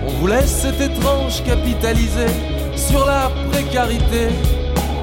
On 0.07 0.11
vous 0.21 0.29
laisse 0.29 0.63
cet 0.63 0.81
étrange 0.81 1.43
capitalisé 1.45 2.27
sur 2.77 3.05
la 3.05 3.29
précarité. 3.51 4.29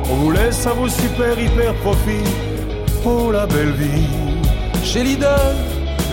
On 0.09 0.15
vous 0.15 0.31
laisse 0.31 0.65
à 0.65 0.71
vos 0.71 0.87
super 0.87 1.37
hyper 1.37 1.73
profits. 1.75 2.23
Oh 3.05 3.31
la 3.31 3.45
belle 3.45 3.73
vie. 3.73 4.07
Chez 4.83 5.03
Lidl, 5.03 5.25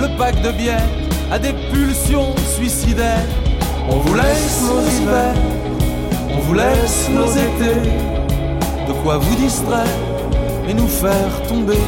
le 0.00 0.08
pack 0.18 0.42
de 0.42 0.50
bière 0.50 1.05
a 1.30 1.38
des 1.38 1.52
pulsions 1.72 2.34
suicidaires. 2.56 3.26
On 3.88 3.98
vous 3.98 4.14
laisse 4.14 4.62
nos 4.62 4.80
hivers, 4.80 5.34
on 6.34 6.40
vous 6.40 6.54
laisse 6.54 7.08
nos 7.10 7.30
étés. 7.30 7.80
De 8.88 8.92
quoi 9.02 9.18
vous 9.18 9.34
distraire 9.34 9.98
et 10.68 10.74
nous 10.74 10.88
faire 10.88 11.42
tomber. 11.48 11.78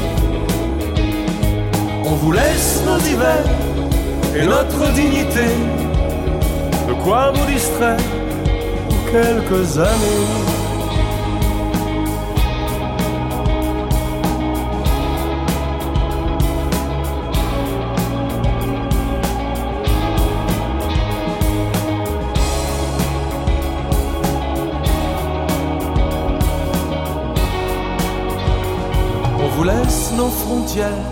On 2.05 2.15
vous 2.15 2.33
laisse 2.33 2.83
nos 2.87 2.99
hivers 2.99 3.45
et 4.37 4.47
notre 4.47 4.93
dignité. 4.93 5.49
De 6.89 6.95
quoi 7.05 7.33
vous 7.33 7.47
distraire 7.53 7.97
pour 8.89 9.13
quelques 9.13 9.79
années. 9.79 10.58
Vous 29.59 29.65
laisse 29.65 30.13
nos 30.17 30.29
frontières 30.29 31.11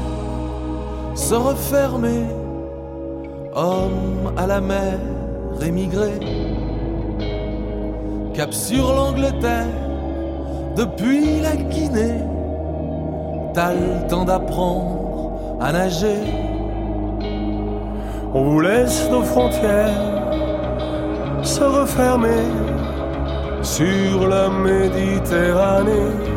se 1.16 1.34
refermer, 1.34 2.26
hommes 3.52 4.32
à 4.36 4.46
la 4.46 4.60
mer 4.60 5.00
émigrés, 5.60 6.20
cap 8.34 8.54
sur 8.54 8.94
l'Angleterre, 8.94 9.66
depuis 10.76 11.40
la 11.40 11.56
Guinée, 11.56 12.20
t'as 13.52 13.72
le 13.72 14.06
temps 14.08 14.24
d'apprendre 14.24 15.56
à 15.60 15.72
nager. 15.72 16.22
On 18.32 18.44
vous 18.44 18.60
laisse 18.60 19.10
nos 19.10 19.24
frontières 19.24 20.04
se 21.42 21.64
refermer 21.64 22.46
sur 23.62 24.28
la 24.28 24.48
Méditerranée. 24.50 26.35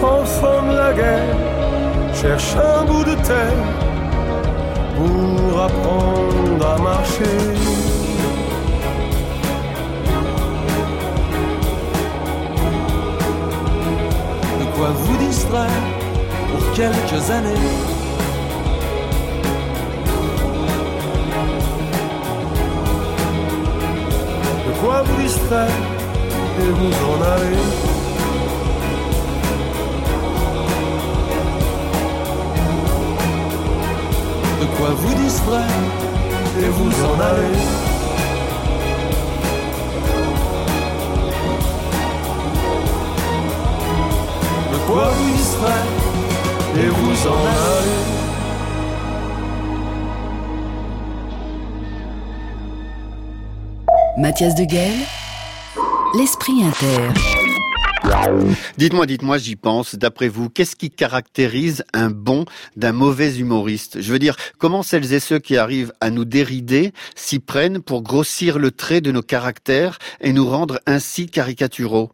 De 0.00 0.76
la 0.76 0.92
guerre, 0.92 1.36
cherche 2.14 2.54
un 2.54 2.84
bout 2.84 3.02
de 3.02 3.14
terre 3.16 3.64
pour 4.96 5.60
apprendre 5.60 6.66
à 6.66 6.78
marcher. 6.78 7.24
De 14.60 14.76
quoi 14.76 14.90
vous 14.94 15.16
distraire 15.16 15.82
pour 16.52 16.72
quelques 16.74 17.30
années. 17.32 17.66
De 24.64 24.72
quoi 24.80 25.02
vous 25.02 25.22
distraire 25.22 25.82
et 26.60 26.70
vous 26.70 26.92
en 27.10 27.22
aller. 27.32 27.87
Quoi 34.78 34.90
vous 34.90 35.14
distraire 35.14 35.66
et 36.60 36.68
vous 36.68 37.04
en 37.04 37.20
aller. 37.20 37.58
De 44.72 44.78
quoi 44.86 45.08
vous 45.08 45.36
distraire 45.36 45.86
et 46.76 46.88
vous 46.88 47.26
en 47.26 47.40
aller. 47.40 48.18
Mathias 54.16 54.54
de 54.54 54.64
Guel, 54.64 54.94
l'esprit 56.14 56.62
inter. 56.64 57.37
Dites-moi, 58.76 59.06
dites-moi, 59.06 59.38
j'y 59.38 59.56
pense. 59.56 59.94
D'après 59.94 60.28
vous, 60.28 60.48
qu'est-ce 60.48 60.76
qui 60.76 60.90
caractérise 60.90 61.84
un 61.92 62.10
bon 62.10 62.44
d'un 62.76 62.92
mauvais 62.92 63.36
humoriste? 63.36 64.00
Je 64.00 64.12
veux 64.12 64.18
dire, 64.18 64.36
comment 64.58 64.82
celles 64.82 65.12
et 65.12 65.20
ceux 65.20 65.38
qui 65.38 65.56
arrivent 65.56 65.92
à 66.00 66.10
nous 66.10 66.24
dérider 66.24 66.92
s'y 67.14 67.38
prennent 67.38 67.80
pour 67.80 68.02
grossir 68.02 68.58
le 68.58 68.70
trait 68.70 69.00
de 69.00 69.12
nos 69.12 69.22
caractères 69.22 69.98
et 70.20 70.32
nous 70.32 70.48
rendre 70.48 70.80
ainsi 70.86 71.26
caricaturaux? 71.26 72.12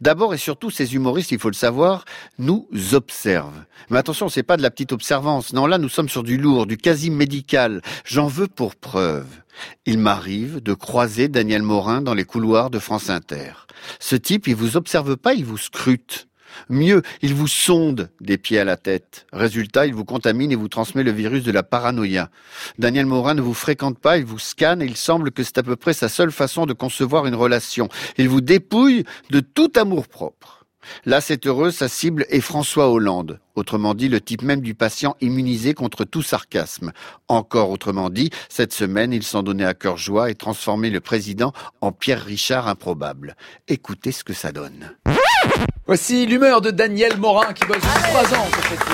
D'abord 0.00 0.34
et 0.34 0.38
surtout, 0.38 0.70
ces 0.70 0.94
humoristes, 0.94 1.32
il 1.32 1.38
faut 1.38 1.50
le 1.50 1.54
savoir, 1.54 2.04
nous 2.38 2.68
observent. 2.92 3.64
Mais 3.90 3.98
attention, 3.98 4.28
c'est 4.28 4.42
pas 4.42 4.56
de 4.56 4.62
la 4.62 4.70
petite 4.70 4.92
observance. 4.92 5.52
Non, 5.52 5.66
là, 5.66 5.78
nous 5.78 5.88
sommes 5.88 6.08
sur 6.08 6.22
du 6.22 6.36
lourd, 6.36 6.66
du 6.66 6.76
quasi 6.76 7.10
médical. 7.10 7.82
J'en 8.04 8.26
veux 8.26 8.48
pour 8.48 8.76
preuve. 8.76 9.26
Il 9.86 9.98
m'arrive 9.98 10.62
de 10.62 10.74
croiser 10.74 11.28
Daniel 11.28 11.62
Morin 11.62 12.02
dans 12.02 12.14
les 12.14 12.24
couloirs 12.24 12.70
de 12.70 12.78
France 12.78 13.10
Inter. 13.10 13.52
Ce 14.00 14.16
type, 14.16 14.46
il 14.46 14.54
vous 14.54 14.76
observe 14.76 15.16
pas, 15.16 15.34
il 15.34 15.44
vous 15.44 15.58
scrute. 15.58 16.28
Mieux, 16.68 17.02
il 17.20 17.34
vous 17.34 17.48
sonde 17.48 18.10
des 18.20 18.38
pieds 18.38 18.58
à 18.58 18.64
la 18.64 18.76
tête. 18.76 19.26
Résultat, 19.32 19.86
il 19.86 19.94
vous 19.94 20.04
contamine 20.04 20.52
et 20.52 20.56
vous 20.56 20.68
transmet 20.68 21.02
le 21.02 21.10
virus 21.10 21.42
de 21.42 21.52
la 21.52 21.62
paranoïa. 21.62 22.30
Daniel 22.78 23.06
Morin 23.06 23.34
ne 23.34 23.40
vous 23.40 23.54
fréquente 23.54 23.98
pas, 23.98 24.18
il 24.18 24.24
vous 24.24 24.38
scanne 24.38 24.82
et 24.82 24.86
il 24.86 24.96
semble 24.96 25.30
que 25.30 25.42
c'est 25.42 25.58
à 25.58 25.62
peu 25.62 25.76
près 25.76 25.92
sa 25.92 26.08
seule 26.08 26.32
façon 26.32 26.66
de 26.66 26.72
concevoir 26.72 27.26
une 27.26 27.34
relation. 27.34 27.88
Il 28.18 28.28
vous 28.28 28.40
dépouille 28.40 29.04
de 29.30 29.40
tout 29.40 29.72
amour 29.76 30.08
propre. 30.08 30.63
Là, 31.04 31.20
c'est 31.20 31.46
heureux, 31.46 31.70
sa 31.70 31.88
cible 31.88 32.26
est 32.28 32.40
François 32.40 32.90
Hollande. 32.90 33.40
Autrement 33.54 33.94
dit, 33.94 34.08
le 34.08 34.20
type 34.20 34.42
même 34.42 34.60
du 34.60 34.74
patient 34.74 35.16
immunisé 35.20 35.74
contre 35.74 36.04
tout 36.04 36.22
sarcasme. 36.22 36.92
Encore 37.28 37.70
autrement 37.70 38.10
dit, 38.10 38.30
cette 38.48 38.72
semaine, 38.72 39.12
il 39.12 39.22
s'en 39.22 39.42
donnait 39.42 39.64
à 39.64 39.74
cœur 39.74 39.96
joie 39.96 40.30
et 40.30 40.34
transformait 40.34 40.90
le 40.90 41.00
président 41.00 41.52
en 41.80 41.92
Pierre 41.92 42.24
Richard 42.24 42.68
improbable. 42.68 43.36
Écoutez 43.68 44.12
ce 44.12 44.24
que 44.24 44.32
ça 44.32 44.52
donne. 44.52 44.96
Voici 45.86 46.26
l'humeur 46.26 46.60
de 46.60 46.70
Daniel 46.70 47.16
Morin 47.18 47.52
qui 47.52 47.64
bosse 47.66 47.76
depuis 47.76 48.02
trois 48.10 48.38
ans 48.38 48.46
sur 48.50 48.62
cette. 48.68 48.84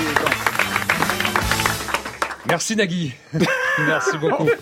Merci 2.46 2.74
Nagui. 2.74 3.14
Merci 3.78 4.18
beaucoup. 4.18 4.48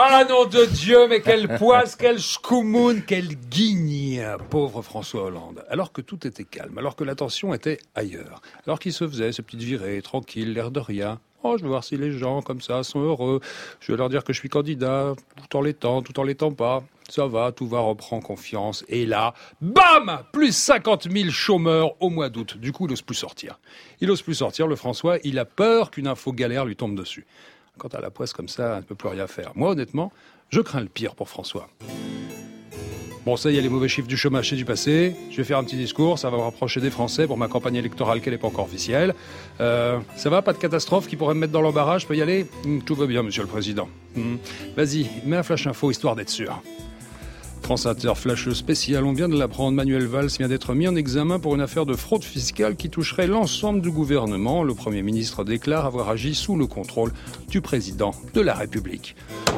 Ah 0.00 0.24
nom 0.28 0.44
de 0.44 0.64
Dieu, 0.64 1.08
mais 1.08 1.20
quelle 1.20 1.48
poisse, 1.58 1.96
quelle 1.96 2.20
schkoumoun, 2.20 3.02
quelle 3.02 3.34
guigne, 3.34 4.22
pauvre 4.48 4.80
François 4.80 5.24
Hollande. 5.24 5.64
Alors 5.68 5.92
que 5.92 6.00
tout 6.00 6.24
était 6.24 6.44
calme, 6.44 6.78
alors 6.78 6.94
que 6.94 7.02
l'attention 7.02 7.52
était 7.52 7.78
ailleurs, 7.96 8.40
alors 8.64 8.78
qu'il 8.78 8.92
se 8.92 9.08
faisait 9.08 9.32
ses 9.32 9.42
petites 9.42 9.62
virées, 9.62 10.00
tranquille, 10.00 10.52
l'air 10.52 10.70
de 10.70 10.78
rien. 10.78 11.18
Oh, 11.42 11.56
je 11.56 11.62
vais 11.62 11.68
voir 11.68 11.82
si 11.82 11.96
les 11.96 12.12
gens 12.12 12.42
comme 12.42 12.60
ça 12.60 12.82
sont 12.82 13.00
heureux. 13.00 13.40
Je 13.80 13.92
vais 13.92 13.98
leur 13.98 14.08
dire 14.08 14.22
que 14.22 14.32
je 14.32 14.38
suis 14.38 14.48
candidat, 14.48 15.14
tout 15.36 15.56
en 15.56 15.62
l'étant, 15.62 16.02
tout 16.02 16.18
en 16.20 16.22
l'étant 16.22 16.52
pas. 16.52 16.84
Ça 17.10 17.26
va, 17.26 17.52
tout 17.52 17.66
va, 17.66 17.80
reprend 17.80 18.20
confiance. 18.20 18.84
Et 18.88 19.06
là, 19.06 19.32
bam 19.62 20.20
Plus 20.32 20.54
50 20.54 21.10
000 21.10 21.30
chômeurs 21.30 21.94
au 22.02 22.10
mois 22.10 22.28
d'août. 22.28 22.58
Du 22.58 22.72
coup, 22.72 22.86
il 22.86 22.90
n'ose 22.90 23.00
plus 23.02 23.14
sortir. 23.14 23.58
Il 24.00 24.08
n'ose 24.08 24.20
plus 24.20 24.34
sortir, 24.34 24.66
le 24.66 24.76
François. 24.76 25.16
Il 25.24 25.38
a 25.38 25.46
peur 25.46 25.90
qu'une 25.90 26.06
info 26.06 26.32
galère 26.32 26.66
lui 26.66 26.76
tombe 26.76 26.94
dessus. 26.94 27.26
Quand 27.78 27.94
à 27.94 28.00
la 28.00 28.10
poisse 28.10 28.34
comme 28.34 28.48
ça, 28.48 28.74
on 28.74 28.76
ne 28.76 28.82
peut 28.82 28.94
plus 28.94 29.08
rien 29.08 29.26
faire. 29.26 29.52
Moi, 29.54 29.70
honnêtement, 29.70 30.12
je 30.50 30.60
crains 30.60 30.80
le 30.80 30.88
pire 30.88 31.14
pour 31.14 31.30
François. 31.30 31.68
Bon, 33.24 33.36
ça, 33.36 33.50
y 33.50 33.58
a 33.58 33.60
les 33.60 33.68
mauvais 33.68 33.88
chiffres 33.88 34.08
du 34.08 34.16
chômage, 34.16 34.50
c'est 34.50 34.56
du 34.56 34.64
passé. 34.64 35.14
Je 35.30 35.36
vais 35.36 35.44
faire 35.44 35.58
un 35.58 35.64
petit 35.64 35.76
discours, 35.76 36.18
ça 36.18 36.30
va 36.30 36.36
me 36.36 36.42
rapprocher 36.42 36.80
des 36.80 36.90
Français 36.90 37.26
pour 37.26 37.36
ma 37.36 37.48
campagne 37.48 37.76
électorale 37.76 38.20
qui 38.20 38.30
n'est 38.30 38.38
pas 38.38 38.46
encore 38.48 38.64
officielle. 38.64 39.14
Euh, 39.60 39.98
ça 40.16 40.30
va, 40.30 40.40
pas 40.42 40.52
de 40.52 40.58
catastrophe 40.58 41.08
qui 41.08 41.16
pourrait 41.16 41.34
me 41.34 41.40
mettre 41.40 41.52
dans 41.52 41.60
l'embarras, 41.60 41.98
je 41.98 42.06
peux 42.06 42.16
y 42.16 42.22
aller? 42.22 42.46
Hum, 42.64 42.82
Tout 42.82 42.94
va 42.94 43.06
bien, 43.06 43.22
monsieur 43.22 43.42
le 43.42 43.48
Président. 43.48 43.88
Hum. 44.16 44.38
Vas-y, 44.76 45.08
mets 45.26 45.36
un 45.36 45.42
flash 45.42 45.66
info 45.66 45.90
histoire 45.90 46.16
d'être 46.16 46.30
sûr. 46.30 46.62
France 47.62 47.86
Inter 47.86 48.14
Flash 48.14 48.48
spécial, 48.50 49.04
on 49.04 49.12
vient 49.12 49.28
de 49.28 49.38
l'apprendre, 49.38 49.76
Manuel 49.76 50.06
Valls 50.06 50.28
vient 50.38 50.48
d'être 50.48 50.74
mis 50.74 50.88
en 50.88 50.96
examen 50.96 51.38
pour 51.38 51.54
une 51.54 51.60
affaire 51.60 51.86
de 51.86 51.94
fraude 51.94 52.24
fiscale 52.24 52.76
qui 52.76 52.90
toucherait 52.90 53.26
l'ensemble 53.26 53.80
du 53.80 53.90
gouvernement. 53.90 54.62
Le 54.62 54.74
Premier 54.74 55.02
ministre 55.02 55.44
déclare 55.44 55.84
avoir 55.84 56.08
agi 56.08 56.34
sous 56.34 56.56
le 56.56 56.66
contrôle 56.66 57.12
du 57.48 57.60
président 57.60 58.14
de 58.34 58.40
la 58.40 58.54
République. 58.54 59.16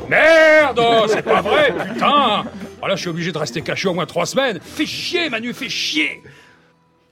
Merde 0.09 0.81
oh, 0.83 1.07
C'est 1.09 1.23
pas 1.23 1.41
vrai, 1.41 1.73
putain 1.73 2.45
oh 2.83 2.87
Là, 2.87 2.97
je 2.97 3.01
suis 3.01 3.11
obligé 3.11 3.33
de 3.33 3.39
rester 3.39 3.63
caché 3.63 3.89
au 3.89 3.95
moins 3.95 4.07
trois 4.07 4.27
semaines. 4.27 4.59
Fais 4.61 4.87
chier, 4.87 5.31
Manu, 5.31 5.53
fais 5.53 5.69
chier 5.69 6.21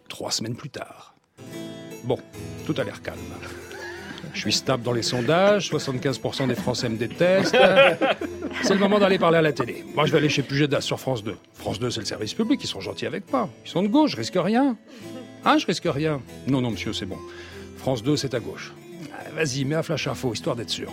Trois 0.08 0.30
semaines 0.30 0.56
plus 0.56 0.70
tard. 0.70 1.14
Bon, 2.04 2.18
tout 2.66 2.74
a 2.78 2.84
l'air 2.84 3.02
calme. 3.02 3.18
Je 4.38 4.42
suis 4.42 4.52
stable 4.52 4.84
dans 4.84 4.92
les 4.92 5.02
sondages, 5.02 5.68
75% 5.68 6.46
des 6.46 6.54
Français 6.54 6.88
me 6.88 6.96
détestent. 6.96 7.56
C'est 8.62 8.72
le 8.72 8.78
moment 8.78 9.00
d'aller 9.00 9.18
parler 9.18 9.38
à 9.38 9.42
la 9.42 9.52
télé. 9.52 9.84
Moi, 9.96 10.06
je 10.06 10.12
vais 10.12 10.18
aller 10.18 10.28
chez 10.28 10.42
Puget 10.42 10.68
sur 10.80 11.00
France 11.00 11.24
2. 11.24 11.34
France 11.54 11.80
2, 11.80 11.90
c'est 11.90 11.98
le 11.98 12.06
service 12.06 12.34
public, 12.34 12.60
ils 12.62 12.68
sont 12.68 12.80
gentils 12.80 13.06
avec 13.06 13.32
moi. 13.32 13.48
Ils 13.66 13.68
sont 13.68 13.82
de 13.82 13.88
gauche, 13.88 14.12
je 14.12 14.16
risque 14.16 14.36
rien. 14.36 14.76
Hein, 15.44 15.58
je 15.58 15.66
risque 15.66 15.88
rien. 15.92 16.20
Non, 16.46 16.60
non, 16.60 16.70
monsieur, 16.70 16.92
c'est 16.92 17.04
bon. 17.04 17.18
France 17.78 18.04
2, 18.04 18.16
c'est 18.16 18.32
à 18.32 18.38
gauche. 18.38 18.72
Ah, 19.12 19.24
Vas-y, 19.34 19.64
mets 19.64 19.74
un 19.74 19.82
flash 19.82 20.06
info, 20.06 20.32
histoire 20.32 20.54
d'être 20.54 20.70
sûr. 20.70 20.92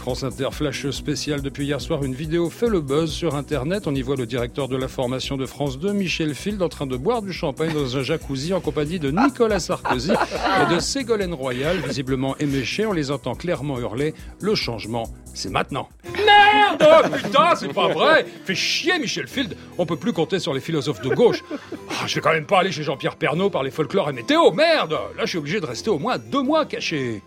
France 0.00 0.24
Inter 0.24 0.48
Flash 0.50 0.88
spécial 0.88 1.42
depuis 1.42 1.66
hier 1.66 1.78
soir, 1.78 2.02
une 2.02 2.14
vidéo 2.14 2.48
fait 2.48 2.70
le 2.70 2.80
buzz 2.80 3.12
sur 3.12 3.34
Internet. 3.34 3.86
On 3.86 3.94
y 3.94 4.00
voit 4.00 4.16
le 4.16 4.24
directeur 4.24 4.66
de 4.66 4.74
l'information 4.74 5.36
de 5.36 5.44
France 5.44 5.78
2, 5.78 5.92
Michel 5.92 6.34
Field, 6.34 6.62
en 6.62 6.70
train 6.70 6.86
de 6.86 6.96
boire 6.96 7.20
du 7.20 7.34
champagne 7.34 7.74
dans 7.74 7.98
un 7.98 8.02
jacuzzi 8.02 8.54
en 8.54 8.60
compagnie 8.62 8.98
de 8.98 9.10
Nicolas 9.10 9.60
Sarkozy 9.60 10.12
et 10.12 10.74
de 10.74 10.80
Ségolène 10.80 11.34
Royal, 11.34 11.76
visiblement 11.86 12.34
éméchés. 12.38 12.86
On 12.86 12.92
les 12.92 13.10
entend 13.10 13.34
clairement 13.34 13.78
hurler 13.78 14.14
Le 14.40 14.54
changement, 14.54 15.02
c'est 15.34 15.50
maintenant. 15.50 15.90
Merde 16.04 16.82
oh, 16.82 17.08
Putain, 17.22 17.54
c'est 17.56 17.74
pas 17.74 17.88
vrai 17.88 18.24
Fait 18.46 18.54
chier, 18.54 18.98
Michel 18.98 19.28
Field 19.28 19.54
On 19.76 19.84
peut 19.84 19.96
plus 19.96 20.14
compter 20.14 20.38
sur 20.38 20.54
les 20.54 20.60
philosophes 20.60 21.02
de 21.02 21.14
gauche. 21.14 21.44
Ah, 21.90 22.06
je 22.06 22.14
vais 22.14 22.22
quand 22.22 22.32
même 22.32 22.46
pas 22.46 22.60
aller 22.60 22.72
chez 22.72 22.84
Jean-Pierre 22.84 23.16
Pernaud 23.16 23.50
par 23.50 23.62
les 23.62 23.70
folklore 23.70 24.08
et 24.08 24.14
météo, 24.14 24.50
merde 24.50 24.92
Là, 25.18 25.24
je 25.24 25.26
suis 25.26 25.38
obligé 25.38 25.60
de 25.60 25.66
rester 25.66 25.90
au 25.90 25.98
moins 25.98 26.16
deux 26.16 26.42
mois 26.42 26.64
caché. 26.64 27.22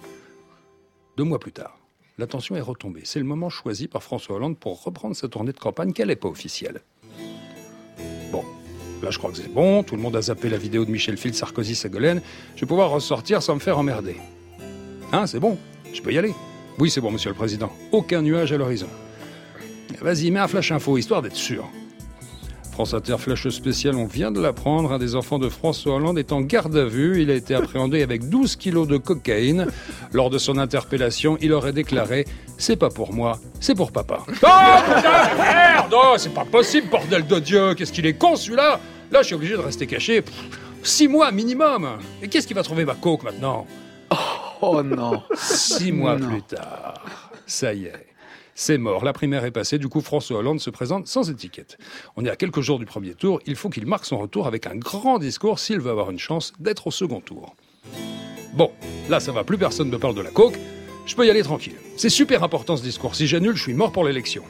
Deux 1.15 1.23
mois 1.23 1.37
plus 1.37 1.51
tard, 1.51 1.77
la 2.17 2.27
tension 2.27 2.55
est 2.55 2.61
retombée. 2.61 3.01
C'est 3.03 3.19
le 3.19 3.25
moment 3.25 3.49
choisi 3.49 3.87
par 3.87 4.03
François 4.03 4.35
Hollande 4.35 4.57
pour 4.57 4.83
reprendre 4.83 5.15
sa 5.15 5.27
tournée 5.27 5.51
de 5.51 5.59
campagne 5.59 5.93
qu'elle 5.93 6.09
n'est 6.09 6.15
pas 6.15 6.27
officielle. 6.27 6.81
Bon, 8.31 8.43
là 9.01 9.09
je 9.09 9.17
crois 9.17 9.31
que 9.31 9.37
c'est 9.37 9.51
bon, 9.51 9.83
tout 9.83 9.95
le 9.95 10.01
monde 10.01 10.15
a 10.15 10.21
zappé 10.21 10.49
la 10.49 10.57
vidéo 10.57 10.85
de 10.85 10.91
Michel 10.91 11.17
Field, 11.17 11.35
Sarkozy, 11.35 11.75
Ségolène. 11.75 12.21
Je 12.55 12.61
vais 12.61 12.67
pouvoir 12.67 12.91
ressortir 12.91 13.41
sans 13.41 13.55
me 13.55 13.59
faire 13.59 13.77
emmerder. 13.77 14.17
Hein, 15.11 15.27
c'est 15.27 15.39
bon 15.39 15.57
Je 15.93 16.01
peux 16.01 16.11
y 16.11 16.17
aller 16.17 16.33
Oui, 16.79 16.89
c'est 16.89 17.01
bon, 17.01 17.11
monsieur 17.11 17.29
le 17.29 17.35
président. 17.35 17.71
Aucun 17.91 18.21
nuage 18.21 18.51
à 18.51 18.57
l'horizon. 18.57 18.89
Vas-y, 20.01 20.31
mets 20.31 20.39
un 20.39 20.47
flash 20.47 20.71
info, 20.71 20.97
histoire 20.97 21.21
d'être 21.21 21.35
sûr. 21.35 21.69
France 22.73 22.95
Inter 22.95 23.17
Flash 23.19 23.47
spécial, 23.49 23.93
on 23.95 24.07
vient 24.07 24.31
de 24.31 24.41
l'apprendre. 24.41 24.93
Un 24.93 24.97
des 24.97 25.15
enfants 25.15 25.37
de 25.37 25.47
François 25.47 25.93
Hollande 25.93 26.17
est 26.17 26.31
en 26.31 26.41
garde 26.41 26.75
à 26.75 26.85
vue. 26.85 27.21
Il 27.21 27.29
a 27.29 27.35
été 27.35 27.53
appréhendé 27.53 28.01
avec 28.01 28.27
12 28.29 28.55
kilos 28.55 28.87
de 28.87 28.97
cocaïne. 28.97 29.67
Lors 30.11 30.31
de 30.31 30.39
son 30.39 30.57
interpellation, 30.57 31.37
il 31.39 31.53
aurait 31.53 31.71
déclaré 31.71 32.25
C'est 32.57 32.75
pas 32.75 32.89
pour 32.89 33.13
moi, 33.13 33.39
c'est 33.59 33.75
pour 33.75 33.91
papa. 33.91 34.21
Oh 34.27 34.31
putain, 34.31 35.35
merde 35.37 35.93
oh, 35.93 36.15
C'est 36.17 36.33
pas 36.33 36.45
possible, 36.45 36.89
bordel 36.89 37.27
de 37.27 37.39
Dieu 37.39 37.75
Qu'est-ce 37.75 37.93
qu'il 37.93 38.07
est 38.07 38.15
con 38.15 38.35
celui-là 38.35 38.79
Là, 39.11 39.21
je 39.21 39.27
suis 39.27 39.35
obligé 39.35 39.53
de 39.53 39.59
rester 39.59 39.85
caché. 39.85 40.23
Pff, 40.23 40.33
Six 40.81 41.07
mois 41.07 41.31
minimum 41.31 41.87
Et 42.23 42.27
qu'est-ce 42.27 42.47
qui 42.47 42.55
va 42.55 42.63
trouver 42.63 42.85
ma 42.85 42.95
coke 42.95 43.23
maintenant? 43.23 43.67
Oh 44.61 44.81
non 44.81 45.21
Six 45.35 45.91
mois 45.91 46.15
plus 46.15 46.41
tard, 46.41 47.05
ça 47.45 47.71
y 47.71 47.85
est. 47.85 48.12
C'est 48.55 48.77
mort, 48.77 49.03
la 49.03 49.13
primaire 49.13 49.45
est 49.45 49.51
passée, 49.51 49.79
du 49.79 49.89
coup 49.89 50.01
François 50.01 50.37
Hollande 50.37 50.59
se 50.59 50.69
présente 50.69 51.07
sans 51.07 51.29
étiquette. 51.31 51.77
On 52.15 52.23
est 52.23 52.29
à 52.29 52.35
quelques 52.35 52.61
jours 52.61 52.77
du 52.77 52.85
premier 52.85 53.15
tour, 53.15 53.39
il 53.47 53.55
faut 53.55 53.69
qu'il 53.69 53.87
marque 53.87 54.05
son 54.05 54.19
retour 54.19 54.45
avec 54.45 54.67
un 54.67 54.75
grand 54.75 55.17
discours 55.17 55.57
s'il 55.57 55.79
veut 55.79 55.89
avoir 55.89 56.11
une 56.11 56.19
chance 56.19 56.53
d'être 56.59 56.87
au 56.87 56.91
second 56.91 57.19
tour. 57.19 57.55
Bon, 58.53 58.71
là 59.09 59.19
ça 59.19 59.31
va, 59.31 59.43
plus 59.43 59.57
personne 59.57 59.89
ne 59.89 59.97
parle 59.97 60.13
de 60.13 60.21
la 60.21 60.29
coke, 60.29 60.59
je 61.07 61.15
peux 61.15 61.25
y 61.25 61.31
aller 61.31 61.41
tranquille. 61.41 61.75
C'est 61.97 62.09
super 62.09 62.43
important 62.43 62.77
ce 62.77 62.83
discours, 62.83 63.15
si 63.15 63.25
j'annule, 63.25 63.55
je 63.55 63.63
suis 63.63 63.73
mort 63.73 63.91
pour 63.91 64.03
l'élection. 64.03 64.43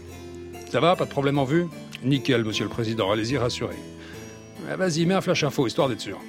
Ça 0.70 0.82
va, 0.82 0.96
pas 0.98 1.06
de 1.06 1.10
problème 1.10 1.38
en 1.38 1.46
vue? 1.46 1.68
Nickel, 2.04 2.44
monsieur 2.44 2.66
le 2.66 2.70
président, 2.70 3.10
allez-y 3.10 3.38
rassurez. 3.38 3.78
Ah, 4.70 4.76
Vas-y, 4.76 5.06
mets 5.06 5.14
un 5.14 5.22
flash 5.22 5.44
info, 5.46 5.66
histoire 5.66 5.88
d'être 5.88 6.02
sûr. 6.02 6.20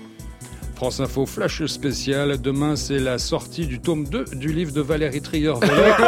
France 0.74 1.00
Info 1.00 1.24
Flash 1.24 1.64
spécial. 1.66 2.40
Demain, 2.40 2.76
c'est 2.76 2.98
la 2.98 3.18
sortie 3.18 3.66
du 3.66 3.80
tome 3.80 4.04
2 4.06 4.24
du 4.34 4.52
livre 4.52 4.72
de 4.72 4.80
Valérie 4.80 5.20
Trier-Veller. 5.20 5.94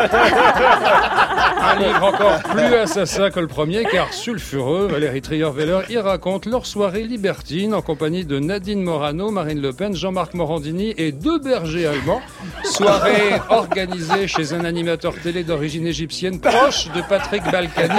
Un 1.61 1.79
livre 1.79 2.05
encore 2.05 2.43
plus 2.43 2.75
assassin 2.75 3.31
que 3.31 3.41
le 3.41 3.47
premier, 3.47 3.85
car 3.85 4.13
sulfureux, 4.13 4.89
Valérie 4.89 5.23
Trier-Veller 5.23 5.81
y 5.89 5.99
raconte 5.99 6.47
leur 6.47 6.67
soirée 6.67 7.05
libertine 7.05 7.75
en 7.75 7.83
compagnie 7.83 8.25
de 8.25 8.39
Nadine 8.39 8.83
Morano, 8.83 9.31
Marine 9.31 9.61
Le 9.61 9.73
Pen, 9.73 9.95
Jean-Marc 9.95 10.35
Morandini 10.35 10.95
et 10.97 11.13
deux 11.13 11.39
bergers 11.39 11.87
allemands. 11.87 12.21
Soirée 12.65 13.41
organisée 13.49 14.27
chez 14.27 14.53
un 14.53 14.65
animateur 14.65 15.15
télé 15.23 15.45
d'origine 15.45 15.87
égyptienne 15.87 16.41
proche 16.41 16.91
de 16.93 17.03
Patrick 17.09 17.43
Balkany, 17.51 17.95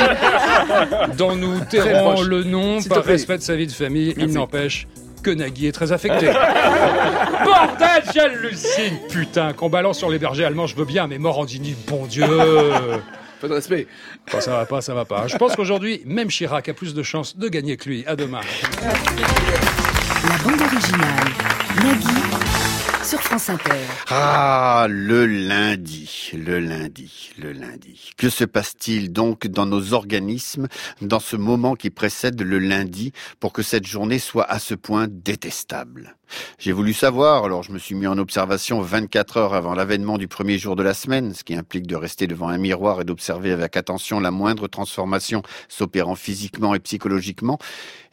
dont 1.18 1.36
nous 1.36 1.60
tairons 1.62 2.22
le 2.22 2.44
nom 2.44 2.82
par 2.84 3.04
respect 3.04 3.38
de 3.38 3.44
sa 3.44 3.56
vie 3.56 3.68
de 3.68 3.72
famille. 3.72 4.14
Il 4.18 4.34
n'empêche 4.34 4.88
que 5.22 5.30
Nagui 5.32 5.68
est 5.68 5.72
très 5.72 5.92
affecté. 5.92 6.28
Bordel, 7.44 8.04
j'hallucine 8.14 8.98
Putain, 9.10 9.54
qu'on 9.54 9.70
balance 9.70 9.98
sur 9.98 10.10
les 10.10 10.20
bergers 10.20 10.46
allemands, 10.46 10.68
je 10.68 10.76
veux 10.76 10.86
bien, 10.86 11.08
mais 11.08 11.18
Morandini, 11.18 11.76
bon 11.88 12.06
Dieu 12.06 12.26
Pas 13.42 13.48
de 13.48 13.54
respect. 13.54 13.88
Ça 14.40 14.52
va 14.52 14.66
pas, 14.66 14.82
ça 14.82 14.94
va 14.94 15.06
pas. 15.06 15.28
Je 15.28 15.38
pense 15.38 15.56
qu'aujourd'hui, 15.56 16.02
même 16.06 16.30
Chirac 16.30 16.70
a 16.70 16.74
plus 16.74 16.94
de 16.94 17.04
chances 17.04 17.38
de 17.38 17.48
gagner 17.50 17.78
que 17.78 17.90
lui. 17.90 18.04
À 18.08 18.16
demain. 18.16 18.42
La 18.82 20.38
bande 20.44 20.62
originale. 20.62 21.28
Nagui. 21.84 22.57
Sur 23.08 23.22
France 23.22 23.50
Inter. 23.50 23.72
Ah, 24.10 24.86
le 24.90 25.26
lundi, 25.26 26.32
le 26.34 26.60
lundi, 26.60 27.32
le 27.38 27.54
lundi. 27.54 28.12
Que 28.18 28.30
se 28.30 28.44
passe-t-il 28.44 29.14
donc 29.14 29.48
dans 29.48 29.66
nos 29.66 29.94
organismes 29.94 30.68
dans 31.02 31.22
ce 31.22 31.38
moment 31.38 31.76
qui 31.76 31.90
précède 31.90 32.42
le 32.42 32.60
lundi 32.60 33.14
pour 33.40 33.54
que 33.54 33.62
cette 33.62 33.88
journée 33.88 34.20
soit 34.20 34.44
à 34.44 34.60
ce 34.60 34.76
point 34.76 35.08
détestable? 35.10 36.18
J'ai 36.60 36.74
voulu 36.74 36.92
savoir, 36.92 37.46
alors 37.46 37.64
je 37.64 37.72
me 37.72 37.80
suis 37.80 37.96
mis 37.96 38.08
en 38.08 38.18
observation 38.18 38.82
24 38.82 39.38
heures 39.38 39.54
avant 39.54 39.74
l'avènement 39.74 40.18
du 40.18 40.28
premier 40.28 40.58
jour 40.58 40.76
de 40.76 40.84
la 40.84 40.94
semaine, 40.94 41.34
ce 41.34 41.46
qui 41.46 41.56
implique 41.56 41.88
de 41.88 41.96
rester 41.96 42.28
devant 42.28 42.50
un 42.50 42.58
miroir 42.58 43.00
et 43.00 43.06
d'observer 43.06 43.54
avec 43.54 43.78
attention 43.78 44.20
la 44.20 44.32
moindre 44.32 44.68
transformation 44.68 45.44
s'opérant 45.70 46.16
physiquement 46.16 46.76
et 46.76 46.80
psychologiquement. 46.80 47.58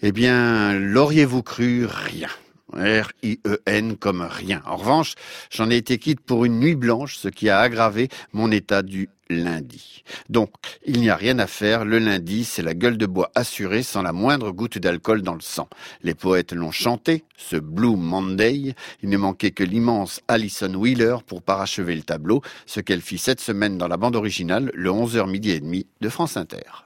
Eh 0.03 0.13
bien, 0.13 0.73
l'auriez-vous 0.75 1.43
cru? 1.43 1.85
Rien. 1.87 2.29
R-I-E-N 2.75 3.97
comme 3.97 4.23
rien. 4.23 4.63
En 4.67 4.77
revanche, 4.77 5.15
j'en 5.51 5.71
ai 5.71 5.77
été 5.77 5.99
quitte 5.99 6.21
pour 6.21 6.45
une 6.45 6.59
nuit 6.59 6.77
blanche, 6.77 7.17
ce 7.17 7.29
qui 7.29 7.49
a 7.49 7.61
aggravé 7.61 8.09
mon 8.33 8.51
état 8.51 8.83
du 8.83 9.09
lundi. 9.31 10.05
Donc, 10.29 10.51
il 10.85 11.01
n'y 11.01 11.11
a 11.11 11.17
rien 11.17 11.39
à 11.39 11.47
faire. 11.47 11.85
Le 11.85 11.99
lundi, 11.99 12.45
c'est 12.45 12.63
la 12.63 12.75
gueule 12.75 12.99
de 12.99 13.07
bois 13.07 13.31
assurée 13.35 13.83
sans 13.83 14.03
la 14.03 14.13
moindre 14.13 14.51
goutte 14.51 14.79
d'alcool 14.79 15.23
dans 15.23 15.35
le 15.35 15.41
sang. 15.41 15.69
Les 16.03 16.15
poètes 16.15 16.53
l'ont 16.53 16.71
chanté, 16.71 17.25
ce 17.37 17.57
Blue 17.57 17.96
Monday. 17.96 18.75
Il 19.03 19.09
ne 19.09 19.17
manquait 19.17 19.51
que 19.51 19.65
l'immense 19.65 20.21
Alison 20.29 20.75
Wheeler 20.75 21.17
pour 21.27 21.42
parachever 21.42 21.94
le 21.94 22.03
tableau, 22.03 22.42
ce 22.67 22.81
qu'elle 22.81 23.01
fit 23.01 23.19
cette 23.19 23.40
semaine 23.40 23.79
dans 23.79 23.88
la 23.88 23.96
bande 23.96 24.17
originale, 24.17 24.71
le 24.75 24.90
11h 24.90 25.29
midi 25.29 25.51
et 25.51 25.61
demi 25.61 25.87
de 26.01 26.09
France 26.09 26.37
Inter. 26.37 26.85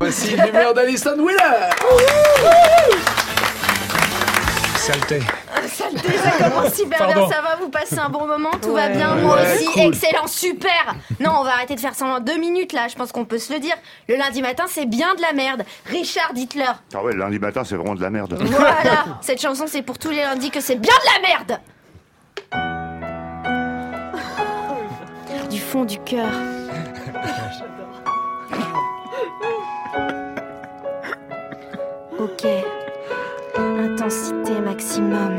Voici 0.00 0.36
l'humeur 0.36 0.74
d'Alison 0.74 1.18
Wheeler. 1.18 1.70
Saleté. 4.82 5.20
Saleté, 5.68 6.12
ça 6.18 6.30
commence 6.50 6.74
super 6.74 6.98
Pardon. 6.98 7.26
bien, 7.26 7.36
ça 7.36 7.40
va, 7.40 7.54
vous 7.56 7.68
passez 7.68 7.98
un 7.98 8.08
bon 8.08 8.26
moment, 8.26 8.50
tout 8.60 8.72
va 8.72 8.88
bien, 8.88 9.14
moi 9.14 9.36
Ouais, 9.36 9.54
aussi, 9.54 9.64
cool. 9.66 9.82
excellent, 9.94 10.26
super 10.26 10.94
Non, 11.20 11.30
on 11.38 11.44
va 11.44 11.52
arrêter 11.52 11.76
de 11.76 11.80
faire 11.80 11.94
semblant 11.94 12.18
deux 12.18 12.36
minutes 12.36 12.72
là, 12.72 12.88
je 12.88 12.96
pense 12.96 13.12
qu'on 13.12 13.24
peut 13.24 13.38
se 13.38 13.52
le 13.52 13.60
dire. 13.60 13.76
Le 14.08 14.16
lundi 14.16 14.42
matin, 14.42 14.64
c'est 14.68 14.86
bien 14.86 15.14
de 15.14 15.22
la 15.22 15.32
merde. 15.32 15.62
Richard, 15.86 16.32
dites-leur. 16.34 16.82
Ah 16.94 17.02
ouais, 17.04 17.14
lundi 17.14 17.38
matin, 17.38 17.62
c'est 17.64 17.76
vraiment 17.76 17.94
de 17.94 18.02
la 18.02 18.10
merde. 18.10 18.36
Voilà, 18.40 19.04
cette 19.20 19.40
chanson, 19.40 19.66
c'est 19.68 19.82
pour 19.82 19.98
tous 19.98 20.10
les 20.10 20.22
lundis 20.22 20.50
que 20.50 20.60
c'est 20.60 20.76
bien 20.76 20.94
de 20.94 21.22
la 21.22 21.28
merde 21.28 21.60
Du 25.48 25.60
fond 25.60 25.84
du 25.84 25.98
cœur. 26.00 26.26
Ok. 32.18 32.46
Maximum. 34.02 35.38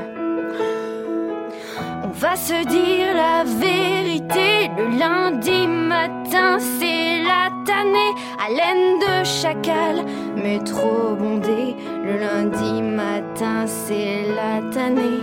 On 2.01 2.11
va 2.13 2.35
se 2.37 2.65
dire 2.65 3.13
la 3.13 3.43
vérité. 3.43 4.71
Le 4.77 4.97
lundi 4.97 5.67
matin, 5.67 6.59
c'est 6.59 7.23
la 7.23 7.49
tannée. 7.65 8.13
Haleine 8.39 8.99
de 8.99 9.25
chacal, 9.25 10.05
mais 10.41 10.59
trop 10.59 11.13
bondé. 11.13 11.75
Le 12.05 12.17
lundi 12.17 12.81
matin, 12.81 13.65
c'est 13.67 14.27
la 14.33 14.61
tannée. 14.71 15.19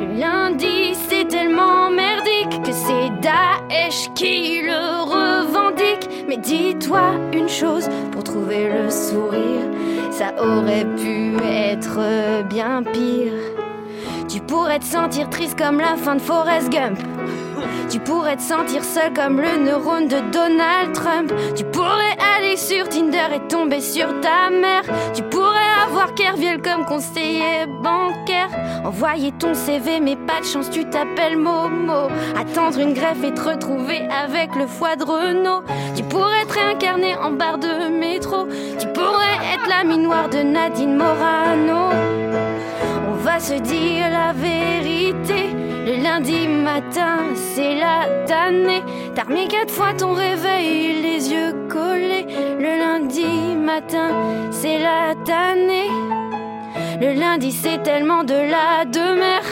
Le 0.00 0.18
lundi, 0.18 0.94
c'est 1.08 1.28
tellement 1.28 1.90
merdique 1.90 2.62
que 2.62 2.72
c'est 2.72 3.10
Daesh 3.20 4.08
qui 4.14 4.62
le 4.62 5.02
revendique. 5.02 6.08
Mais 6.26 6.38
dis-toi 6.38 7.16
une 7.34 7.50
chose 7.50 7.86
pour 8.12 8.24
trouver 8.24 8.70
le 8.72 8.88
sourire, 8.88 9.68
ça 10.18 10.32
aurait 10.40 10.86
pu 10.96 11.36
être 11.42 12.44
bien 12.48 12.84
pire. 12.84 13.32
Tu 14.28 14.40
pourrais 14.40 14.78
te 14.78 14.84
sentir 14.84 15.28
triste 15.28 15.58
comme 15.58 15.80
la 15.80 15.96
fin 15.96 16.14
de 16.14 16.20
Forrest 16.20 16.70
Gump. 16.70 16.98
Tu 17.90 18.00
pourrais 18.00 18.36
te 18.36 18.42
sentir 18.42 18.82
seul 18.82 19.12
comme 19.12 19.40
le 19.40 19.56
neurone 19.58 20.08
de 20.08 20.16
Donald 20.32 20.92
Trump. 20.94 21.32
Tu 21.54 21.64
pourrais 21.64 22.16
aller 22.36 22.56
sur 22.56 22.88
Tinder 22.88 23.26
et 23.34 23.48
tomber 23.48 23.80
sur 23.80 24.08
ta 24.20 24.50
mère. 24.50 24.82
Tu 25.14 25.22
pourrais 25.22 25.84
avoir 25.86 26.14
Kerviel 26.14 26.60
comme 26.62 26.84
conseiller 26.84 27.66
bancaire. 27.82 28.48
Envoyer 28.84 29.32
ton 29.32 29.54
CV, 29.54 30.00
mais 30.00 30.16
pas 30.16 30.40
de 30.40 30.46
chance, 30.46 30.70
tu 30.70 30.84
t'appelles 30.84 31.38
Momo. 31.38 32.08
Attendre 32.38 32.78
une 32.78 32.94
greffe 32.94 33.22
et 33.22 33.32
te 33.32 33.40
retrouver 33.40 34.02
avec 34.08 34.54
le 34.56 34.66
foie 34.66 34.96
de 34.96 35.04
Renault. 35.04 35.62
Tu 35.94 36.02
pourrais 36.02 36.44
te 36.46 36.54
réincarner 36.54 37.16
en 37.16 37.32
barre 37.32 37.58
de 37.58 37.88
métro. 37.88 38.46
Tu 38.78 38.86
pourrais 38.88 39.38
être 39.54 39.68
l'ami 39.68 39.98
noir 39.98 40.28
de 40.28 40.38
Nadine 40.38 40.96
Morano. 40.96 41.90
On 43.08 43.14
va 43.22 43.38
se 43.40 43.54
dire 43.54 44.10
la 44.10 44.32
vérité. 44.32 45.73
Le 45.86 46.02
lundi 46.02 46.48
matin, 46.48 47.34
c'est 47.34 47.74
la 47.74 48.24
tannée. 48.26 48.82
T'as 49.14 49.24
remis 49.24 49.48
quatre 49.48 49.70
fois 49.70 49.92
ton 49.92 50.14
réveil, 50.14 51.02
les 51.02 51.30
yeux 51.30 51.52
collés. 51.68 52.26
Le 52.58 52.78
lundi 52.78 53.54
matin, 53.54 54.08
c'est 54.50 54.78
la 54.78 55.14
tannée. 55.26 55.90
Le 57.02 57.12
lundi, 57.12 57.52
c'est 57.52 57.82
tellement 57.82 58.24
de 58.24 58.32
la 58.32 58.86
demeure 58.86 59.44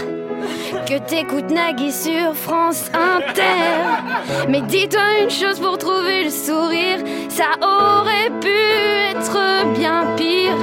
que 0.88 0.98
t'écoutes 1.06 1.50
Nagui 1.50 1.92
sur 1.92 2.34
France 2.34 2.90
Inter. 2.94 4.46
Mais 4.48 4.62
dis-toi 4.62 5.20
une 5.22 5.30
chose 5.30 5.60
pour 5.60 5.76
trouver 5.76 6.24
le 6.24 6.30
sourire, 6.30 7.00
ça 7.28 7.50
aurait 7.60 8.30
pu 8.40 8.48
être 9.10 9.66
bien 9.74 10.06
pire. 10.16 10.56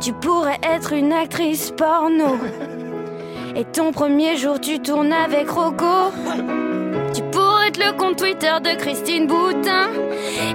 Tu 0.00 0.14
pourrais 0.14 0.58
être 0.62 0.94
une 0.94 1.12
actrice 1.12 1.70
porno. 1.72 2.38
Et 3.54 3.64
ton 3.64 3.92
premier 3.92 4.36
jour, 4.36 4.58
tu 4.60 4.80
tournes 4.80 5.12
avec 5.12 5.50
Rocco. 5.50 6.10
Tu 7.14 7.22
pourrais 7.24 7.68
être 7.68 7.78
le 7.78 7.92
compte 7.98 8.16
Twitter 8.16 8.52
de 8.64 8.76
Christine 8.78 9.26
Boutin. 9.26 9.90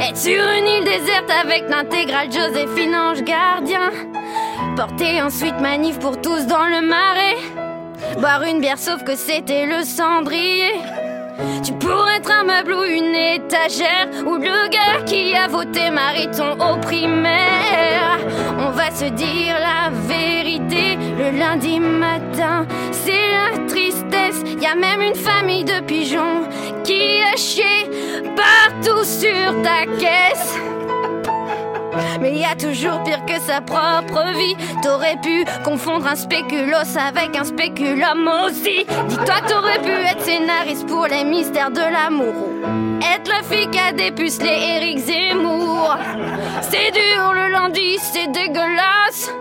Être 0.02 0.18
sur 0.18 0.42
une 0.42 0.68
île 0.68 0.84
déserte 0.84 1.30
avec 1.30 1.70
l'intégrale 1.70 2.32
Joséphine 2.32 2.96
Ange 2.96 3.24
Gardien. 3.24 3.92
Porter 4.76 5.22
ensuite 5.22 5.60
manif 5.62 6.00
pour 6.00 6.20
tous 6.20 6.48
dans 6.48 6.66
le 6.66 6.82
marais. 6.88 7.36
Boire 8.20 8.44
une 8.44 8.62
bière 8.62 8.80
sauf 8.80 9.04
que 9.04 9.16
c'était 9.16 9.68
le 9.68 9.84
cendrier. 9.84 10.74
Tu 11.64 11.74
pourrais 11.74 12.18
être 12.18 12.32
un 12.32 12.44
meuble 12.44 12.74
ou 12.74 12.84
une 12.84 13.16
étagère 13.16 14.08
Ou 14.26 14.38
le 14.38 14.70
gars 14.70 15.04
qui 15.06 15.36
a 15.36 15.48
voté 15.48 15.90
Mariton 15.90 16.54
au 16.54 16.78
primaire. 16.78 18.20
On 18.60 18.72
va 18.72 18.92
se 18.92 19.06
dire 19.06 19.56
la 19.60 19.90
vérité 19.90 20.98
Le 21.18 21.38
lundi 21.38 21.80
matin. 21.80 22.66
C'est 22.92 23.12
la 23.12 23.66
tristesse. 23.68 24.42
Y 24.62 24.66
a 24.66 24.76
même 24.76 25.02
une 25.02 25.16
famille 25.16 25.64
de 25.64 25.80
pigeons 25.82 26.48
Qui 26.84 27.22
a 27.22 27.36
chié 27.38 27.90
partout 28.36 29.04
sur 29.04 29.62
ta 29.62 29.86
caisse 30.00 30.58
mais 32.20 32.34
y 32.34 32.46
a 32.46 32.56
toujours 32.56 33.02
pire 33.04 33.26
que 33.26 33.40
sa 33.40 33.62
propre 33.62 34.26
vie. 34.34 34.56
T'aurais 34.82 35.18
pu 35.22 35.46
confondre 35.64 36.08
un 36.08 36.16
spéculos 36.16 36.98
avec 36.98 37.36
un 37.36 37.44
spéculum 37.44 38.30
aussi. 38.46 38.86
Dis-toi, 39.08 39.36
t'aurais 39.48 39.80
pu 39.80 39.92
être 39.92 40.22
scénariste 40.22 40.88
pour 40.88 41.08
les 41.08 41.24
mystères 41.24 41.72
de 41.72 41.80
l'amour. 41.80 42.34
ou 42.36 43.00
Être 43.00 43.30
la 43.30 43.44
fille 43.44 43.70
qui 43.70 43.80
a 43.80 43.92
dépucelé 43.92 44.50
Eric 44.50 45.00
Zemmour. 45.00 45.96
C'est 46.62 46.92
dur 46.92 47.34
le 47.34 47.52
lundi, 47.52 47.98
c'est 48.00 48.32
dégueulasse. 48.32 49.32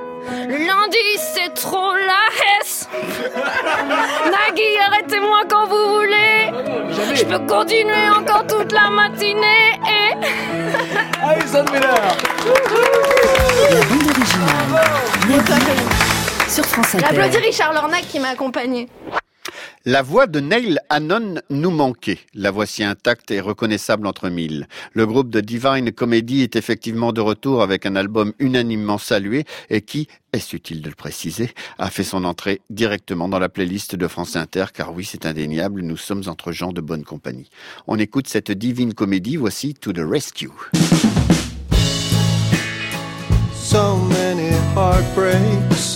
Le 0.49 0.59
lundi, 0.59 0.99
c'est 1.17 1.55
trop 1.55 1.93
la 1.95 2.61
hesse. 2.61 2.89
Nagui, 4.25 4.77
arrêtez-moi 4.87 5.43
quand 5.49 5.67
vous 5.67 5.95
voulez. 5.95 7.15
Je 7.15 7.25
peux 7.25 7.39
continuer 7.47 8.09
encore 8.17 8.47
toute 8.47 8.73
la 8.73 8.91
matinée. 8.91 9.81
Et... 9.89 11.27
Alison 11.27 11.65
Miller. 11.73 12.26
La 12.47 13.81
bande 13.81 14.09
originale. 14.09 14.71
Sur 16.49 16.65
France 16.65 16.95
Inter. 16.95 17.07
J'applaudis 17.11 17.39
Richard 17.39 17.73
Lornac 17.73 18.07
qui 18.09 18.21
m'a 18.21 18.29
accompagné. 18.29 18.89
La 19.85 20.03
voix 20.03 20.27
de 20.29 20.39
Neil 20.39 20.79
Hannon 20.89 21.41
nous 21.51 21.71
manquait. 21.71 22.21
La 22.35 22.53
voici 22.53 22.85
intacte 22.85 23.33
et 23.33 23.41
reconnaissable 23.41 24.07
entre 24.07 24.29
mille. 24.29 24.69
Le 24.93 25.07
groupe 25.07 25.31
de 25.31 25.41
Divine 25.41 25.91
Comedy 25.93 26.43
est 26.43 26.55
effectivement 26.55 27.13
de 27.13 27.21
retour 27.21 27.63
avec 27.63 27.85
un 27.85 27.97
album 27.97 28.33
unanimement 28.39 28.99
salué 28.99 29.45
et 29.69 29.81
qui, 29.81 30.09
est-ce 30.33 30.55
utile 30.55 30.83
de 30.83 30.89
le 30.89 30.95
préciser, 30.95 31.51
a 31.79 31.91
fait 31.91 32.05
son 32.05 32.25
entrée 32.25 32.61
directement 32.71 33.29
dans 33.29 33.41
la 33.41 33.49
playlist 33.49 33.97
de 33.97 34.07
France 34.07 34.37
Inter 34.37 34.67
car 34.73 34.93
oui, 34.95 35.05
c'est 35.05 35.27
indéniable, 35.27 35.83
nous 35.83 35.97
sommes 35.97 36.23
entre 36.27 36.53
gens 36.53 36.73
de 36.73 36.81
bonne 36.81 37.05
compagnie. 37.05 37.51
On 37.89 37.99
écoute 37.99 38.29
cette 38.29 38.53
Divine 38.53 38.95
Comedy, 38.95 39.37
voici 39.37 39.75
To 39.75 39.93
the 39.93 40.03
Rescue. 40.05 40.51
So 43.67 43.97
many 43.97 44.51
heartbreaks. 44.75 45.96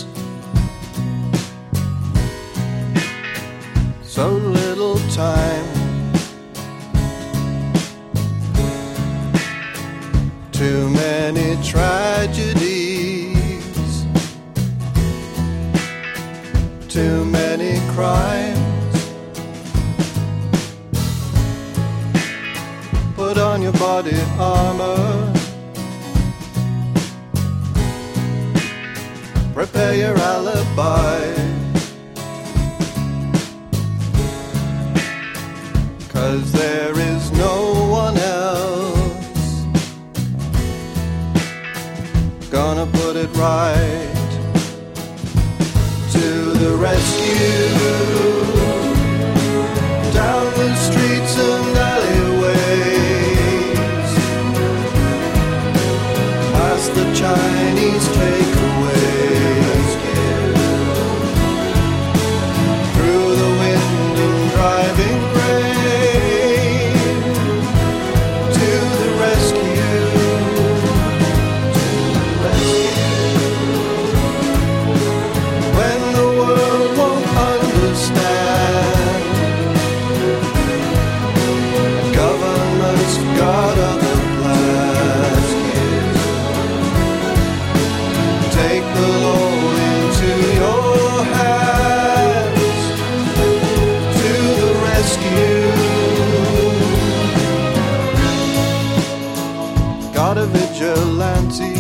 Got 100.30 100.38
a 100.38 100.46
vigilante. 100.46 101.74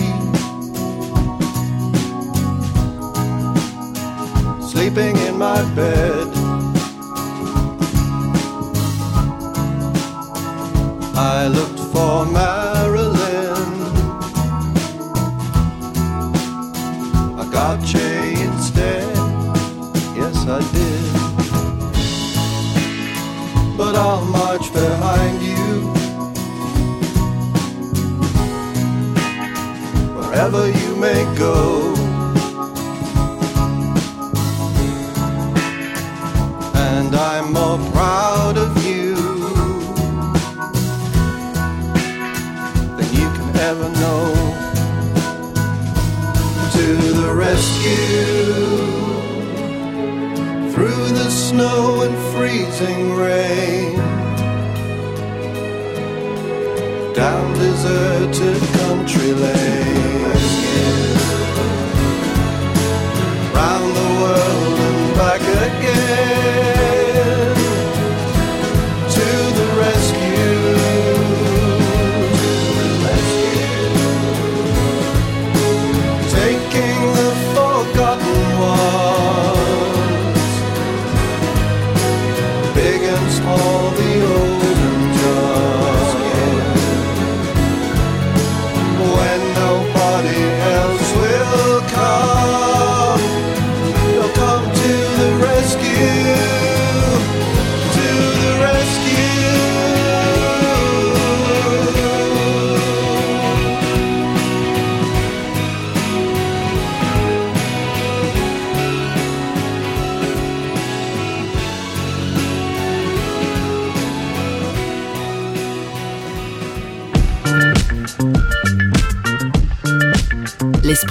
sleeping 4.60 5.16
in 5.18 5.38
my 5.38 5.62
bed. 5.76 6.39
Freezing 52.80 53.14
rain, 53.14 53.94
down 57.12 57.52
deserted 57.54 58.62
country 58.78 59.32
lanes, 59.32 59.59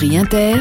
L'esprit 0.02 0.18
inter. 0.18 0.54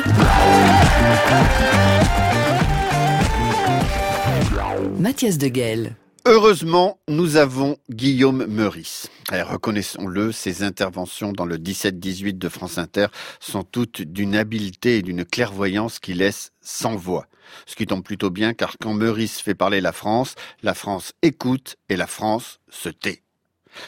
Mathias 4.98 5.38
Deguel. 5.38 5.94
Heureusement, 6.24 6.98
nous 7.06 7.36
avons 7.36 7.76
Guillaume 7.88 8.46
Meurice. 8.46 9.08
Eh, 9.32 9.42
Reconnaissons-le, 9.42 10.32
ses 10.32 10.64
interventions 10.64 11.32
dans 11.32 11.44
le 11.44 11.56
17-18 11.56 12.36
de 12.36 12.48
France 12.48 12.78
Inter 12.78 13.06
sont 13.38 13.62
toutes 13.62 14.02
d'une 14.02 14.34
habileté 14.34 14.96
et 14.98 15.02
d'une 15.02 15.24
clairvoyance 15.24 16.00
qui 16.00 16.14
laissent 16.14 16.50
sans 16.60 16.96
voix. 16.96 17.26
Ce 17.66 17.76
qui 17.76 17.86
tombe 17.86 18.02
plutôt 18.02 18.30
bien 18.30 18.54
car 18.54 18.74
quand 18.80 18.94
Meurice 18.94 19.40
fait 19.40 19.54
parler 19.54 19.80
la 19.80 19.92
France, 19.92 20.34
la 20.64 20.74
France 20.74 21.12
écoute 21.22 21.76
et 21.88 21.96
la 21.96 22.08
France 22.08 22.58
se 22.70 22.88
tait. 22.88 23.22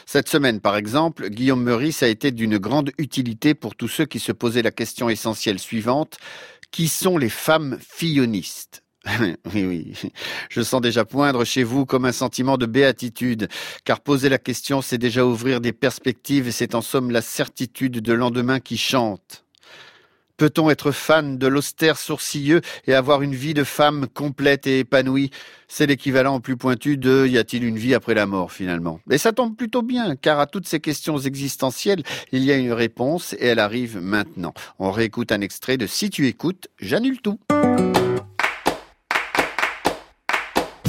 Cette 0.05 0.29
semaine, 0.29 0.59
par 0.59 0.75
exemple, 0.75 1.29
Guillaume 1.29 1.63
Meurice 1.63 2.03
a 2.03 2.07
été 2.07 2.31
d'une 2.31 2.57
grande 2.57 2.91
utilité 2.97 3.53
pour 3.53 3.75
tous 3.75 3.87
ceux 3.87 4.05
qui 4.05 4.19
se 4.19 4.31
posaient 4.31 4.61
la 4.61 4.71
question 4.71 5.09
essentielle 5.09 5.59
suivante. 5.59 6.17
Qui 6.71 6.87
sont 6.87 7.17
les 7.17 7.29
femmes 7.29 7.77
fillonistes 7.81 8.83
oui, 9.53 9.65
oui. 9.65 9.93
Je 10.49 10.61
sens 10.61 10.79
déjà 10.79 11.05
poindre 11.05 11.43
chez 11.43 11.63
vous 11.63 11.85
comme 11.85 12.05
un 12.05 12.11
sentiment 12.11 12.57
de 12.57 12.67
béatitude, 12.67 13.47
car 13.83 14.01
poser 14.01 14.29
la 14.29 14.37
question, 14.37 14.81
c'est 14.81 14.99
déjà 14.99 15.25
ouvrir 15.25 15.59
des 15.59 15.73
perspectives 15.73 16.47
et 16.47 16.51
c'est 16.51 16.75
en 16.75 16.81
somme 16.81 17.09
la 17.09 17.21
certitude 17.21 17.99
de 17.99 18.13
lendemain 18.13 18.59
qui 18.59 18.77
chante. 18.77 19.43
Peut-on 20.41 20.71
être 20.71 20.91
fan 20.91 21.37
de 21.37 21.45
l'austère 21.45 21.99
sourcilleux 21.99 22.61
et 22.87 22.95
avoir 22.95 23.21
une 23.21 23.35
vie 23.35 23.53
de 23.53 23.63
femme 23.63 24.07
complète 24.07 24.65
et 24.65 24.79
épanouie? 24.79 25.29
C'est 25.67 25.85
l'équivalent 25.85 26.39
plus 26.39 26.57
pointu 26.57 26.97
de 26.97 27.27
y 27.27 27.37
a-t-il 27.37 27.63
une 27.63 27.77
vie 27.77 27.93
après 27.93 28.15
la 28.15 28.25
mort 28.25 28.51
finalement? 28.51 28.99
Et 29.11 29.19
ça 29.19 29.33
tombe 29.33 29.55
plutôt 29.55 29.83
bien, 29.83 30.15
car 30.15 30.39
à 30.39 30.47
toutes 30.47 30.67
ces 30.67 30.79
questions 30.79 31.19
existentielles, 31.19 32.01
il 32.31 32.43
y 32.43 32.51
a 32.51 32.55
une 32.57 32.73
réponse 32.73 33.33
et 33.33 33.45
elle 33.45 33.59
arrive 33.59 33.99
maintenant. 34.01 34.55
On 34.79 34.89
réécoute 34.89 35.31
un 35.31 35.41
extrait 35.41 35.77
de 35.77 35.85
Si 35.85 36.09
tu 36.09 36.25
écoutes, 36.25 36.69
j'annule 36.79 37.21
tout. 37.21 37.39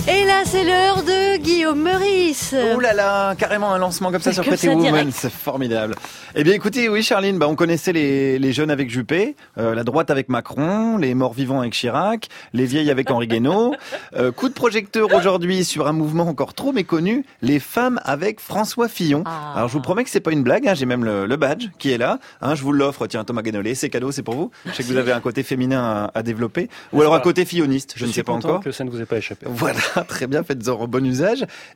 Et 0.08 0.24
c'est 0.44 0.64
l'heure 0.64 1.02
de 1.04 1.21
Guillaume 1.36 1.82
Meurice. 1.82 2.54
Oh 2.74 2.80
là 2.80 2.92
là, 2.92 3.34
carrément 3.36 3.72
un 3.72 3.78
lancement 3.78 4.10
comme 4.10 4.20
ça 4.20 4.32
sur 4.32 4.44
ça, 4.44 4.68
Woman, 4.68 5.10
c'est 5.12 5.32
formidable. 5.32 5.94
Eh 6.34 6.44
bien 6.44 6.54
écoutez, 6.54 6.88
oui 6.88 7.02
Charline, 7.02 7.38
bah, 7.38 7.46
on 7.48 7.54
connaissait 7.54 7.92
les, 7.92 8.38
les 8.38 8.52
jeunes 8.52 8.70
avec 8.70 8.90
Juppé, 8.90 9.36
euh, 9.58 9.74
la 9.74 9.84
droite 9.84 10.10
avec 10.10 10.28
Macron, 10.28 10.96
les 10.96 11.14
morts 11.14 11.32
vivants 11.32 11.60
avec 11.60 11.72
Chirac, 11.72 12.28
les 12.52 12.64
vieilles 12.64 12.90
avec 12.90 13.10
Henri 13.10 13.26
Guénaud. 13.26 13.74
Euh, 14.14 14.30
coup 14.30 14.48
de 14.48 14.54
projecteur 14.54 15.14
aujourd'hui 15.14 15.64
sur 15.64 15.86
un 15.86 15.92
mouvement 15.92 16.28
encore 16.28 16.52
trop 16.52 16.72
méconnu, 16.72 17.24
les 17.40 17.58
femmes 17.58 17.98
avec 18.04 18.40
François 18.40 18.88
Fillon. 18.88 19.22
Ah. 19.26 19.54
Alors 19.56 19.68
je 19.68 19.72
vous 19.72 19.80
promets 19.80 20.04
que 20.04 20.10
c'est 20.10 20.20
pas 20.20 20.32
une 20.32 20.42
blague, 20.42 20.68
hein, 20.68 20.74
j'ai 20.74 20.84
même 20.84 21.04
le, 21.04 21.24
le 21.24 21.36
badge 21.36 21.68
qui 21.78 21.90
est 21.90 21.98
là. 21.98 22.18
Hein, 22.42 22.54
je 22.54 22.62
vous 22.62 22.72
l'offre, 22.72 23.06
tiens 23.06 23.24
Thomas 23.24 23.42
Guénolé, 23.42 23.74
c'est 23.74 23.88
cadeau, 23.88 24.12
c'est 24.12 24.22
pour 24.22 24.34
vous. 24.34 24.50
Je 24.66 24.72
sais 24.72 24.82
que 24.82 24.88
vous 24.88 24.96
avez 24.96 25.12
un 25.12 25.20
côté 25.20 25.42
féminin 25.42 25.82
à, 25.82 26.18
à 26.18 26.22
développer, 26.22 26.68
ou 26.92 27.00
alors 27.00 27.14
un 27.14 27.20
côté 27.20 27.44
filloniste, 27.46 27.94
je, 27.96 28.04
ne 28.04 28.12
sais 28.12 28.22
pas 28.22 28.32
encore. 28.32 28.60
que 28.60 28.72
ça 28.72 28.84
ne 28.84 28.90
vous 28.90 29.00
ait 29.00 29.06
pas 29.06 29.16
échappé. 29.16 29.46
Voilà, 29.48 29.80
très 30.08 30.26
bien, 30.26 30.42
faites-en 30.42 30.86
bon 30.86 31.06
usage. 31.06 31.21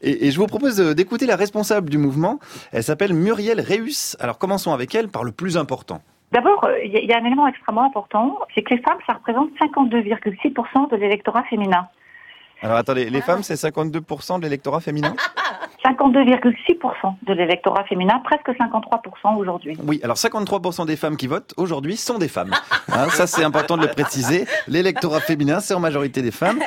Et, 0.03 0.31
je 0.31 0.39
vous 0.39 0.47
propose 0.47 0.77
d'écouter 0.77 1.27
la 1.27 1.37
responsable 1.37 1.91
du 1.91 1.99
mouvement. 1.99 2.39
Elle 2.73 2.83
s'appelle 2.83 3.15
Muriel 3.15 3.61
Réus. 3.61 4.17
Alors 4.21 4.39
commençons 4.39 4.73
avec 4.73 4.95
elle 4.95 5.09
par 5.09 5.25
le 5.25 5.33
plus 5.33 5.57
important. 5.57 6.01
D'abord, 6.33 6.65
euh, 6.65 6.79
il 6.85 6.93
y 6.93 7.13
a 7.13 7.19
un 7.19 7.25
élément 7.25 7.47
extrêmement 7.47 7.85
important, 7.85 8.39
c'est 8.55 8.63
que 8.63 8.75
les 8.75 8.83
femmes, 8.83 8.99
ça 9.07 9.15
représente 9.15 9.51
52,6% 9.61 10.91
de 10.91 10.97
l'électorat 10.97 11.45
féminin. 11.45 11.89
Alors 12.63 12.77
attendez, 12.79 13.11
les 13.11 13.21
femmes, 13.21 13.43
c'est 13.43 13.55
52% 13.55 14.39
de 14.39 14.45
l'électorat 14.45 14.81
féminin? 14.81 15.15
52,6% 15.85 17.15
de 17.27 17.33
l'électorat 17.33 17.85
féminin, 17.85 18.21
presque 18.25 18.49
53% 18.61 19.37
aujourd'hui. 19.39 19.79
Oui, 19.87 20.01
alors 20.03 20.17
53% 20.17 20.85
des 20.85 20.97
femmes 20.97 21.17
qui 21.17 21.29
votent 21.29 21.55
aujourd'hui 21.57 21.97
sont 21.97 22.19
des 22.19 22.27
femmes. 22.27 22.51
Hein, 22.91 23.09
ça, 23.11 23.29
c'est 23.29 23.45
important 23.45 23.77
de 23.77 23.83
le 23.83 23.89
préciser. 23.89 24.47
L'électorat 24.67 25.21
féminin, 25.21 25.61
c'est 25.61 25.75
en 25.75 25.81
majorité 25.81 26.23
des 26.23 26.33
femmes. 26.33 26.59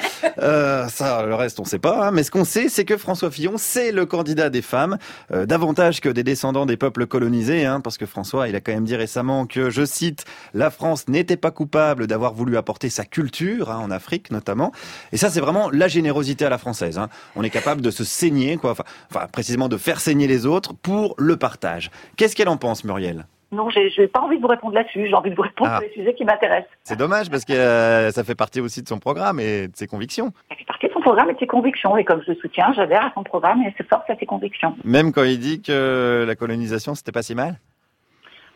Euh, 0.41 0.87
ça, 0.87 1.25
le 1.25 1.35
reste, 1.35 1.59
on 1.59 1.65
sait 1.65 1.79
pas. 1.79 2.07
hein. 2.07 2.11
Mais 2.11 2.23
ce 2.23 2.31
qu'on 2.31 2.45
sait, 2.45 2.69
c'est 2.69 2.85
que 2.85 2.95
François 2.95 3.29
Fillon, 3.29 3.53
c'est 3.57 3.91
le 3.91 4.05
candidat 4.05 4.49
des 4.49 4.61
femmes, 4.61 4.97
euh, 5.33 5.45
davantage 5.45 5.99
que 5.99 6.07
des 6.09 6.23
descendants 6.23 6.65
des 6.65 6.77
peuples 6.77 7.05
colonisés, 7.05 7.65
hein, 7.65 7.81
parce 7.81 7.97
que 7.97 8.05
François, 8.05 8.47
il 8.47 8.55
a 8.55 8.61
quand 8.61 8.71
même 8.71 8.85
dit 8.85 8.95
récemment 8.95 9.45
que, 9.47 9.69
je 9.69 9.83
cite, 9.83 10.23
la 10.53 10.69
France 10.69 11.09
n'était 11.09 11.35
pas 11.37 11.51
coupable 11.51 12.07
d'avoir 12.07 12.33
voulu 12.33 12.55
apporter 12.55 12.89
sa 12.89 13.03
culture, 13.03 13.69
en 13.69 13.91
Afrique 13.91 14.31
notamment. 14.31 14.71
Et 15.11 15.17
ça, 15.17 15.29
c'est 15.29 15.41
vraiment 15.41 15.69
la 15.79 15.87
générosité 15.87 16.45
à 16.45 16.49
la 16.49 16.57
française. 16.57 16.97
hein. 16.99 17.09
On 17.35 17.43
est 17.43 17.49
capable 17.49 17.81
de 17.81 17.89
se 17.91 18.03
saigner, 18.03 18.57
quoi. 18.57 18.71
Enfin, 18.71 18.83
enfin, 19.09 19.25
précisément 19.31 19.67
de 19.69 19.77
faire 19.77 19.99
saigner 19.99 20.27
les 20.27 20.45
autres 20.45 20.73
pour 20.73 21.15
le 21.17 21.37
partage. 21.37 21.89
Qu'est-ce 22.17 22.35
qu'elle 22.35 22.49
en 22.49 22.57
pense, 22.57 22.83
Muriel? 22.83 23.25
Non, 23.51 23.67
j'ai 23.71 23.89
j'ai 23.89 24.07
pas 24.07 24.19
envie 24.19 24.37
de 24.37 24.41
vous 24.43 24.47
répondre 24.47 24.75
là-dessus, 24.75 25.07
j'ai 25.07 25.13
envie 25.15 25.31
de 25.31 25.35
vous 25.35 25.41
répondre 25.41 25.71
Ah. 25.73 25.79
sur 25.79 25.87
les 25.87 25.93
sujets 25.95 26.13
qui 26.13 26.23
m'intéressent. 26.23 26.69
C'est 26.83 26.95
dommage 26.95 27.31
parce 27.31 27.45
que 27.45 27.53
euh, 27.53 28.11
ça 28.11 28.23
fait 28.23 28.35
partie 28.35 28.61
aussi 28.61 28.83
de 28.83 28.87
son 28.87 28.99
programme 28.99 29.39
et 29.39 29.67
de 29.69 29.75
ses 29.75 29.87
convictions. 29.87 30.31
Ça 30.51 30.55
fait 30.55 30.65
partie 30.65 30.87
de 30.87 30.93
son 30.93 30.99
programme 31.01 31.31
et 31.31 31.33
de 31.33 31.39
ses 31.39 31.47
convictions, 31.47 31.97
et 31.97 32.03
comme 32.05 32.21
je 32.27 32.31
le 32.33 32.37
soutiens, 32.37 32.71
j'adhère 32.75 33.05
à 33.05 33.11
son 33.15 33.23
programme 33.23 33.63
et 33.63 33.73
c'est 33.75 33.87
force 33.89 34.07
à 34.07 34.15
ses 34.19 34.27
convictions. 34.27 34.75
Même 34.83 35.11
quand 35.11 35.23
il 35.23 35.39
dit 35.39 35.63
que 35.63 36.25
la 36.27 36.35
colonisation 36.35 36.93
c'était 36.93 37.11
pas 37.11 37.23
si 37.23 37.33
mal? 37.33 37.59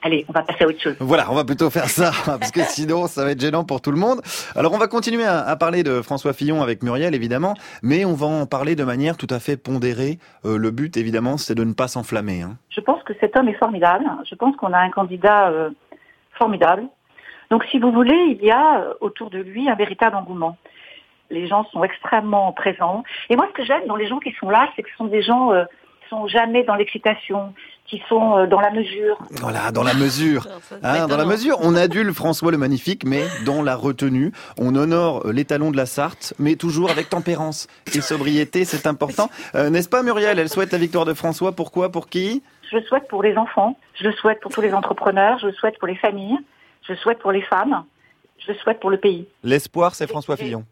Allez, 0.04 0.26
on 0.28 0.34
va 0.34 0.44
passer 0.44 0.64
à 0.66 0.68
autre 0.68 0.82
chose. 0.82 0.96
Voilà, 1.00 1.32
on 1.32 1.36
va 1.36 1.46
plutôt 1.46 1.70
faire 1.70 1.88
ça 1.90 2.12
parce 2.26 2.52
que 2.52 2.62
sinon 2.62 3.08
ça 3.08 3.24
va 3.24 3.32
être 3.32 3.40
gênant 3.40 3.64
pour 3.64 3.82
tout 3.82 3.92
le 3.92 3.98
monde. 3.98 4.22
Alors 4.56 4.74
on 4.74 4.78
va 4.78 4.88
continuer 4.88 5.24
à, 5.24 5.40
à 5.42 5.56
parler 5.56 5.84
de 5.84 6.02
François 6.02 6.34
Fillon 6.34 6.62
avec 6.62 6.84
Muriel 6.84 7.16
évidemment, 7.16 7.54
mais 7.82 8.04
on 8.06 8.14
va 8.14 8.28
en 8.28 8.46
parler 8.46 8.76
de 8.76 8.84
manière 8.84 9.16
tout 9.18 9.28
à 9.30 9.40
fait 9.40 9.56
pondérée. 9.58 10.20
Euh, 10.46 10.58
le 10.58 10.72
but 10.72 10.98
évidemment 10.98 11.38
c'est 11.38 11.56
de 11.56 11.64
ne 11.64 11.74
pas 11.74 11.88
s'enflammer. 11.88 12.42
hein. 12.42 12.58
Je 12.70 12.82
pense 12.82 13.02
que 13.04 13.14
cet 13.22 13.38
homme 13.38 13.48
est 13.48 13.54
formidable. 13.58 14.06
Je 14.30 14.36
pense 14.36 14.56
qu'on 14.58 14.74
a 14.74 14.80
un 14.80 14.90
candidat 14.90 15.50
euh, 15.50 15.70
formidable. 16.38 16.84
Donc, 17.50 17.64
si 17.66 17.78
vous 17.78 17.92
voulez, 17.92 18.38
il 18.40 18.44
y 18.44 18.50
a 18.52 18.80
euh, 18.80 18.94
autour 19.00 19.30
de 19.30 19.38
lui 19.38 19.70
un 19.70 19.76
véritable 19.76 20.16
engouement. 20.16 20.58
Les 21.30 21.48
gens 21.48 21.66
sont 21.72 21.84
extrêmement 21.84 22.52
présents. 22.52 23.04
Et 23.30 23.36
moi, 23.36 23.48
ce 23.50 23.54
que 23.54 23.64
j'aime 23.64 23.86
dans 23.88 23.96
les 23.96 24.08
gens 24.08 24.20
qui 24.20 24.32
sont 24.40 24.50
là, 24.50 24.68
c'est 24.76 24.82
que 24.82 24.90
ce 24.90 24.96
sont 24.98 25.06
des 25.06 25.22
gens 25.22 25.54
euh, 25.54 25.66
sont 26.14 26.28
jamais 26.28 26.64
dans 26.64 26.76
l'excitation, 26.76 27.54
qui 27.86 28.02
sont 28.08 28.38
euh, 28.38 28.48
dans 28.48 28.62
la 28.62 28.72
mesure. 28.72 29.18
Voilà, 29.42 29.72
dans 29.72 29.84
la 29.84 29.94
mesure. 29.94 30.48
Hein, 30.84 31.08
dans 31.08 31.18
la 31.18 31.26
mesure, 31.26 31.58
on 31.62 31.76
adule 31.76 32.14
François 32.14 32.52
le 32.52 32.58
Magnifique, 32.58 33.04
mais 33.06 33.24
dans 33.46 33.62
la 33.62 33.76
retenue. 33.76 34.32
On 34.58 34.76
honore 34.76 35.26
euh, 35.26 35.32
l'étalon 35.32 35.72
de 35.72 35.78
la 35.78 35.86
Sarthe, 35.86 36.34
mais 36.40 36.56
toujours 36.56 36.90
avec 36.92 37.10
tempérance 37.10 37.68
et 37.96 38.02
sobriété, 38.02 38.66
c'est 38.66 38.88
important. 38.88 39.30
Euh, 39.56 39.70
N'est-ce 39.70 39.90
pas 39.90 40.04
Muriel? 40.04 40.40
Elle 40.40 40.50
souhaite 40.50 40.72
la 40.72 40.78
victoire 40.78 41.06
de 41.06 41.14
François. 41.14 41.52
Pourquoi? 41.52 41.92
Pour 41.92 42.08
qui? 42.08 42.44
Je 42.72 42.78
le 42.78 42.84
souhaite 42.84 43.08
pour 43.08 43.22
les 43.22 43.36
enfants, 43.38 43.78
je 43.96 44.04
le 44.06 44.14
souhaite 44.14 44.40
pour 44.40 44.52
tous 44.52 44.62
les 44.62 44.74
entrepreneurs, 44.74 45.38
je 45.40 45.48
le 45.48 45.54
souhaite 45.54 45.78
pour 45.78 45.88
les 45.88 45.96
familles, 45.96 46.38
je 46.88 46.94
le 46.94 46.98
souhaite 46.98 47.20
pour 47.20 47.32
les 47.32 47.44
femmes, 47.44 47.84
je 48.40 48.52
le 48.52 48.58
souhaite 48.58 48.80
pour 48.80 48.90
le 48.90 48.98
pays. 48.98 49.28
L'espoir, 49.44 49.94
c'est 49.94 50.08
François 50.08 50.38
Fillon. 50.38 50.64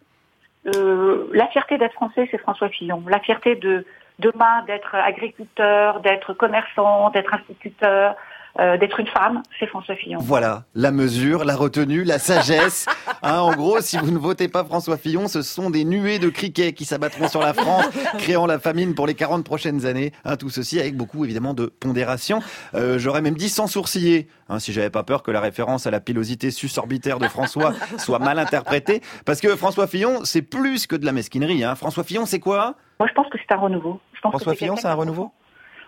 Euh, 0.75 1.27
la 1.33 1.47
fierté 1.47 1.77
d'être 1.77 1.93
français, 1.93 2.27
c'est 2.31 2.39
François 2.39 2.69
Fillon. 2.69 3.03
La 3.07 3.19
fierté 3.19 3.55
de 3.55 3.85
demain 4.21 4.63
d'être 4.67 4.95
agriculteur, 4.95 5.99
d'être 6.01 6.33
commerçant, 6.33 7.09
d'être 7.09 7.33
instituteur, 7.33 8.15
euh, 8.59 8.77
d'être 8.77 8.99
une 8.99 9.07
femme, 9.07 9.41
c'est 9.59 9.67
François 9.67 9.95
Fillon. 9.95 10.19
Voilà, 10.19 10.63
la 10.75 10.91
mesure, 10.91 11.45
la 11.45 11.55
retenue, 11.55 12.03
la 12.03 12.19
sagesse. 12.19 12.85
Hein, 13.23 13.39
en 13.39 13.53
gros, 13.53 13.81
si 13.81 13.97
vous 13.97 14.09
ne 14.09 14.17
votez 14.17 14.47
pas 14.47 14.63
François 14.63 14.97
Fillon, 14.97 15.27
ce 15.27 15.43
sont 15.43 15.69
des 15.69 15.85
nuées 15.85 16.17
de 16.17 16.29
criquets 16.29 16.73
qui 16.73 16.85
s'abattront 16.85 17.27
sur 17.27 17.39
la 17.39 17.53
France, 17.53 17.87
créant 18.17 18.47
la 18.47 18.57
famine 18.57 18.95
pour 18.95 19.05
les 19.05 19.13
40 19.13 19.45
prochaines 19.45 19.85
années. 19.85 20.11
Hein, 20.25 20.37
tout 20.37 20.49
ceci 20.49 20.79
avec 20.79 20.97
beaucoup, 20.97 21.23
évidemment, 21.23 21.53
de 21.53 21.67
pondération. 21.67 22.39
Euh, 22.73 22.97
J'aurais 22.97 23.21
même 23.21 23.35
dit 23.35 23.49
sans 23.49 23.67
sourciller, 23.67 24.27
hein, 24.49 24.57
si 24.57 24.73
j'avais 24.73 24.89
pas 24.89 25.03
peur 25.03 25.21
que 25.21 25.29
la 25.29 25.39
référence 25.39 25.85
à 25.85 25.91
la 25.91 25.99
pilosité 25.99 26.49
susorbitaire 26.49 27.19
de 27.19 27.27
François 27.27 27.73
soit 27.99 28.17
mal 28.17 28.39
interprétée. 28.39 29.01
Parce 29.23 29.39
que 29.39 29.55
François 29.55 29.85
Fillon, 29.85 30.21
c'est 30.23 30.41
plus 30.41 30.87
que 30.87 30.95
de 30.95 31.05
la 31.05 31.11
mesquinerie. 31.11 31.63
François 31.75 32.03
Fillon, 32.03 32.25
c'est 32.25 32.39
quoi? 32.39 32.73
Moi, 32.99 33.07
je 33.07 33.13
pense 33.13 33.27
que 33.29 33.37
c'est 33.37 33.53
un 33.53 33.59
renouveau. 33.59 33.99
Je 34.13 34.21
pense 34.21 34.31
François 34.31 34.55
Fillon, 34.55 34.75
c'est 34.77 34.87
un 34.87 34.95
renouveau? 34.95 35.31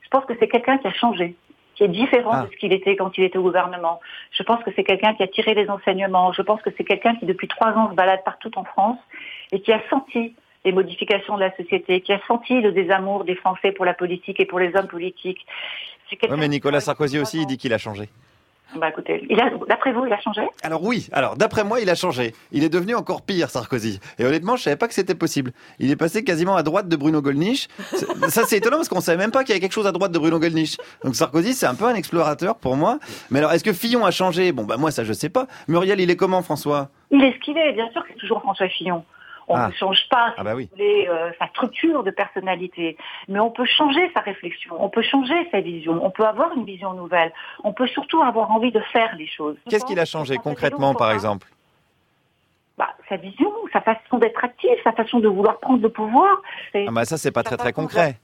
Je 0.04 0.10
pense 0.10 0.26
que 0.26 0.34
c'est 0.40 0.48
quelqu'un 0.48 0.78
qui 0.78 0.88
a 0.88 0.94
changé, 0.94 1.36
qui 1.76 1.84
est 1.84 1.88
différent 1.88 2.32
Ah. 2.34 2.42
de 2.46 2.52
ce 2.52 2.58
qu'il 2.58 2.72
était 2.74 2.96
quand 2.96 3.18
il 3.18 3.24
était 3.24 3.38
au 3.38 3.44
gouvernement. 3.44 4.00
Je 4.32 4.44
pense 4.44 4.64
que 4.64 4.72
c'est 4.76 4.84
quelqu'un 4.84 5.14
qui 5.16 5.24
a 5.24 5.28
tiré 5.28 5.54
les 5.54 5.70
enseignements. 5.70 6.32
Je 6.34 6.42
pense 6.42 6.62
que 6.62 6.70
c'est 6.78 6.84
quelqu'un 6.84 7.16
qui, 7.16 7.26
depuis 7.26 7.48
trois 7.48 7.72
ans, 7.74 7.90
se 7.90 7.96
balade 7.96 8.24
partout 8.24 8.52
en 8.58 8.64
France 8.64 8.98
et 9.52 9.62
qui 9.62 9.72
a 9.72 9.82
senti 9.90 10.36
les 10.66 10.72
modifications 10.72 11.36
de 11.36 11.42
la 11.42 11.56
société, 11.58 12.02
qui 12.02 12.14
a 12.14 12.20
senti 12.28 12.62
le 12.62 12.72
désamour 12.72 13.26
des 13.26 13.36
Français 13.36 13.72
pour 13.72 13.86
la 13.86 13.94
politique 13.94 14.40
et 14.40 14.46
pour 14.46 14.60
les 14.60 14.74
hommes 14.76 14.88
politiques. 14.88 15.46
Oui, 16.12 16.38
mais 16.38 16.48
Nicolas 16.48 16.80
Sarkozy 16.80 17.20
aussi, 17.20 17.42
il 17.42 17.48
dit 17.48 17.58
qu'il 17.58 17.74
a 17.74 17.78
changé. 17.78 18.08
Bah 18.80 18.90
écoutez, 18.90 19.26
il 19.30 19.40
a, 19.40 19.52
d'après 19.68 19.92
vous, 19.94 20.06
il 20.06 20.14
a 20.14 20.20
changé? 20.20 20.42
Alors 20.64 20.84
oui, 20.84 21.08
alors 21.12 21.36
d'après 21.36 21.64
moi, 21.64 21.80
il 21.80 21.90
a 21.90 21.96
changé. 21.96 22.34
Il 22.52 22.64
est 22.64 22.70
devenu 22.70 22.96
encore 22.96 23.22
pire, 23.22 23.50
Sarkozy. 23.50 24.00
Et 24.18 24.26
honnêtement, 24.26 24.56
je 24.56 24.64
savais 24.64 24.76
pas 24.76 24.88
que 24.88 24.94
c'était 24.94 25.16
possible. 25.16 25.52
Il 25.80 25.92
est 25.92 25.96
passé 25.96 26.24
quasiment 26.24 26.56
à 26.56 26.64
droite 26.64 26.88
de 26.88 26.96
Bruno 26.96 27.22
Gollnisch. 27.22 27.68
Ça, 28.30 28.44
c'est 28.46 28.58
étonnant 28.58 28.78
parce 28.78 28.90
qu'on 28.90 29.02
savait 29.02 29.18
même 29.18 29.32
pas 29.32 29.44
qu'il 29.44 29.50
y 29.50 29.52
avait 29.54 29.60
quelque 29.60 29.74
chose 29.74 29.88
à 29.88 29.92
droite 29.92 30.12
de 30.12 30.20
Bruno 30.20 30.40
Gollnisch. 30.40 30.78
Donc 31.04 31.16
Sarkozy, 31.16 31.54
c'est 31.54 31.68
un 31.68 31.76
peu 31.76 31.86
un 31.86 31.96
explorateur 31.96 32.56
pour 32.56 32.76
moi. 32.76 33.00
Mais 33.30 33.40
alors, 33.40 33.52
est-ce 33.52 33.64
que 33.64 33.74
Fillon 33.74 34.06
a 34.06 34.12
changé? 34.12 34.52
Bon, 34.52 34.64
bah 34.64 34.78
moi, 34.78 34.92
ça, 34.92 35.04
je 35.04 35.14
sais 35.14 35.30
pas. 35.30 35.48
Muriel, 35.68 36.00
il 36.00 36.10
est 36.10 36.16
comment, 36.16 36.42
François? 36.42 36.90
Il 37.12 37.24
est 37.24 37.34
ce 37.34 37.40
qu'il 37.40 37.58
est, 37.58 37.74
bien 37.74 37.90
sûr 37.92 38.02
que 38.02 38.10
c'est 38.10 38.20
toujours 38.20 38.42
François 38.42 38.68
Fillon. 38.70 39.04
On 39.48 39.56
Ah. 39.56 39.68
ne 39.68 39.74
change 39.74 40.08
pas 40.10 40.28
si 40.30 40.36
Ah 40.38 40.44
bah 40.44 40.56
oui. 40.56 40.70
vous 40.72 40.78
voulez, 40.78 41.08
euh, 41.10 41.32
sa 41.40 41.48
structure 41.48 42.04
de 42.04 42.12
personnalité, 42.12 42.98
mais 43.28 43.40
on 43.40 43.52
peut 43.52 43.66
changer 43.66 44.10
sa 44.16 44.22
réflexion, 44.22 44.76
on 44.80 44.90
peut 44.90 45.02
changer 45.02 45.48
sa 45.52 45.60
vision, 45.60 46.00
on 46.06 46.10
peut 46.12 46.26
avoir 46.26 46.54
une 46.56 46.66
vision 46.66 46.94
nouvelle, 46.94 47.32
on 47.64 47.74
peut 47.74 47.88
surtout 47.88 48.22
avoir 48.22 48.52
envie 48.52 48.72
de 48.72 48.80
faire 48.94 49.16
les 49.18 49.28
choses. 49.28 49.58
Qu'est-ce 49.70 49.86
qu'il 49.86 50.00
a 50.00 50.06
changé 50.06 50.38
concrètement, 50.38 50.94
par 50.96 51.12
exemple? 51.12 51.48
Bah, 52.78 52.90
Sa 53.10 53.18
vision, 53.18 53.52
sa 53.72 53.82
façon 53.82 54.18
d'être 54.18 54.44
actif, 54.44 54.72
sa 54.84 54.94
façon 54.94 55.20
de 55.20 55.28
vouloir 55.28 55.60
prendre 55.60 55.82
le 55.82 55.90
pouvoir, 55.90 56.42
Ah 56.74 56.80
bah 56.92 57.06
ça, 57.06 57.18
c'est 57.18 57.32
pas 57.32 57.44
très 57.44 57.58
très 57.58 57.70
de- 57.72 57.76
concret. 57.76 58.18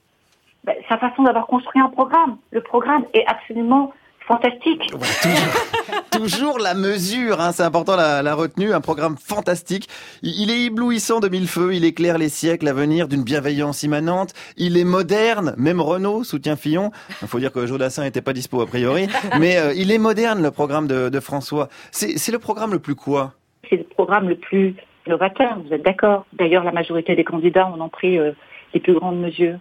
bah, 0.64 0.72
sa 0.88 0.98
façon 0.98 1.22
d'avoir 1.22 1.46
construit 1.46 1.80
un 1.80 1.88
programme. 1.88 2.38
Le 2.50 2.60
programme 2.62 3.04
est 3.14 3.24
absolument 3.26 3.92
fantastique. 4.30 4.92
Toujours 6.12 6.58
la 6.58 6.74
mesure, 6.74 7.40
hein, 7.40 7.52
c'est 7.52 7.62
important 7.62 7.96
la, 7.96 8.22
la 8.22 8.34
retenue, 8.34 8.72
un 8.72 8.80
programme 8.80 9.16
fantastique. 9.16 9.88
Il, 10.22 10.50
est 10.50 10.66
éblouissant 10.66 11.18
de 11.18 11.28
mille 11.28 11.48
feux, 11.48 11.74
il 11.74 11.84
éclaire 11.84 12.16
les 12.16 12.28
siècles 12.28 12.68
à 12.68 12.72
venir 12.72 13.08
d'une 13.08 13.24
bienveillance 13.24 13.82
immanente. 13.82 14.32
Il 14.56 14.76
est 14.76 14.84
moderne, 14.84 15.54
même 15.56 15.80
Renault 15.80 16.22
soutient 16.22 16.56
Fillon. 16.56 16.90
Il 17.22 17.28
faut 17.28 17.40
dire 17.40 17.52
que 17.52 17.66
Jodassin 17.66 18.02
n'était 18.02 18.22
pas 18.22 18.32
dispo 18.32 18.60
a 18.60 18.66
priori, 18.66 19.08
mais 19.40 19.56
euh, 19.56 19.72
il 19.74 19.90
est 19.90 19.98
moderne 19.98 20.42
le 20.42 20.50
programme 20.50 20.86
de, 20.86 21.08
de 21.08 21.20
François. 21.20 21.68
C'est 21.90 22.18
c'est 22.18 22.32
le 22.32 22.38
programme 22.38 22.72
le 22.72 22.78
plus 22.78 22.94
quoi? 22.94 23.32
C'est 23.68 23.76
le 23.76 23.84
programme 23.84 24.28
le 24.28 24.36
plus 24.36 24.76
novateur, 25.06 25.58
vous 25.64 25.72
êtes 25.72 25.84
d'accord? 25.84 26.26
D'ailleurs, 26.32 26.64
la 26.64 26.72
majorité 26.72 27.16
des 27.16 27.24
candidats 27.24 27.66
en 27.66 27.80
ont 27.80 27.88
pris 27.88 28.18
euh, 28.18 28.32
les 28.74 28.80
plus 28.80 28.94
grandes 28.94 29.18
mesures 29.20 29.58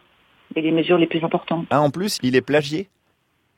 et 0.56 0.62
les 0.62 0.72
mesures 0.72 0.98
les 0.98 1.08
plus 1.08 1.24
importantes. 1.24 1.66
Ah, 1.70 1.82
En 1.82 1.90
plus, 1.90 2.18
il 2.22 2.36
est 2.36 2.42
plagié. 2.42 2.90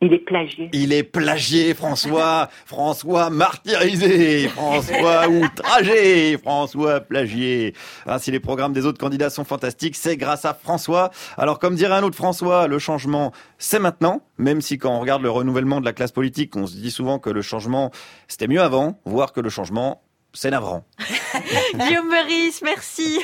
Il 0.04 0.14
est 0.14 0.20
plagié. 0.20 0.70
Il 0.74 0.94
est 0.94 1.04
plagié, 1.04 1.76
François. 1.76 2.50
François 2.66 3.30
martyrisé. 3.30 4.48
François 4.48 5.28
outragé. 5.30 6.38
François 6.40 7.02
plagié. 7.02 7.76
Ah, 8.08 8.18
si 8.18 8.32
les 8.32 8.40
programmes 8.40 8.74
des 8.74 8.88
autres 8.88 8.98
candidats 8.98 9.30
sont 9.30 9.44
fantastiques, 9.44 9.96
c'est 9.96 10.18
grâce 10.18 10.44
à 10.44 10.56
François. 10.56 11.12
Alors, 11.38 11.60
comme 11.60 11.76
dirait 11.76 11.94
un 11.94 12.04
autre 12.04 12.16
François, 12.16 12.68
le 12.68 12.80
changement, 12.80 13.32
c'est 13.60 13.78
maintenant. 13.78 14.24
Même 14.40 14.62
si 14.62 14.80
quand 14.80 14.92
on 14.92 15.00
regarde 15.00 15.22
le 15.22 15.30
renouvellement 15.30 15.80
de 15.80 15.86
la 15.86 15.94
classe 15.94 16.12
politique, 16.12 16.56
on 16.56 16.66
se 16.66 16.78
dit 16.78 16.92
souvent 16.92 17.20
que 17.20 17.30
le 17.30 17.44
changement, 17.44 17.92
c'était 18.28 18.48
mieux 18.48 18.62
avant, 18.62 19.00
voire 19.06 19.34
que 19.34 19.40
le 19.40 19.50
changement, 19.50 20.02
c'est 20.34 20.50
navrant. 20.50 20.84
Guillaume 21.76 22.10
Meurice, 22.10 22.64
merci. 22.64 23.20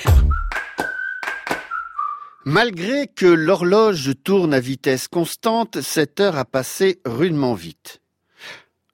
Malgré 2.50 3.08
que 3.08 3.26
l'horloge 3.26 4.14
tourne 4.24 4.54
à 4.54 4.62
vitesse 4.62 5.10
constante, 5.10 5.82
cette 5.82 6.22
heure 6.22 6.38
a 6.38 6.46
passé 6.46 7.02
rudement 7.04 7.56
vite. 7.56 8.00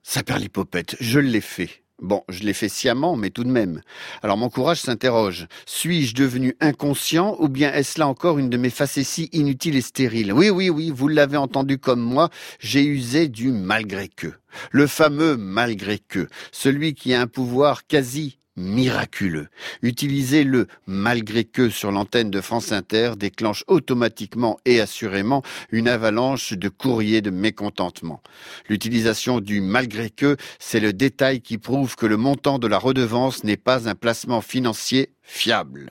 Saperlipopette, 0.02 0.96
je 0.98 1.20
l'ai 1.20 1.40
fait. 1.40 1.84
Bon, 2.02 2.24
je 2.28 2.42
l'ai 2.42 2.52
fait 2.52 2.68
sciemment, 2.68 3.14
mais 3.14 3.30
tout 3.30 3.44
de 3.44 3.52
même. 3.52 3.80
Alors 4.24 4.36
mon 4.36 4.50
courage 4.50 4.80
s'interroge. 4.80 5.46
Suis-je 5.66 6.16
devenu 6.16 6.56
inconscient 6.58 7.36
ou 7.38 7.48
bien 7.48 7.72
est-ce 7.72 8.00
là 8.00 8.08
encore 8.08 8.40
une 8.40 8.50
de 8.50 8.56
mes 8.56 8.70
facéties 8.70 9.30
inutiles 9.32 9.76
et 9.76 9.82
stériles? 9.82 10.32
Oui, 10.32 10.50
oui, 10.50 10.68
oui, 10.68 10.90
vous 10.92 11.06
l'avez 11.06 11.36
entendu 11.36 11.78
comme 11.78 12.02
moi, 12.02 12.30
j'ai 12.58 12.82
usé 12.82 13.28
du 13.28 13.52
malgré 13.52 14.08
que. 14.08 14.32
Le 14.72 14.88
fameux 14.88 15.36
malgré 15.36 16.00
que. 16.00 16.26
Celui 16.50 16.94
qui 16.94 17.14
a 17.14 17.20
un 17.20 17.28
pouvoir 17.28 17.86
quasi 17.86 18.40
miraculeux. 18.56 19.48
Utiliser 19.82 20.44
le 20.44 20.66
malgré 20.86 21.44
que 21.44 21.70
sur 21.70 21.90
l'antenne 21.90 22.30
de 22.30 22.40
France 22.40 22.72
Inter 22.72 23.12
déclenche 23.16 23.64
automatiquement 23.66 24.58
et 24.64 24.80
assurément 24.80 25.42
une 25.70 25.88
avalanche 25.88 26.52
de 26.52 26.68
courriers 26.68 27.22
de 27.22 27.30
mécontentement. 27.30 28.22
L'utilisation 28.68 29.40
du 29.40 29.60
malgré 29.60 30.10
que, 30.10 30.36
c'est 30.58 30.80
le 30.80 30.92
détail 30.92 31.40
qui 31.40 31.58
prouve 31.58 31.96
que 31.96 32.06
le 32.06 32.16
montant 32.16 32.58
de 32.58 32.66
la 32.66 32.78
redevance 32.78 33.44
n'est 33.44 33.56
pas 33.56 33.88
un 33.88 33.94
placement 33.94 34.40
financier 34.40 35.10
fiable. 35.22 35.90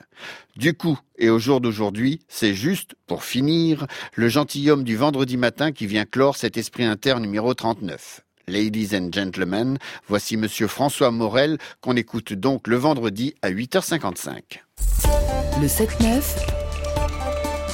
Du 0.56 0.76
coup, 0.76 1.00
et 1.18 1.30
au 1.30 1.40
jour 1.40 1.60
d'aujourd'hui, 1.60 2.20
c'est 2.28 2.54
juste, 2.54 2.96
pour 3.08 3.24
finir, 3.24 3.88
le 4.14 4.30
gentilhomme 4.30 4.84
du 4.84 4.96
vendredi 4.96 5.38
matin 5.38 5.72
qui 5.72 5.88
vient 5.88 6.06
clore 6.06 6.38
cet 6.38 6.58
esprit 6.58 6.84
inter 6.84 7.20
numéro 7.20 7.54
39. 7.54 8.22
Ladies 8.48 8.94
and 8.94 9.10
gentlemen, 9.14 9.78
voici 10.10 10.36
monsieur 10.36 10.68
François 10.68 11.12
Morel 11.12 11.58
qu'on 11.80 11.96
écoute 11.96 12.34
donc 12.34 12.68
le 12.68 12.76
vendredi 12.76 13.36
à 13.42 13.50
8h55. 13.50 14.60
Le 15.62 15.68
7-9 15.68 16.22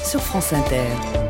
sur 0.06 0.22
France 0.22 0.54
Inter. 0.54 1.29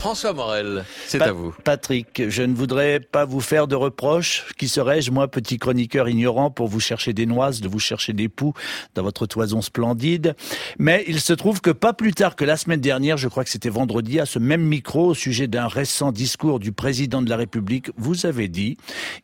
François 0.00 0.32
Morel, 0.32 0.86
c'est 1.06 1.20
à 1.20 1.30
vous. 1.32 1.54
Patrick, 1.62 2.30
je 2.30 2.42
ne 2.42 2.54
voudrais 2.54 3.00
pas 3.00 3.26
vous 3.26 3.42
faire 3.42 3.68
de 3.68 3.76
reproches. 3.76 4.46
Qui 4.56 4.66
serais-je, 4.66 5.10
moi, 5.10 5.28
petit 5.28 5.58
chroniqueur 5.58 6.08
ignorant, 6.08 6.50
pour 6.50 6.68
vous 6.68 6.80
chercher 6.80 7.12
des 7.12 7.26
noises, 7.26 7.60
de 7.60 7.68
vous 7.68 7.78
chercher 7.78 8.14
des 8.14 8.30
poux 8.30 8.54
dans 8.94 9.02
votre 9.02 9.26
toison 9.26 9.60
splendide? 9.60 10.34
Mais 10.78 11.04
il 11.06 11.20
se 11.20 11.34
trouve 11.34 11.60
que 11.60 11.68
pas 11.68 11.92
plus 11.92 12.14
tard 12.14 12.34
que 12.34 12.46
la 12.46 12.56
semaine 12.56 12.80
dernière, 12.80 13.18
je 13.18 13.28
crois 13.28 13.44
que 13.44 13.50
c'était 13.50 13.68
vendredi, 13.68 14.18
à 14.18 14.24
ce 14.24 14.38
même 14.38 14.62
micro, 14.62 15.08
au 15.08 15.14
sujet 15.14 15.48
d'un 15.48 15.68
récent 15.68 16.12
discours 16.12 16.60
du 16.60 16.72
président 16.72 17.20
de 17.20 17.28
la 17.28 17.36
République, 17.36 17.90
vous 17.98 18.24
avez 18.24 18.48
dit, 18.48 18.78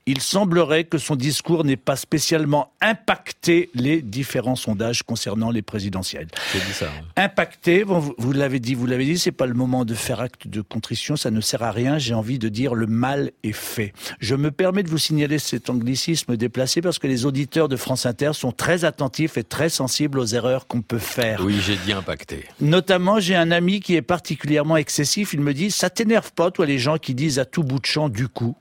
il 0.05 0.21
semblerait 0.21 0.85
que 0.85 0.99
son 0.99 1.17
discours 1.17 1.65
n'ait 1.65 1.79
pas 1.79 1.97
spécialement 1.97 2.71
impacté 2.83 3.71
les 3.75 4.03
différents 4.03 4.57
sondages 4.57 5.05
concernant 5.05 5.51
les 5.51 5.63
présidentielles. 5.63 6.29
J'ai 6.53 6.61
dit 6.61 6.75
ça. 6.75 6.91
Impacté, 7.17 7.83
bon, 7.85 7.99
vous, 7.99 8.15
vous 8.19 8.33
l'avez 8.33 8.61
dit, 8.61 8.75
vous 8.75 8.87
l'avez 8.87 9.07
dit, 9.07 9.19
c'est 9.19 9.33
pas 9.33 9.47
le 9.47 9.55
moment 9.55 9.87
de 9.87 9.95
faire 9.95 10.21
acte 10.21 10.47
de 10.47 10.66
contrition, 10.67 11.17
ça 11.17 11.31
ne 11.31 11.41
sert 11.41 11.63
à 11.63 11.71
rien. 11.71 11.99
J'ai 11.99 12.15
envie 12.15 12.39
de 12.39 12.49
dire 12.49 12.75
le 12.75 12.87
mal 12.87 13.31
est 13.43 13.53
fait. 13.53 13.93
Je 14.21 14.35
me 14.35 14.51
permets 14.51 14.83
de 14.83 14.91
vous 14.91 14.99
signaler 14.99 15.39
cet 15.39 15.71
anglicisme 15.71 16.37
déplacé 16.37 16.81
parce 16.81 16.99
que 16.99 17.07
les 17.07 17.27
auditeurs 17.27 17.69
de 17.69 17.77
France 17.77 18.07
Inter 18.07 18.33
sont 18.33 18.53
très 18.53 18.85
attentifs 18.85 19.37
et 19.37 19.45
très 19.45 19.69
sensibles 19.69 20.19
aux 20.19 20.27
erreurs 20.27 20.67
qu'on 20.67 20.83
peut 20.83 20.99
faire. 20.99 21.41
Oui, 21.45 21.59
j'ai 21.61 21.77
dit 21.77 21.93
impacté. 21.93 22.45
Notamment, 22.61 23.21
j'ai 23.21 23.37
un 23.37 23.51
ami 23.51 23.81
qui 23.81 23.95
est 23.95 24.03
particulièrement 24.03 24.77
excessif. 24.77 25.33
Il 25.33 25.41
me 25.41 25.55
dit, 25.55 25.71
ça 25.71 25.91
t'énerve 25.91 26.33
pas, 26.33 26.51
toi, 26.51 26.67
les 26.67 26.79
gens 26.79 26.99
qui 26.99 27.15
disent 27.15 27.39
à 27.39 27.45
tout 27.45 27.63
bout 27.63 27.79
de 27.79 27.87
champ 27.87 28.09
du 28.09 28.29
coup? 28.29 28.57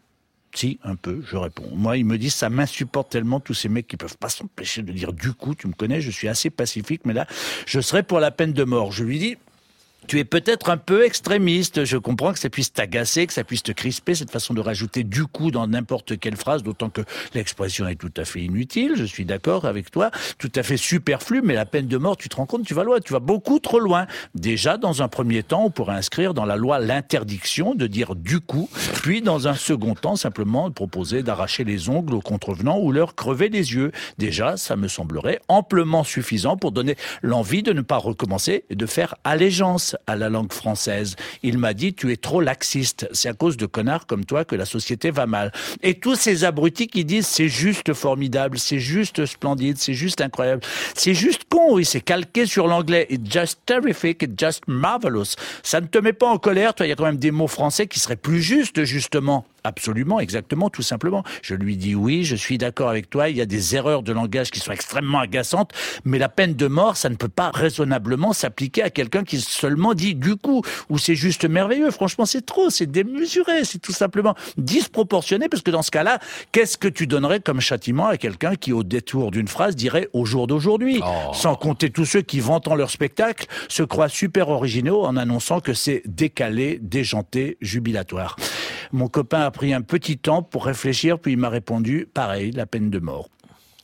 Si, 0.54 0.80
un 0.86 0.96
peu, 0.96 1.22
je 1.30 1.36
réponds. 1.36 1.70
Moi, 1.74 1.98
il 1.98 2.06
me 2.06 2.18
dit, 2.18 2.30
ça 2.30 2.50
m'insupporte 2.50 3.12
tellement 3.12 3.42
tous 3.42 3.54
ces 3.54 3.68
mecs 3.68 3.88
qui 3.88 3.98
peuvent 3.98 4.18
pas 4.18 4.30
s'empêcher 4.30 4.84
de 4.84 4.94
dire 4.94 5.12
du 5.12 5.34
coup, 5.34 5.54
tu 5.54 5.68
me 5.68 5.74
connais, 5.74 6.00
je 6.00 6.10
suis 6.10 6.30
assez 6.30 6.50
pacifique, 6.50 7.02
mais 7.04 7.14
là, 7.14 7.28
je 7.66 7.82
serais 7.82 8.04
pour 8.04 8.22
la 8.22 8.32
peine 8.32 8.54
de 8.54 8.64
mort. 8.64 8.94
Je 8.94 9.04
lui 9.04 9.20
dis, 9.20 9.36
tu 10.08 10.20
es 10.20 10.26
peut-être 10.26 10.70
un 10.70 10.78
peu 10.78 11.06
extrémiste. 11.06 11.86
Je 11.86 11.98
comprends 11.98 12.34
que 12.34 12.40
ça 12.40 12.50
puisse 12.50 12.72
t'agacer, 12.72 13.28
que 13.28 13.34
ça 13.34 13.44
puisse 13.44 13.64
te 13.64 13.72
crisper, 13.72 14.16
cette 14.16 14.32
façon 14.32 14.54
de 14.54 14.62
rajouter 14.62 15.04
du 15.04 15.26
coup 15.26 15.52
dans 15.52 15.68
n'importe 15.68 16.20
quelle 16.20 16.36
phrase, 16.36 16.64
d'autant 16.64 16.90
que 16.90 17.02
l'expression 17.34 17.88
est 17.88 17.96
tout 17.96 18.12
à 18.18 18.26
fait 18.26 18.42
inutile. 18.42 18.94
Je 18.96 19.06
suis 19.06 19.26
d'accord 19.26 19.66
avec 19.66 19.92
toi. 19.92 20.12
Tout 20.38 20.52
à 20.56 20.64
fait 20.64 20.78
superflu, 20.78 21.42
mais 21.42 21.54
la 21.54 21.66
peine 21.66 21.88
de 21.88 21.98
mort, 21.98 22.18
tu 22.18 22.30
te 22.30 22.36
rends 22.36 22.46
compte, 22.46 22.66
tu 22.66 22.74
vas 22.74 22.84
loin. 22.84 23.00
Tu 23.00 23.14
vas 23.14 23.20
beaucoup 23.20 23.60
trop 23.60 23.80
loin. 23.80 24.08
Déjà, 24.36 24.78
dans 24.78 25.02
un 25.02 25.08
premier 25.08 25.44
temps, 25.44 25.66
on 25.66 25.72
pourrait 25.72 25.96
inscrire 25.96 26.34
dans 26.34 26.46
la 26.46 26.56
loi 26.56 26.80
l'interdiction 26.80 27.76
de 27.76 27.88
dire 27.88 28.16
du 28.16 28.40
coup, 28.40 28.70
puis 29.02 29.22
dans 29.22 29.48
un 29.48 29.56
second 29.56 29.96
temps, 29.96 30.16
simplement 30.16 30.70
proposer 30.72 31.24
d'arracher 31.24 31.64
les 31.64 31.90
ongles 31.90 32.14
aux 32.14 32.22
contrevenants 32.22 32.80
ou 32.80 32.92
leur 32.92 33.16
crever 33.16 33.50
les 33.50 33.74
yeux. 33.74 33.92
Déjà, 34.18 34.58
ça 34.58 34.76
me 34.76 34.88
semblerait 34.88 35.40
amplement 35.48 36.04
suffisant 36.04 36.58
pour 36.58 36.72
donner 36.72 36.96
l'envie 37.22 37.64
de 37.64 37.74
ne 37.74 37.82
pas 37.82 37.98
recommencer 37.98 38.66
et 38.70 38.76
de 38.76 38.86
faire 38.86 39.16
allégeance 39.24 39.95
à 40.08 40.16
la 40.16 40.30
langue 40.30 40.52
française. 40.52 41.16
Il 41.44 41.58
m'a 41.58 41.74
dit, 41.74 41.94
tu 41.94 42.12
es 42.12 42.18
trop 42.18 42.42
laxiste. 42.42 43.08
C'est 43.12 43.30
à 43.30 43.34
cause 43.34 43.58
de 43.58 43.66
connards 43.66 44.06
comme 44.08 44.26
toi 44.26 44.46
que 44.46 44.56
la 44.56 44.66
société 44.66 45.12
va 45.12 45.26
mal. 45.26 45.52
Et 45.82 45.96
tous 45.96 46.16
ces 46.16 46.44
abrutis 46.44 46.88
qui 46.88 47.06
disent, 47.06 47.28
c'est 47.28 47.48
juste 47.48 47.94
formidable, 47.94 48.60
c'est 48.60 48.80
juste 48.80 49.26
splendide, 49.26 49.78
c'est 49.78 49.94
juste 49.94 50.22
incroyable. 50.22 50.62
C'est 50.96 51.14
juste 51.14 51.44
con, 51.50 51.76
oui, 51.76 51.86
c'est 51.86 52.02
calqué 52.02 52.46
sur 52.46 52.68
l'anglais. 52.68 53.08
It's 53.10 53.32
just 53.32 53.60
terrific, 53.66 54.24
it's 54.24 54.34
just 54.38 54.64
marvelous. 54.68 55.36
Ça 55.64 55.82
ne 55.82 55.88
te 55.88 55.98
met 55.98 56.14
pas 56.14 56.28
en 56.28 56.38
colère, 56.38 56.74
toi, 56.74 56.86
il 56.86 56.90
y 56.90 56.94
a 56.94 56.96
quand 56.96 57.06
même 57.06 57.18
des 57.18 57.32
mots 57.32 57.48
français 57.48 57.88
qui 57.88 58.00
seraient 58.00 58.16
plus 58.16 58.42
justes, 58.42 58.84
justement. 58.84 59.46
Absolument, 59.66 60.20
exactement, 60.20 60.70
tout 60.70 60.84
simplement. 60.84 61.24
Je 61.42 61.56
lui 61.56 61.76
dis 61.76 61.96
oui, 61.96 62.24
je 62.24 62.36
suis 62.36 62.60
d'accord 62.60 62.88
avec 62.88 63.10
toi, 63.10 63.30
il 63.30 63.36
y 63.36 63.42
a 63.42 63.48
des 63.48 63.76
erreurs 63.76 64.04
de 64.04 64.14
langage 64.14 64.52
qui 64.52 64.60
sont 64.60 64.72
extrêmement 64.72 65.18
agaçantes, 65.18 65.72
mais 66.04 66.20
la 66.20 66.30
peine 66.30 66.54
de 66.54 66.68
mort, 66.68 66.98
ça 66.98 67.10
ne 67.10 67.16
peut 67.16 67.30
pas 67.30 67.50
raisonnablement 67.52 68.32
s'appliquer 68.32 68.84
à 68.84 68.92
quelqu'un 68.92 69.24
qui 69.24 69.42
seulement 69.42 69.96
dit 69.96 70.14
du 70.14 70.36
coup, 70.36 70.62
ou 70.90 71.00
c'est 71.00 71.16
juste 71.16 71.46
merveilleux. 71.46 71.90
Franchement, 71.90 72.28
c'est 72.28 72.46
trop, 72.46 72.70
c'est 72.70 72.86
démesuré, 72.86 73.64
c'est 73.64 73.80
tout 73.80 73.92
simplement 73.92 74.36
disproportionné, 74.58 75.50
parce 75.50 75.64
que 75.64 75.72
dans 75.72 75.82
ce 75.82 75.90
cas-là, 75.90 76.20
qu'est-ce 76.52 76.78
que 76.78 76.88
tu 76.88 77.08
donnerais 77.08 77.40
comme 77.40 77.60
châtiment 77.60 78.06
à 78.06 78.18
quelqu'un 78.18 78.56
qui, 78.56 78.72
au 78.72 78.84
détour 78.84 79.32
d'une 79.32 79.48
phrase, 79.48 79.76
dirait 79.76 80.10
au 80.14 80.26
jour 80.26 80.46
d'aujourd'hui? 80.46 81.02
Sans 81.34 81.56
compter 81.56 81.90
tous 81.90 82.06
ceux 82.06 82.22
qui, 82.22 82.40
vantant 82.40 82.76
leur 82.76 82.92
spectacle, 82.92 83.48
se 83.68 83.82
croient 83.82 84.10
super 84.10 84.50
originaux 84.50 85.06
en 85.06 85.18
annonçant 85.18 85.60
que 85.60 85.74
c'est 85.74 86.04
décalé, 86.06 86.78
déjanté, 86.84 87.58
jubilatoire. 87.62 88.36
Mon 88.92 89.08
copain 89.08 89.42
pris 89.56 89.74
un 89.74 89.82
petit 89.82 90.18
temps 90.18 90.44
pour 90.44 90.66
réfléchir, 90.66 91.18
puis 91.18 91.32
il 91.32 91.38
m'a 91.38 91.50
répondu, 91.50 92.08
pareil, 92.14 92.52
la 92.52 92.66
peine 92.66 92.90
de 92.90 93.00
mort. 93.00 93.30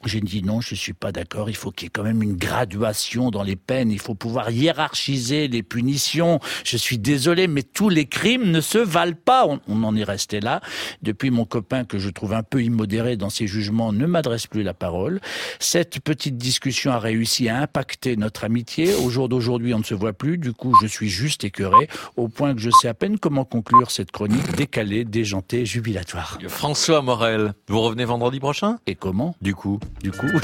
J'ai 0.05 0.21
dit 0.21 0.43
non, 0.43 0.61
je 0.61 0.75
suis 0.75 0.93
pas 0.93 1.11
d'accord. 1.11 1.49
Il 1.49 1.55
faut 1.55 1.71
qu'il 1.71 1.85
y 1.85 1.87
ait 1.87 1.91
quand 1.91 2.03
même 2.03 2.23
une 2.23 2.35
graduation 2.35 3.31
dans 3.31 3.43
les 3.43 3.55
peines. 3.55 3.91
Il 3.91 3.99
faut 3.99 4.15
pouvoir 4.15 4.51
hiérarchiser 4.51 5.47
les 5.47 5.63
punitions. 5.63 6.39
Je 6.63 6.77
suis 6.77 6.97
désolé, 6.97 7.47
mais 7.47 7.63
tous 7.63 7.89
les 7.89 8.05
crimes 8.05 8.51
ne 8.51 8.61
se 8.61 8.77
valent 8.77 9.17
pas. 9.25 9.45
On, 9.47 9.59
on 9.67 9.83
en 9.83 9.95
est 9.95 10.03
resté 10.03 10.39
là. 10.39 10.61
Depuis, 11.01 11.29
mon 11.29 11.45
copain, 11.45 11.83
que 11.83 11.99
je 11.99 12.09
trouve 12.09 12.33
un 12.33 12.43
peu 12.43 12.63
immodéré 12.63 13.17
dans 13.17 13.29
ses 13.29 13.47
jugements, 13.47 13.93
ne 13.93 14.05
m'adresse 14.05 14.47
plus 14.47 14.63
la 14.63 14.73
parole. 14.73 15.19
Cette 15.59 15.99
petite 15.99 16.37
discussion 16.37 16.91
a 16.91 16.99
réussi 16.99 17.49
à 17.49 17.61
impacter 17.61 18.15
notre 18.17 18.43
amitié. 18.43 18.93
Au 18.95 19.09
jour 19.09 19.29
d'aujourd'hui, 19.29 19.73
on 19.73 19.79
ne 19.79 19.83
se 19.83 19.93
voit 19.93 20.13
plus. 20.13 20.37
Du 20.37 20.53
coup, 20.53 20.75
je 20.81 20.87
suis 20.87 21.09
juste 21.09 21.43
écœuré, 21.43 21.87
au 22.15 22.27
point 22.27 22.55
que 22.55 22.61
je 22.61 22.69
sais 22.69 22.87
à 22.87 22.93
peine 22.93 23.19
comment 23.19 23.45
conclure 23.45 23.91
cette 23.91 24.11
chronique 24.11 24.55
décalée, 24.55 25.05
déjantée, 25.05 25.65
jubilatoire. 25.65 26.39
François 26.47 27.01
Morel, 27.01 27.53
vous 27.67 27.81
revenez 27.81 28.05
vendredi 28.05 28.39
prochain? 28.39 28.77
Et 28.87 28.95
comment? 28.95 29.35
Du 29.41 29.55
coup. 29.55 29.79
Du 30.01 30.11
coup, 30.11 30.27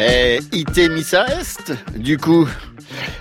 Eh, 0.00 0.38
ite 0.52 0.78
missa 0.90 1.26
est, 1.26 1.72
du 1.96 2.18
coup. 2.18 2.48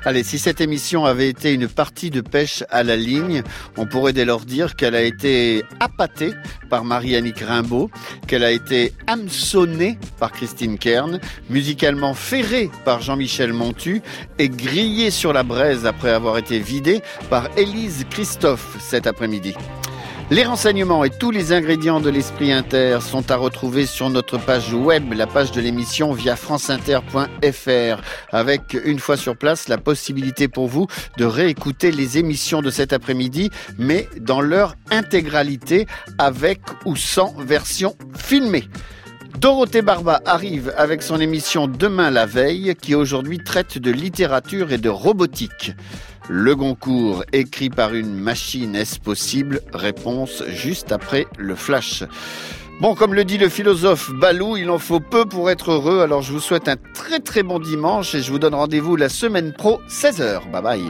Allez, 0.05 0.21
si 0.21 0.37
cette 0.37 0.61
émission 0.61 1.05
avait 1.05 1.27
été 1.27 1.51
une 1.51 1.67
partie 1.67 2.11
de 2.11 2.21
pêche 2.21 2.63
à 2.69 2.83
la 2.83 2.95
ligne, 2.95 3.41
on 3.77 3.87
pourrait 3.87 4.13
dès 4.13 4.25
lors 4.25 4.41
dire 4.41 4.75
qu'elle 4.75 4.93
a 4.93 5.01
été 5.01 5.63
appâtée 5.79 6.33
par 6.69 6.85
Marie-Annick 6.85 7.39
Rimbaud, 7.39 7.89
qu'elle 8.27 8.43
a 8.43 8.51
été 8.51 8.93
hameçonnée 9.07 9.97
par 10.19 10.31
Christine 10.31 10.77
Kern, 10.77 11.19
musicalement 11.49 12.13
ferrée 12.13 12.69
par 12.85 13.01
Jean-Michel 13.01 13.53
Montu 13.53 14.03
et 14.37 14.47
grillée 14.47 15.09
sur 15.09 15.33
la 15.33 15.41
braise 15.41 15.87
après 15.87 16.11
avoir 16.11 16.37
été 16.37 16.59
vidée 16.59 17.01
par 17.31 17.49
Élise 17.57 18.05
Christophe 18.11 18.77
cet 18.79 19.07
après-midi. 19.07 19.55
Les 20.29 20.43
renseignements 20.43 21.05
et 21.05 21.09
tous 21.09 21.31
les 21.31 21.53
ingrédients 21.53 22.01
de 22.01 22.09
l'esprit 22.09 22.51
inter 22.51 22.99
sont 22.99 23.31
à 23.31 23.37
retrouver 23.37 23.85
sur 23.85 24.09
notre 24.09 24.37
page 24.37 24.73
web, 24.73 25.13
la 25.13 25.25
page 25.25 25.53
de 25.53 25.61
l'émission 25.61 26.11
via 26.11 26.35
franceinter.fr, 26.35 28.01
avec 28.33 28.77
une 28.83 28.99
fois 28.99 29.15
sur 29.15 29.37
place 29.37 29.69
la 29.69 29.77
possibilité 29.77 30.49
pour 30.49 30.67
vous 30.67 30.87
de 31.17 31.23
réécouter 31.23 31.91
les 31.91 32.17
émissions 32.17 32.61
de 32.61 32.69
cet 32.69 32.91
après-midi, 32.91 33.51
mais 33.77 34.09
dans 34.19 34.41
leur 34.41 34.75
intégralité, 34.91 35.87
avec 36.17 36.59
ou 36.83 36.97
sans 36.97 37.33
version 37.37 37.95
filmée. 38.13 38.67
Dorothée 39.39 39.81
Barba 39.81 40.19
arrive 40.25 40.73
avec 40.77 41.03
son 41.03 41.21
émission 41.21 41.67
Demain 41.67 42.09
la 42.09 42.25
veille, 42.25 42.75
qui 42.75 42.95
aujourd'hui 42.95 43.37
traite 43.37 43.77
de 43.77 43.91
littérature 43.91 44.73
et 44.73 44.77
de 44.77 44.89
robotique. 44.89 45.71
Le 46.29 46.55
Goncourt, 46.55 47.23
écrit 47.31 47.69
par 47.69 47.93
une 47.93 48.13
machine, 48.13 48.75
est-ce 48.75 48.99
possible? 48.99 49.61
Réponse 49.73 50.43
juste 50.47 50.91
après 50.91 51.25
le 51.37 51.55
flash. 51.55 52.03
Bon, 52.81 52.95
comme 52.95 53.13
le 53.13 53.23
dit 53.23 53.37
le 53.37 53.49
philosophe 53.49 54.11
Balou, 54.11 54.57
il 54.57 54.69
en 54.69 54.77
faut 54.77 54.99
peu 54.99 55.25
pour 55.25 55.49
être 55.49 55.71
heureux, 55.71 56.01
alors 56.01 56.21
je 56.21 56.33
vous 56.33 56.39
souhaite 56.39 56.67
un 56.67 56.75
très 56.93 57.19
très 57.19 57.43
bon 57.43 57.59
dimanche 57.59 58.13
et 58.13 58.21
je 58.21 58.31
vous 58.31 58.39
donne 58.39 58.53
rendez-vous 58.53 58.95
la 58.95 59.09
semaine 59.09 59.53
pro, 59.53 59.79
16h. 59.89 60.51
Bye 60.51 60.61
bye. 60.61 60.83